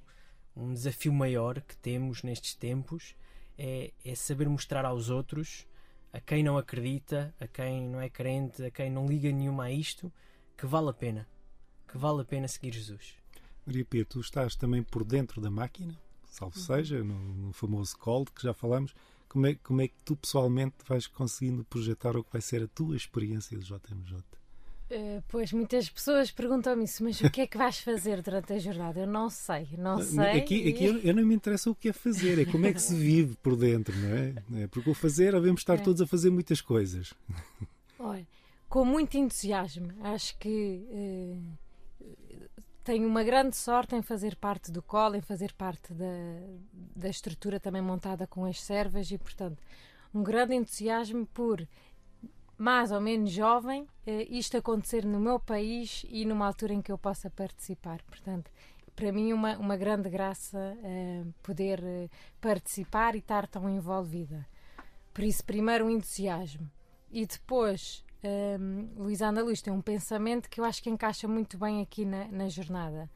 um 0.56 0.74
desafio 0.74 1.14
maior 1.14 1.62
que 1.62 1.76
temos 1.78 2.24
nestes 2.24 2.54
tempos, 2.54 3.16
é, 3.58 3.91
é 4.04 4.16
saber 4.16 4.49
mostrar 4.49 4.86
aos 4.86 5.10
outros, 5.10 5.68
a 6.14 6.20
quem 6.20 6.43
não 6.43 6.58
acredita, 6.58 7.34
a 7.39 7.47
quem 7.47 7.88
não 7.88 8.02
é 8.02 8.10
crente, 8.10 8.64
a 8.64 8.72
quem 8.72 8.89
não 8.89 9.08
liga 9.08 9.32
nenhuma 9.32 9.66
a 9.66 9.72
isto, 9.72 10.12
que 10.58 10.66
vale 10.66 10.89
a 10.89 10.93
pena, 10.93 11.28
que 11.88 11.97
vale 11.97 12.22
a 12.22 12.26
pena 12.26 12.47
seguir 12.47 12.74
Jesus. 12.74 13.16
Maria 13.66 13.86
Pia, 13.86 14.06
tu 14.06 14.20
estás 14.20 14.56
também 14.56 14.84
por 14.84 15.04
dentro 15.04 15.39
da 15.39 15.49
máquina, 15.49 15.97
salvo 16.26 16.58
seja, 16.58 17.04
no, 17.04 17.18
no 17.36 17.54
famoso 17.54 17.97
call 17.97 18.26
que 18.26 18.43
já 18.43 18.54
falamos. 18.54 18.93
Como 19.30 19.47
é, 19.47 19.56
como 19.56 19.82
é 19.82 19.88
que 19.88 19.95
tu 20.04 20.16
pessoalmente 20.16 20.76
vais 20.86 21.08
conseguindo 21.08 21.64
projetar 21.64 22.18
o 22.18 22.24
que 22.24 22.34
vai 22.34 22.41
ser 22.41 22.64
a 22.64 22.68
tua 22.68 22.97
experiência 22.97 23.58
de 23.58 23.64
JMJ? 23.64 24.18
Eh, 24.94 25.22
pois 25.30 25.54
muitas 25.54 25.89
pessoas 25.89 26.30
perguntam-me 26.32 26.84
isso, 26.84 27.02
mas 27.02 27.22
o 27.22 27.30
que 27.30 27.42
é 27.42 27.48
que 27.48 27.58
vais 27.58 27.80
fazer 27.80 28.22
durante 28.22 28.52
a 28.52 28.60
jornada? 28.60 29.00
Eu 29.00 29.08
não 29.08 29.30
sei, 29.30 29.70
não 29.78 30.02
sei. 30.02 30.42
Aqui, 30.42 30.56
e- 30.66 30.70
aqui 30.70 30.84
eu, 30.86 30.98
eu 31.00 31.14
não 31.16 31.26
me 31.26 31.34
interessa 31.34 31.70
o 31.72 31.76
que 31.76 31.88
é 31.89 31.94
fazer, 31.94 32.38
é 32.39 32.46
como 32.46 32.66
é 32.66 32.74
que 32.74 32.82
se 32.82 32.94
vive 32.94 33.36
por 33.38 33.56
dentro, 33.56 33.96
não 33.98 34.10
é? 34.16 34.64
É, 34.64 34.68
Porque 34.68 34.89
o 34.89 34.94
fazer, 34.94 35.32
devemos 35.32 35.62
estar 35.62 35.76
É. 35.76 35.78
todos 35.78 36.02
a 36.02 36.08
fazer 36.08 36.30
muitas 36.30 36.60
coisas. 36.60 37.14
Olha, 37.98 38.28
com 38.68 38.84
muito 38.84 39.18
entusiasmo. 39.18 39.88
Acho 40.02 40.38
que 40.38 40.86
eh, 40.92 41.38
tenho 42.84 43.08
uma 43.08 43.24
grande 43.24 43.56
sorte 43.56 43.96
em 43.96 44.02
fazer 44.02 44.36
parte 44.36 44.72
do 44.74 44.82
colo, 44.82 45.16
em 45.16 45.22
fazer 45.22 45.54
parte 45.54 45.94
da, 45.94 46.06
da 46.96 47.08
estrutura 47.08 47.60
também 47.62 47.82
montada 47.82 48.28
com 48.28 48.44
as 48.44 48.60
servas 48.62 49.10
e, 49.10 49.18
portanto, 49.18 49.62
um 50.14 50.22
grande 50.22 50.54
entusiasmo 50.54 51.26
por 51.28 51.66
mais 52.62 52.91
ou 52.91 53.01
menos 53.01 53.32
jovem 53.32 53.88
eh, 54.05 54.28
isto 54.30 54.55
acontecer 54.55 55.03
no 55.03 55.20
meu 55.20 55.39
país 55.39 56.05
e 56.07 56.24
numa 56.26 56.45
altura 56.45 56.74
em 56.76 56.82
que 56.82 56.91
eu 56.91 56.97
possa 56.97 57.28
participar. 57.28 58.03
Portanto, 58.03 58.51
para 58.95 59.12
mim 59.12 59.34
uma, 59.34 59.57
uma 59.57 59.76
grande 59.76 60.07
graça 60.12 60.78
eh, 60.84 61.24
poder 61.41 61.84
eh, 61.84 62.07
participar 62.39 63.16
e 63.16 63.18
estar 63.18 63.47
tão 63.47 63.68
envolvida. 63.68 64.47
Por 65.12 65.24
isso, 65.24 65.43
primeiro 65.43 65.86
um 65.86 65.89
entusiasmo 65.89 66.70
e 67.12 67.26
depois 67.26 68.05
um, 68.24 68.89
Luís 68.95 69.24
Ana 69.24 69.41
Luz 69.41 69.59
tem 69.64 69.74
um 69.74 69.82
pensamento 69.82 70.47
que 70.47 70.62
eu 70.62 70.64
acho 70.64 70.84
que 70.84 70.89
encaixa 70.91 71.28
muito 71.28 71.57
bem 71.57 71.82
aqui 71.82 72.05
na, 72.05 72.28
na 72.28 72.47
jornada, 72.47 73.09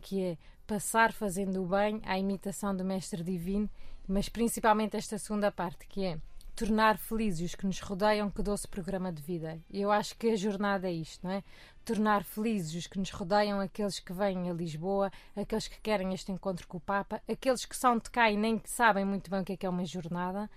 que 0.00 0.22
é 0.22 0.38
passar 0.64 1.12
fazendo 1.12 1.60
o 1.60 1.66
bem 1.66 2.00
à 2.04 2.16
imitação 2.16 2.74
do 2.74 2.84
Mestre 2.84 3.24
Divino, 3.24 3.68
mas 4.06 4.28
principalmente 4.28 4.96
esta 4.96 5.18
segunda 5.18 5.50
parte, 5.50 5.88
que 5.88 6.04
é 6.04 6.18
tornar 6.54 6.98
felizes 6.98 7.50
os 7.50 7.54
que 7.54 7.66
nos 7.66 7.80
rodeiam, 7.80 8.30
que 8.30 8.42
doce 8.42 8.68
programa 8.68 9.12
de 9.12 9.22
vida. 9.22 9.58
E 9.70 9.80
eu 9.80 9.90
acho 9.90 10.16
que 10.16 10.30
a 10.30 10.36
jornada 10.36 10.88
é 10.88 10.92
isto, 10.92 11.26
não 11.26 11.32
é? 11.32 11.42
Tornar 11.84 12.24
felizes 12.24 12.74
os 12.74 12.86
que 12.86 12.98
nos 12.98 13.10
rodeiam, 13.10 13.58
aqueles 13.60 13.98
que 13.98 14.12
vêm 14.12 14.50
a 14.50 14.52
Lisboa, 14.52 15.10
aqueles 15.34 15.66
que 15.66 15.80
querem 15.80 16.12
este 16.14 16.30
encontro 16.30 16.68
com 16.68 16.76
o 16.76 16.80
Papa, 16.80 17.20
aqueles 17.28 17.64
que 17.64 17.76
são 17.76 17.98
de 17.98 18.10
cá 18.10 18.30
e 18.30 18.36
nem 18.36 18.60
sabem 18.64 19.04
muito 19.04 19.30
bem 19.30 19.40
o 19.40 19.44
que 19.44 19.52
é 19.54 19.56
que 19.56 19.66
é 19.66 19.68
uma 19.68 19.84
jornada, 19.84 20.48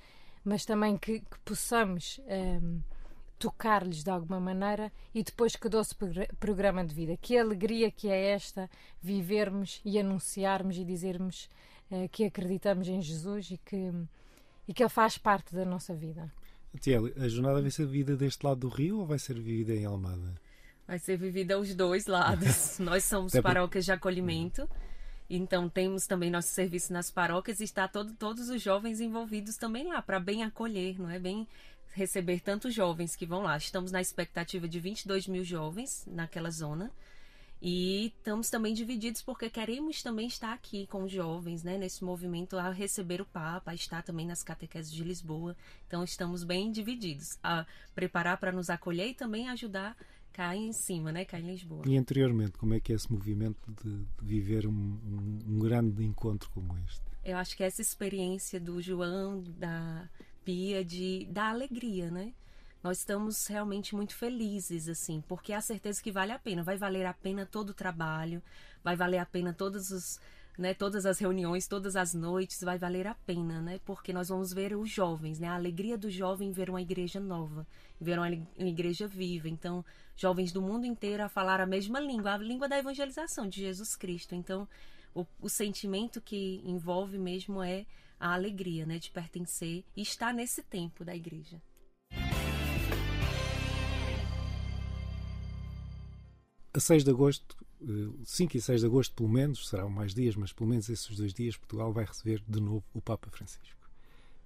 mas 0.43 0.65
também 0.65 0.97
que, 0.97 1.21
que 1.21 1.39
possamos 1.43 2.19
hum, 2.61 2.81
tocar-lhes 3.39 4.03
de 4.03 4.09
alguma 4.09 4.39
maneira 4.39 4.91
e 5.13 5.23
depois 5.23 5.55
que 5.55 5.67
doce 5.69 5.95
progr- 5.95 6.27
programa 6.39 6.85
de 6.85 6.93
vida. 6.93 7.17
Que 7.17 7.37
alegria 7.37 7.89
que 7.89 8.09
é 8.09 8.31
esta 8.31 8.69
vivermos 9.01 9.81
e 9.83 9.97
anunciarmos 9.99 10.77
e 10.77 10.83
dizermos 10.85 11.49
eh, 11.89 12.07
que 12.09 12.25
acreditamos 12.25 12.87
em 12.87 13.01
Jesus 13.01 13.49
e 13.51 13.57
que, 13.57 13.91
e 14.67 14.73
que 14.73 14.83
Ele 14.83 14.89
faz 14.89 15.17
parte 15.17 15.53
da 15.53 15.65
nossa 15.65 15.93
vida. 15.93 16.31
Tiel, 16.79 17.11
a 17.17 17.27
jornada 17.27 17.61
vai 17.61 17.71
ser 17.71 17.85
vivida 17.85 18.15
deste 18.15 18.45
lado 18.45 18.61
do 18.61 18.69
rio 18.69 18.99
ou 18.99 19.05
vai 19.05 19.19
ser 19.19 19.35
vivida 19.35 19.73
em 19.73 19.85
Almada? 19.85 20.35
Vai 20.87 20.99
ser 20.99 21.17
vivida 21.17 21.55
aos 21.55 21.73
dois 21.73 22.05
lados. 22.05 22.77
Nós 22.79 23.03
somos 23.05 23.33
paróquias 23.33 23.85
de 23.85 23.91
acolhimento. 23.91 24.69
Então 25.29 25.67
temos 25.67 26.05
também 26.05 26.29
nosso 26.29 26.49
serviço 26.49 26.93
nas 26.93 27.09
paróquias 27.09 27.59
e 27.59 27.63
está 27.63 27.87
todo, 27.87 28.13
todos 28.13 28.49
os 28.49 28.61
jovens 28.61 28.99
envolvidos 28.99 29.57
também 29.57 29.87
lá 29.87 30.01
para 30.01 30.19
bem 30.19 30.43
acolher, 30.43 30.99
não 30.99 31.09
é 31.09 31.17
bem 31.17 31.47
receber 31.95 32.41
tantos 32.41 32.73
jovens 32.73 33.15
que 33.15 33.25
vão 33.25 33.41
lá. 33.41 33.57
Estamos 33.57 33.91
na 33.91 34.01
expectativa 34.01 34.67
de 34.67 34.79
22 34.79 35.27
mil 35.27 35.43
jovens 35.43 36.05
naquela 36.05 36.51
zona. 36.51 36.91
E 37.61 38.13
estamos 38.17 38.49
também 38.49 38.73
divididos 38.73 39.21
porque 39.21 39.49
queremos 39.49 40.03
também 40.03 40.27
estar 40.27 40.53
aqui 40.53 40.85
com 40.87 41.03
os 41.03 41.11
jovens, 41.11 41.63
né, 41.63 41.77
nesse 41.77 42.03
movimento 42.03 42.57
a 42.57 42.69
receber 42.69 43.21
o 43.21 43.25
Papa, 43.25 43.71
a 43.71 43.75
estar 43.75 44.03
também 44.03 44.25
nas 44.25 44.43
catequeses 44.43 44.91
de 44.91 45.03
Lisboa. 45.03 45.55
Então 45.87 46.03
estamos 46.03 46.43
bem 46.43 46.71
divididos, 46.71 47.39
a 47.43 47.65
preparar 47.93 48.37
para 48.37 48.51
nos 48.51 48.69
acolher 48.69 49.07
e 49.07 49.13
também 49.13 49.49
ajudar 49.49 49.97
cá 50.31 50.55
em 50.55 50.73
cima, 50.73 51.13
né, 51.13 51.23
cá 51.23 51.39
em 51.39 51.47
Lisboa. 51.47 51.83
E 51.87 51.97
anteriormente, 51.97 52.57
como 52.57 52.73
é 52.73 52.79
que 52.79 52.91
é 52.91 52.95
esse 52.95 53.11
movimento 53.11 53.71
de, 53.83 53.99
de 53.99 54.05
viver 54.21 54.67
um, 54.67 54.71
um, 54.71 55.39
um 55.47 55.59
grande 55.59 56.03
encontro 56.03 56.49
como 56.51 56.77
este? 56.79 57.01
Eu 57.23 57.37
acho 57.37 57.55
que 57.55 57.63
essa 57.63 57.81
experiência 57.81 58.59
do 58.59 58.81
João, 58.81 59.41
da 59.57 60.09
Pia, 60.43 60.83
de 60.83 61.25
da 61.31 61.49
alegria, 61.49 62.11
né? 62.11 62.33
Nós 62.85 62.99
estamos 62.99 63.47
realmente 63.47 63.95
muito 63.95 64.13
felizes, 64.13 64.87
assim, 64.87 65.19
porque 65.27 65.53
há 65.53 65.59
certeza 65.59 66.03
que 66.03 66.11
vale 66.11 66.31
a 66.31 66.37
pena. 66.37 66.61
Vai 66.61 66.77
valer 66.77 67.07
a 67.07 67.15
pena 67.15 67.43
todo 67.43 67.71
o 67.71 67.73
trabalho, 67.73 68.43
vai 68.83 68.95
valer 68.95 69.17
a 69.17 69.25
pena 69.25 69.51
todos 69.51 69.89
os, 69.89 70.19
né, 70.55 70.71
todas 70.71 71.03
as 71.03 71.17
reuniões, 71.17 71.67
todas 71.67 71.95
as 71.95 72.13
noites, 72.13 72.61
vai 72.61 72.77
valer 72.77 73.07
a 73.07 73.15
pena, 73.15 73.59
né? 73.59 73.79
Porque 73.83 74.13
nós 74.13 74.29
vamos 74.29 74.53
ver 74.53 74.75
os 74.75 74.87
jovens, 74.87 75.39
né? 75.39 75.47
A 75.47 75.55
alegria 75.55 75.97
do 75.97 76.11
jovem 76.11 76.51
ver 76.51 76.69
uma 76.69 76.79
igreja 76.79 77.19
nova, 77.19 77.65
ver 77.99 78.19
uma 78.19 78.29
igreja 78.29 79.07
viva. 79.07 79.49
Então, 79.49 79.83
jovens 80.15 80.51
do 80.51 80.61
mundo 80.61 80.85
inteiro 80.85 81.23
a 81.23 81.27
falar 81.27 81.59
a 81.59 81.65
mesma 81.65 81.99
língua, 81.99 82.33
a 82.33 82.37
língua 82.37 82.69
da 82.69 82.77
evangelização 82.77 83.49
de 83.49 83.61
Jesus 83.61 83.95
Cristo. 83.95 84.35
Então, 84.35 84.69
o, 85.11 85.25
o 85.41 85.49
sentimento 85.49 86.21
que 86.21 86.61
envolve 86.63 87.17
mesmo 87.17 87.63
é 87.63 87.87
a 88.19 88.35
alegria, 88.35 88.85
né, 88.85 88.99
de 88.99 89.09
pertencer 89.09 89.83
e 89.95 90.03
estar 90.03 90.31
nesse 90.31 90.61
tempo 90.61 91.03
da 91.03 91.15
igreja. 91.15 91.59
A 96.77 96.81
6 96.81 97.03
de 97.03 97.11
agosto, 97.11 97.55
5 98.23 98.53
eh, 98.53 98.57
e 98.57 98.61
6 98.61 98.81
de 98.81 98.87
agosto, 98.87 99.15
pelo 99.15 99.29
menos, 99.29 99.67
serão 99.67 99.89
mais 99.89 100.13
dias, 100.13 100.35
mas 100.35 100.51
pelo 100.51 100.69
menos 100.69 100.89
esses 100.89 101.15
dois 101.15 101.33
dias, 101.33 101.57
Portugal 101.57 101.91
vai 101.91 102.05
receber 102.05 102.41
de 102.47 102.59
novo 102.59 102.83
o 102.93 103.01
Papa 103.01 103.29
Francisco. 103.29 103.75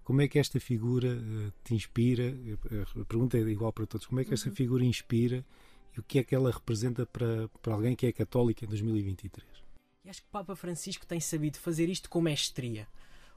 Como 0.04 0.22
é 0.22 0.28
que 0.28 0.40
esta 0.40 0.60
figura 0.60 1.08
eh, 1.08 1.52
te 1.64 1.76
inspira? 1.76 2.34
A 3.00 3.06
pergunta 3.06 3.38
é 3.38 3.42
igual 3.42 3.72
para 3.72 3.86
todos. 3.86 4.08
Como 4.08 4.20
é 4.20 4.26
que 4.26 4.34
esta 4.34 4.50
uhum. 4.50 4.56
figura 4.56 4.84
inspira 4.84 5.46
e 5.96 6.00
o 6.00 6.04
que 6.04 6.20
é 6.20 6.24
que 6.24 6.34
ela 6.34 6.52
representa 6.52 7.06
para, 7.06 7.48
para 7.62 7.74
alguém 7.74 7.96
que 7.96 8.08
é 8.08 8.12
católico 8.12 8.66
em 8.66 8.68
2023? 8.68 9.48
E 10.04 10.10
acho 10.10 10.22
que 10.22 10.28
o 10.28 10.32
Papa 10.32 10.56
Francisco 10.56 11.06
tem 11.06 11.20
sabido 11.20 11.58
fazer 11.58 11.90
isto 11.90 12.10
com 12.10 12.22
mestria. 12.22 12.88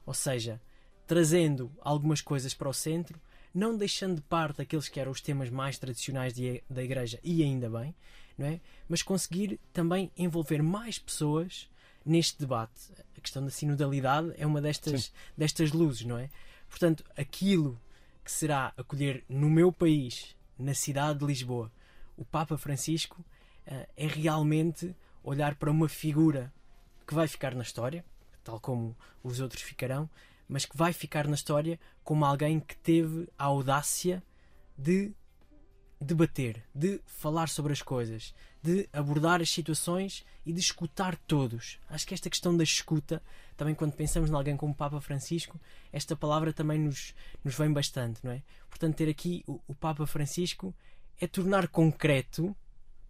Ou 0.05 0.13
seja, 0.13 0.59
trazendo 1.05 1.71
algumas 1.81 2.21
coisas 2.21 2.53
para 2.53 2.69
o 2.69 2.73
centro, 2.73 3.19
não 3.53 3.77
deixando 3.77 4.15
de 4.15 4.21
parte 4.23 4.61
aqueles 4.61 4.89
que 4.89 4.99
eram 4.99 5.11
os 5.11 5.21
temas 5.21 5.49
mais 5.49 5.77
tradicionais 5.77 6.33
de, 6.33 6.63
da 6.69 6.83
Igreja, 6.83 7.19
e 7.23 7.43
ainda 7.43 7.69
bem, 7.69 7.93
não 8.37 8.47
é? 8.47 8.59
mas 8.87 9.01
conseguir 9.01 9.59
também 9.71 10.11
envolver 10.17 10.61
mais 10.61 10.97
pessoas 10.97 11.69
neste 12.05 12.39
debate. 12.39 12.91
A 13.17 13.21
questão 13.21 13.43
da 13.43 13.49
sinodalidade 13.49 14.33
é 14.37 14.45
uma 14.45 14.61
destas, 14.61 15.13
destas 15.37 15.71
luzes, 15.71 16.05
não 16.05 16.17
é? 16.17 16.29
Portanto, 16.69 17.03
aquilo 17.15 17.79
que 18.23 18.31
será 18.31 18.73
acolher 18.77 19.23
no 19.29 19.49
meu 19.49 19.71
país, 19.71 20.35
na 20.57 20.73
cidade 20.73 21.19
de 21.19 21.25
Lisboa, 21.25 21.71
o 22.17 22.25
Papa 22.25 22.57
Francisco, 22.57 23.23
eh, 23.65 23.87
é 23.95 24.07
realmente 24.07 24.95
olhar 25.23 25.55
para 25.55 25.71
uma 25.71 25.87
figura 25.87 26.53
que 27.07 27.13
vai 27.13 27.27
ficar 27.27 27.55
na 27.55 27.63
história, 27.63 28.03
tal 28.43 28.59
como 28.59 28.95
os 29.23 29.39
outros 29.39 29.61
ficarão, 29.61 30.09
mas 30.47 30.65
que 30.65 30.77
vai 30.77 30.93
ficar 30.93 31.27
na 31.27 31.35
história 31.35 31.79
como 32.03 32.25
alguém 32.25 32.59
que 32.59 32.75
teve 32.77 33.27
a 33.37 33.45
audácia 33.45 34.21
de 34.77 35.13
debater, 36.03 36.63
de 36.73 36.99
falar 37.05 37.49
sobre 37.49 37.73
as 37.73 37.81
coisas, 37.81 38.33
de 38.61 38.87
abordar 38.93 39.41
as 39.41 39.49
situações 39.49 40.25
e 40.45 40.53
de 40.53 40.59
escutar 40.59 41.15
todos. 41.27 41.79
Acho 41.89 42.05
que 42.05 42.13
esta 42.13 42.29
questão 42.29 42.55
da 42.55 42.63
escuta, 42.63 43.21
também 43.57 43.73
quando 43.73 43.93
pensamos 43.93 44.29
em 44.29 44.33
alguém 44.33 44.57
como 44.57 44.73
o 44.73 44.75
Papa 44.75 44.99
Francisco, 45.01 45.59
esta 45.91 46.15
palavra 46.15 46.53
também 46.53 46.79
nos, 46.79 47.13
nos 47.43 47.55
vem 47.55 47.71
bastante, 47.71 48.19
não 48.23 48.31
é? 48.31 48.41
Portanto, 48.69 48.95
ter 48.95 49.09
aqui 49.09 49.43
o, 49.47 49.59
o 49.67 49.75
Papa 49.75 50.05
Francisco 50.05 50.73
é 51.19 51.27
tornar 51.27 51.67
concreto 51.67 52.55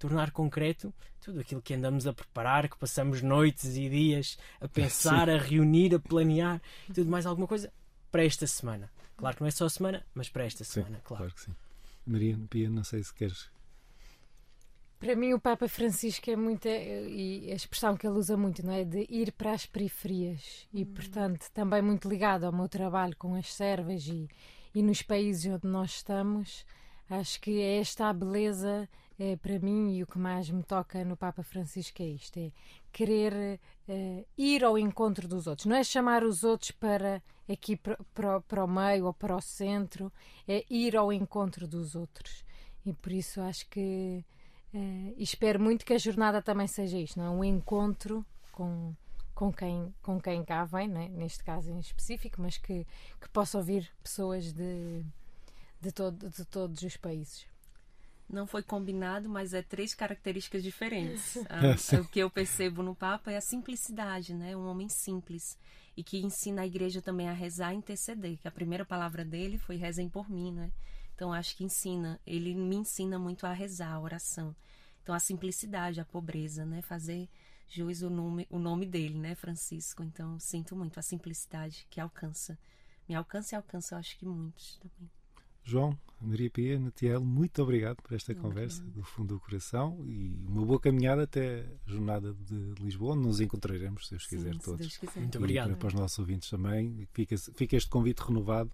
tornar 0.04 0.32
concreto 0.32 0.94
tudo 1.22 1.40
aquilo 1.40 1.62
que 1.62 1.74
andamos 1.74 2.06
a 2.06 2.12
preparar, 2.12 2.68
que 2.68 2.78
passamos 2.78 3.22
noites 3.22 3.78
e 3.78 3.88
dias 3.88 4.38
a 4.60 4.68
pensar, 4.68 5.28
Sim. 5.30 5.34
a 5.34 5.38
reunir, 5.38 5.96
a 5.96 6.00
planear, 6.00 6.62
tudo 6.94 7.10
mais 7.10 7.26
alguma 7.26 7.48
coisa 7.48 7.72
para 8.12 8.26
esta 8.26 8.46
semana. 8.46 8.92
Claro 9.16 9.38
que 9.38 9.42
não 9.42 9.48
é 9.48 9.52
só 9.52 9.66
a 9.66 9.70
semana, 9.70 10.06
mas 10.14 10.28
para 10.28 10.44
esta 10.44 10.66
semana, 10.66 10.98
sim, 10.98 11.02
claro. 11.06 11.24
claro 11.24 11.34
que 11.34 11.42
sim. 11.42 11.56
Maria 12.06 12.38
Pia, 12.50 12.70
não 12.70 12.84
sei 12.84 13.04
se 13.04 13.14
queres. 13.14 13.52
Para 15.00 15.16
mim, 15.18 15.34
o 15.34 15.40
Papa 15.40 15.68
Francisco 15.68 16.32
é 16.32 16.36
muito. 16.36 16.66
E 16.68 17.50
a 17.52 17.56
expressão 17.56 17.98
que 17.98 18.08
ele 18.08 18.18
usa 18.18 18.38
muito, 18.38 18.66
não 18.66 18.72
é? 18.72 18.86
De 18.86 19.06
ir 19.10 19.34
para 19.34 19.52
as 19.52 19.66
periferias. 19.66 20.68
E, 20.74 20.84
hum. 20.84 20.94
portanto, 20.94 21.50
também 21.54 21.82
muito 21.82 22.08
ligado 22.08 22.46
ao 22.46 22.54
meu 22.54 22.70
trabalho 22.70 23.16
com 23.18 23.36
as 23.36 23.54
servas 23.54 24.08
e, 24.08 24.30
e 24.74 24.82
nos 24.82 25.02
países 25.02 25.46
onde 25.52 25.68
nós 25.68 25.96
estamos. 25.96 26.66
Acho 27.10 27.40
que 27.42 27.60
é 27.60 27.80
esta 27.80 28.08
a 28.08 28.14
beleza 28.14 28.88
é, 29.20 29.36
para 29.36 29.60
mim, 29.60 29.96
e 29.96 30.04
o 30.04 30.08
que 30.08 30.18
mais 30.18 30.50
me 30.50 30.64
toca 30.64 31.04
no 31.06 31.16
Papa 31.16 31.44
Francisco 31.44 32.02
é 32.02 32.08
isto: 32.08 32.38
é 32.38 32.52
querer 32.92 33.60
é, 33.88 34.26
ir 34.38 34.64
ao 34.64 34.78
encontro 34.78 35.28
dos 35.28 35.46
outros. 35.46 35.66
Não 35.66 35.76
é 35.76 35.84
chamar 35.84 36.24
os 36.24 36.44
outros 36.44 36.72
para 36.72 37.22
aqui 37.50 37.76
para, 37.76 37.98
para, 38.14 38.42
para 38.42 38.64
o 38.64 38.68
meio 38.68 39.06
ou 39.06 39.14
para 39.14 39.36
o 39.36 39.42
centro, 39.42 40.12
é 40.48 40.66
ir 40.70 40.96
ao 40.96 41.14
encontro 41.14 41.68
dos 41.68 41.96
outros. 41.96 42.44
E 42.86 42.94
por 42.94 43.12
isso 43.12 43.42
acho 43.42 43.68
que. 43.70 44.26
É, 44.74 45.14
espero 45.18 45.60
muito 45.60 45.86
que 45.86 45.94
a 45.94 45.98
jornada 46.00 46.42
também 46.42 46.68
seja 46.68 46.98
isto, 46.98 47.20
não 47.20 47.26
é? 47.26 47.30
Um 47.30 47.44
encontro 47.44 48.26
com, 48.52 48.96
com 49.36 49.54
quem, 49.54 49.94
com 50.02 50.20
quem 50.20 50.44
cá 50.44 50.66
vem, 50.66 50.88
né? 50.88 51.10
neste 51.10 51.44
caso 51.44 51.70
em 51.70 51.80
específico, 51.80 52.42
mas 52.42 52.58
que, 52.58 52.88
que 53.22 53.30
possa 53.30 53.60
ouvir 53.60 53.92
pessoas 54.02 54.52
de, 54.52 55.06
de, 55.80 55.92
todo, 55.92 56.28
de 56.28 56.44
todos 56.46 56.82
os 56.82 56.98
países 56.98 57.53
não 58.34 58.48
foi 58.48 58.64
combinado, 58.64 59.30
mas 59.30 59.54
é 59.54 59.62
três 59.62 59.94
características 59.94 60.64
diferentes. 60.64 61.38
Ah, 61.50 62.00
o 62.00 62.08
que 62.08 62.20
eu 62.20 62.30
percebo 62.30 62.82
no 62.82 62.96
Papa 62.96 63.32
é 63.32 63.38
a 63.38 63.42
simplicidade, 63.42 64.34
né? 64.34 64.56
Um 64.56 64.66
homem 64.68 64.90
simples 64.90 65.58
e 65.96 66.04
que 66.04 66.18
ensina 66.18 66.64
a 66.64 66.66
igreja 66.66 67.02
também 67.02 67.30
a 67.30 67.34
rezar 67.34 67.74
e 67.74 67.78
interceder. 67.78 68.38
Que 68.38 68.48
a 68.48 68.52
primeira 68.52 68.84
palavra 68.84 69.24
dele 69.24 69.58
foi 69.58 69.76
rezem 69.76 70.10
por 70.10 70.30
mim, 70.30 70.52
né? 70.52 70.72
Então 71.14 71.32
acho 71.32 71.56
que 71.56 71.64
ensina, 71.64 72.20
ele 72.26 72.56
me 72.56 72.78
ensina 72.78 73.20
muito 73.20 73.46
a 73.46 73.54
rezar, 73.54 73.94
a 73.94 74.00
oração. 74.00 74.56
Então 75.04 75.14
a 75.14 75.20
simplicidade, 75.20 76.02
a 76.02 76.06
pobreza, 76.06 76.66
né? 76.66 76.82
Fazer 76.82 77.30
jus 77.68 78.02
o 78.02 78.10
nome, 78.10 78.48
o 78.50 78.58
nome 78.58 78.86
dele, 78.86 79.20
né, 79.20 79.36
Francisco. 79.36 80.04
Então 80.04 80.40
sinto 80.40 80.76
muito 80.76 81.00
a 81.00 81.04
simplicidade 81.04 81.86
que 81.90 82.00
alcança, 82.00 82.58
me 83.08 83.16
alcança 83.16 83.56
e 83.56 83.58
alcança, 83.58 83.94
eu 83.94 84.00
acho 84.00 84.18
que 84.18 84.26
muitos 84.26 84.78
também. 84.78 85.23
João, 85.64 85.98
Maria 86.24 86.50
Pia, 86.50 86.80
Natiel, 86.80 87.24
muito 87.24 87.62
obrigado 87.62 88.02
por 88.02 88.14
esta 88.14 88.34
conversa 88.34 88.82
do 88.84 89.04
fundo 89.04 89.36
do 89.36 89.40
coração 89.40 90.00
e 90.06 90.46
uma 90.48 90.66
boa 90.66 90.80
caminhada 90.80 91.24
até 91.24 91.66
a 91.86 91.90
jornada 91.90 92.34
de 92.34 92.74
Lisboa, 92.82 93.14
onde 93.14 93.28
nos 93.28 93.42
encontraremos, 93.42 94.08
se 94.08 94.12
Deus 94.12 94.24
Sim, 94.24 94.38
quiser, 94.38 94.54
se 94.54 94.60
todos. 94.60 94.80
Deus 94.80 94.98
quiser. 94.98 95.20
Muito 95.20 95.38
obrigado. 95.38 95.72
E 95.72 95.76
para, 95.76 95.88
os 95.88 95.94
nossos 95.94 96.18
ouvintes 96.20 96.50
também, 96.50 97.08
fica, 97.14 97.36
fica 97.38 97.76
este 97.76 97.90
convite 97.90 98.20
renovado. 98.20 98.72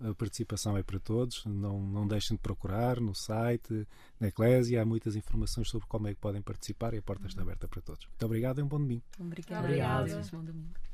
A 0.00 0.14
participação 0.14 0.76
é 0.76 0.82
para 0.82 0.98
todos, 0.98 1.44
não, 1.44 1.78
não 1.78 2.08
deixem 2.08 2.34
de 2.34 2.42
procurar 2.42 2.98
no 2.98 3.14
site, 3.14 3.86
na 4.18 4.28
Eclésia, 4.28 4.80
há 4.80 4.86
muitas 4.86 5.16
informações 5.16 5.68
sobre 5.68 5.86
como 5.86 6.08
é 6.08 6.14
que 6.14 6.20
podem 6.20 6.40
participar 6.40 6.94
e 6.94 6.98
a 6.98 7.02
porta 7.02 7.26
está 7.26 7.42
aberta 7.42 7.68
para 7.68 7.82
todos. 7.82 8.06
Muito 8.06 8.24
obrigado 8.24 8.58
e 8.58 8.62
um 8.62 8.68
bom 8.68 8.78
domingo. 8.78 9.02
Obrigada. 9.20 9.66
Obrigado. 9.66 10.30
Bom 10.32 10.44
domingo. 10.44 10.85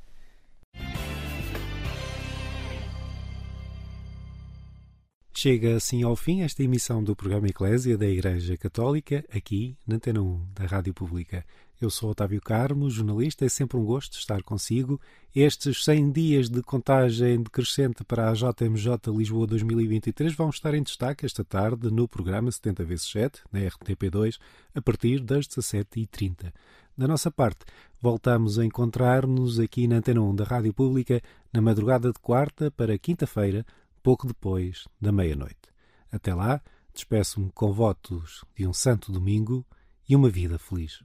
Chega 5.43 5.75
assim 5.75 6.05
ao 6.05 6.15
fim 6.15 6.43
esta 6.43 6.63
emissão 6.63 7.03
do 7.03 7.17
programa 7.17 7.49
Eclésia 7.49 7.99
da 7.99 8.07
Igreja 8.07 8.57
Católica, 8.57 9.25
aqui 9.35 9.77
na 9.85 9.97
Antena 9.97 10.23
1 10.23 10.47
da 10.55 10.67
Rádio 10.67 10.95
Pública. 10.95 11.45
Eu 11.81 11.91
sou 11.91 12.11
Otávio 12.11 12.41
Carmo, 12.41 12.89
jornalista, 12.89 13.45
é 13.45 13.49
sempre 13.49 13.77
um 13.77 13.85
gosto 13.85 14.17
estar 14.17 14.41
consigo. 14.45 15.01
Estes 15.35 15.83
100 15.83 16.13
dias 16.13 16.49
de 16.49 16.63
contagem 16.63 17.43
decrescente 17.43 18.05
para 18.05 18.31
a 18.31 18.35
JMJ 18.35 18.99
Lisboa 19.09 19.45
2023 19.49 20.33
vão 20.33 20.49
estar 20.49 20.75
em 20.75 20.83
destaque 20.85 21.27
esta 21.27 21.45
tarde 21.45 21.91
no 21.91 22.07
programa 22.07 22.53
70 22.53 22.85
vezes 22.85 23.11
7 23.11 23.41
na 23.51 23.59
RTP2, 23.63 24.39
a 24.77 24.81
partir 24.81 25.19
das 25.19 25.49
17h30. 25.49 26.53
Da 26.97 27.09
nossa 27.09 27.33
parte, 27.33 27.65
voltamos 28.01 28.61
a 28.61 28.65
encontrar-nos 28.65 29.59
aqui 29.59 29.89
na 29.89 29.97
Antena 29.97 30.21
1 30.21 30.37
da 30.37 30.45
Rádio 30.45 30.73
Pública 30.73 31.21
na 31.53 31.61
madrugada 31.61 32.13
de 32.13 32.19
quarta 32.21 32.71
para 32.71 32.97
quinta-feira, 32.97 33.67
pouco 34.03 34.27
depois 34.27 34.87
da 35.01 35.13
meia-noite. 35.13 35.71
Até 36.11 36.35
lá, 36.35 36.61
Despeço-me 36.95 37.51
com 37.53 37.73
votos 37.73 38.45
de 38.55 38.67
um 38.67 38.73
santo 38.73 39.11
domingo 39.11 39.65
e 40.07 40.15
uma 40.15 40.29
vida 40.29 40.59
feliz. 40.59 41.03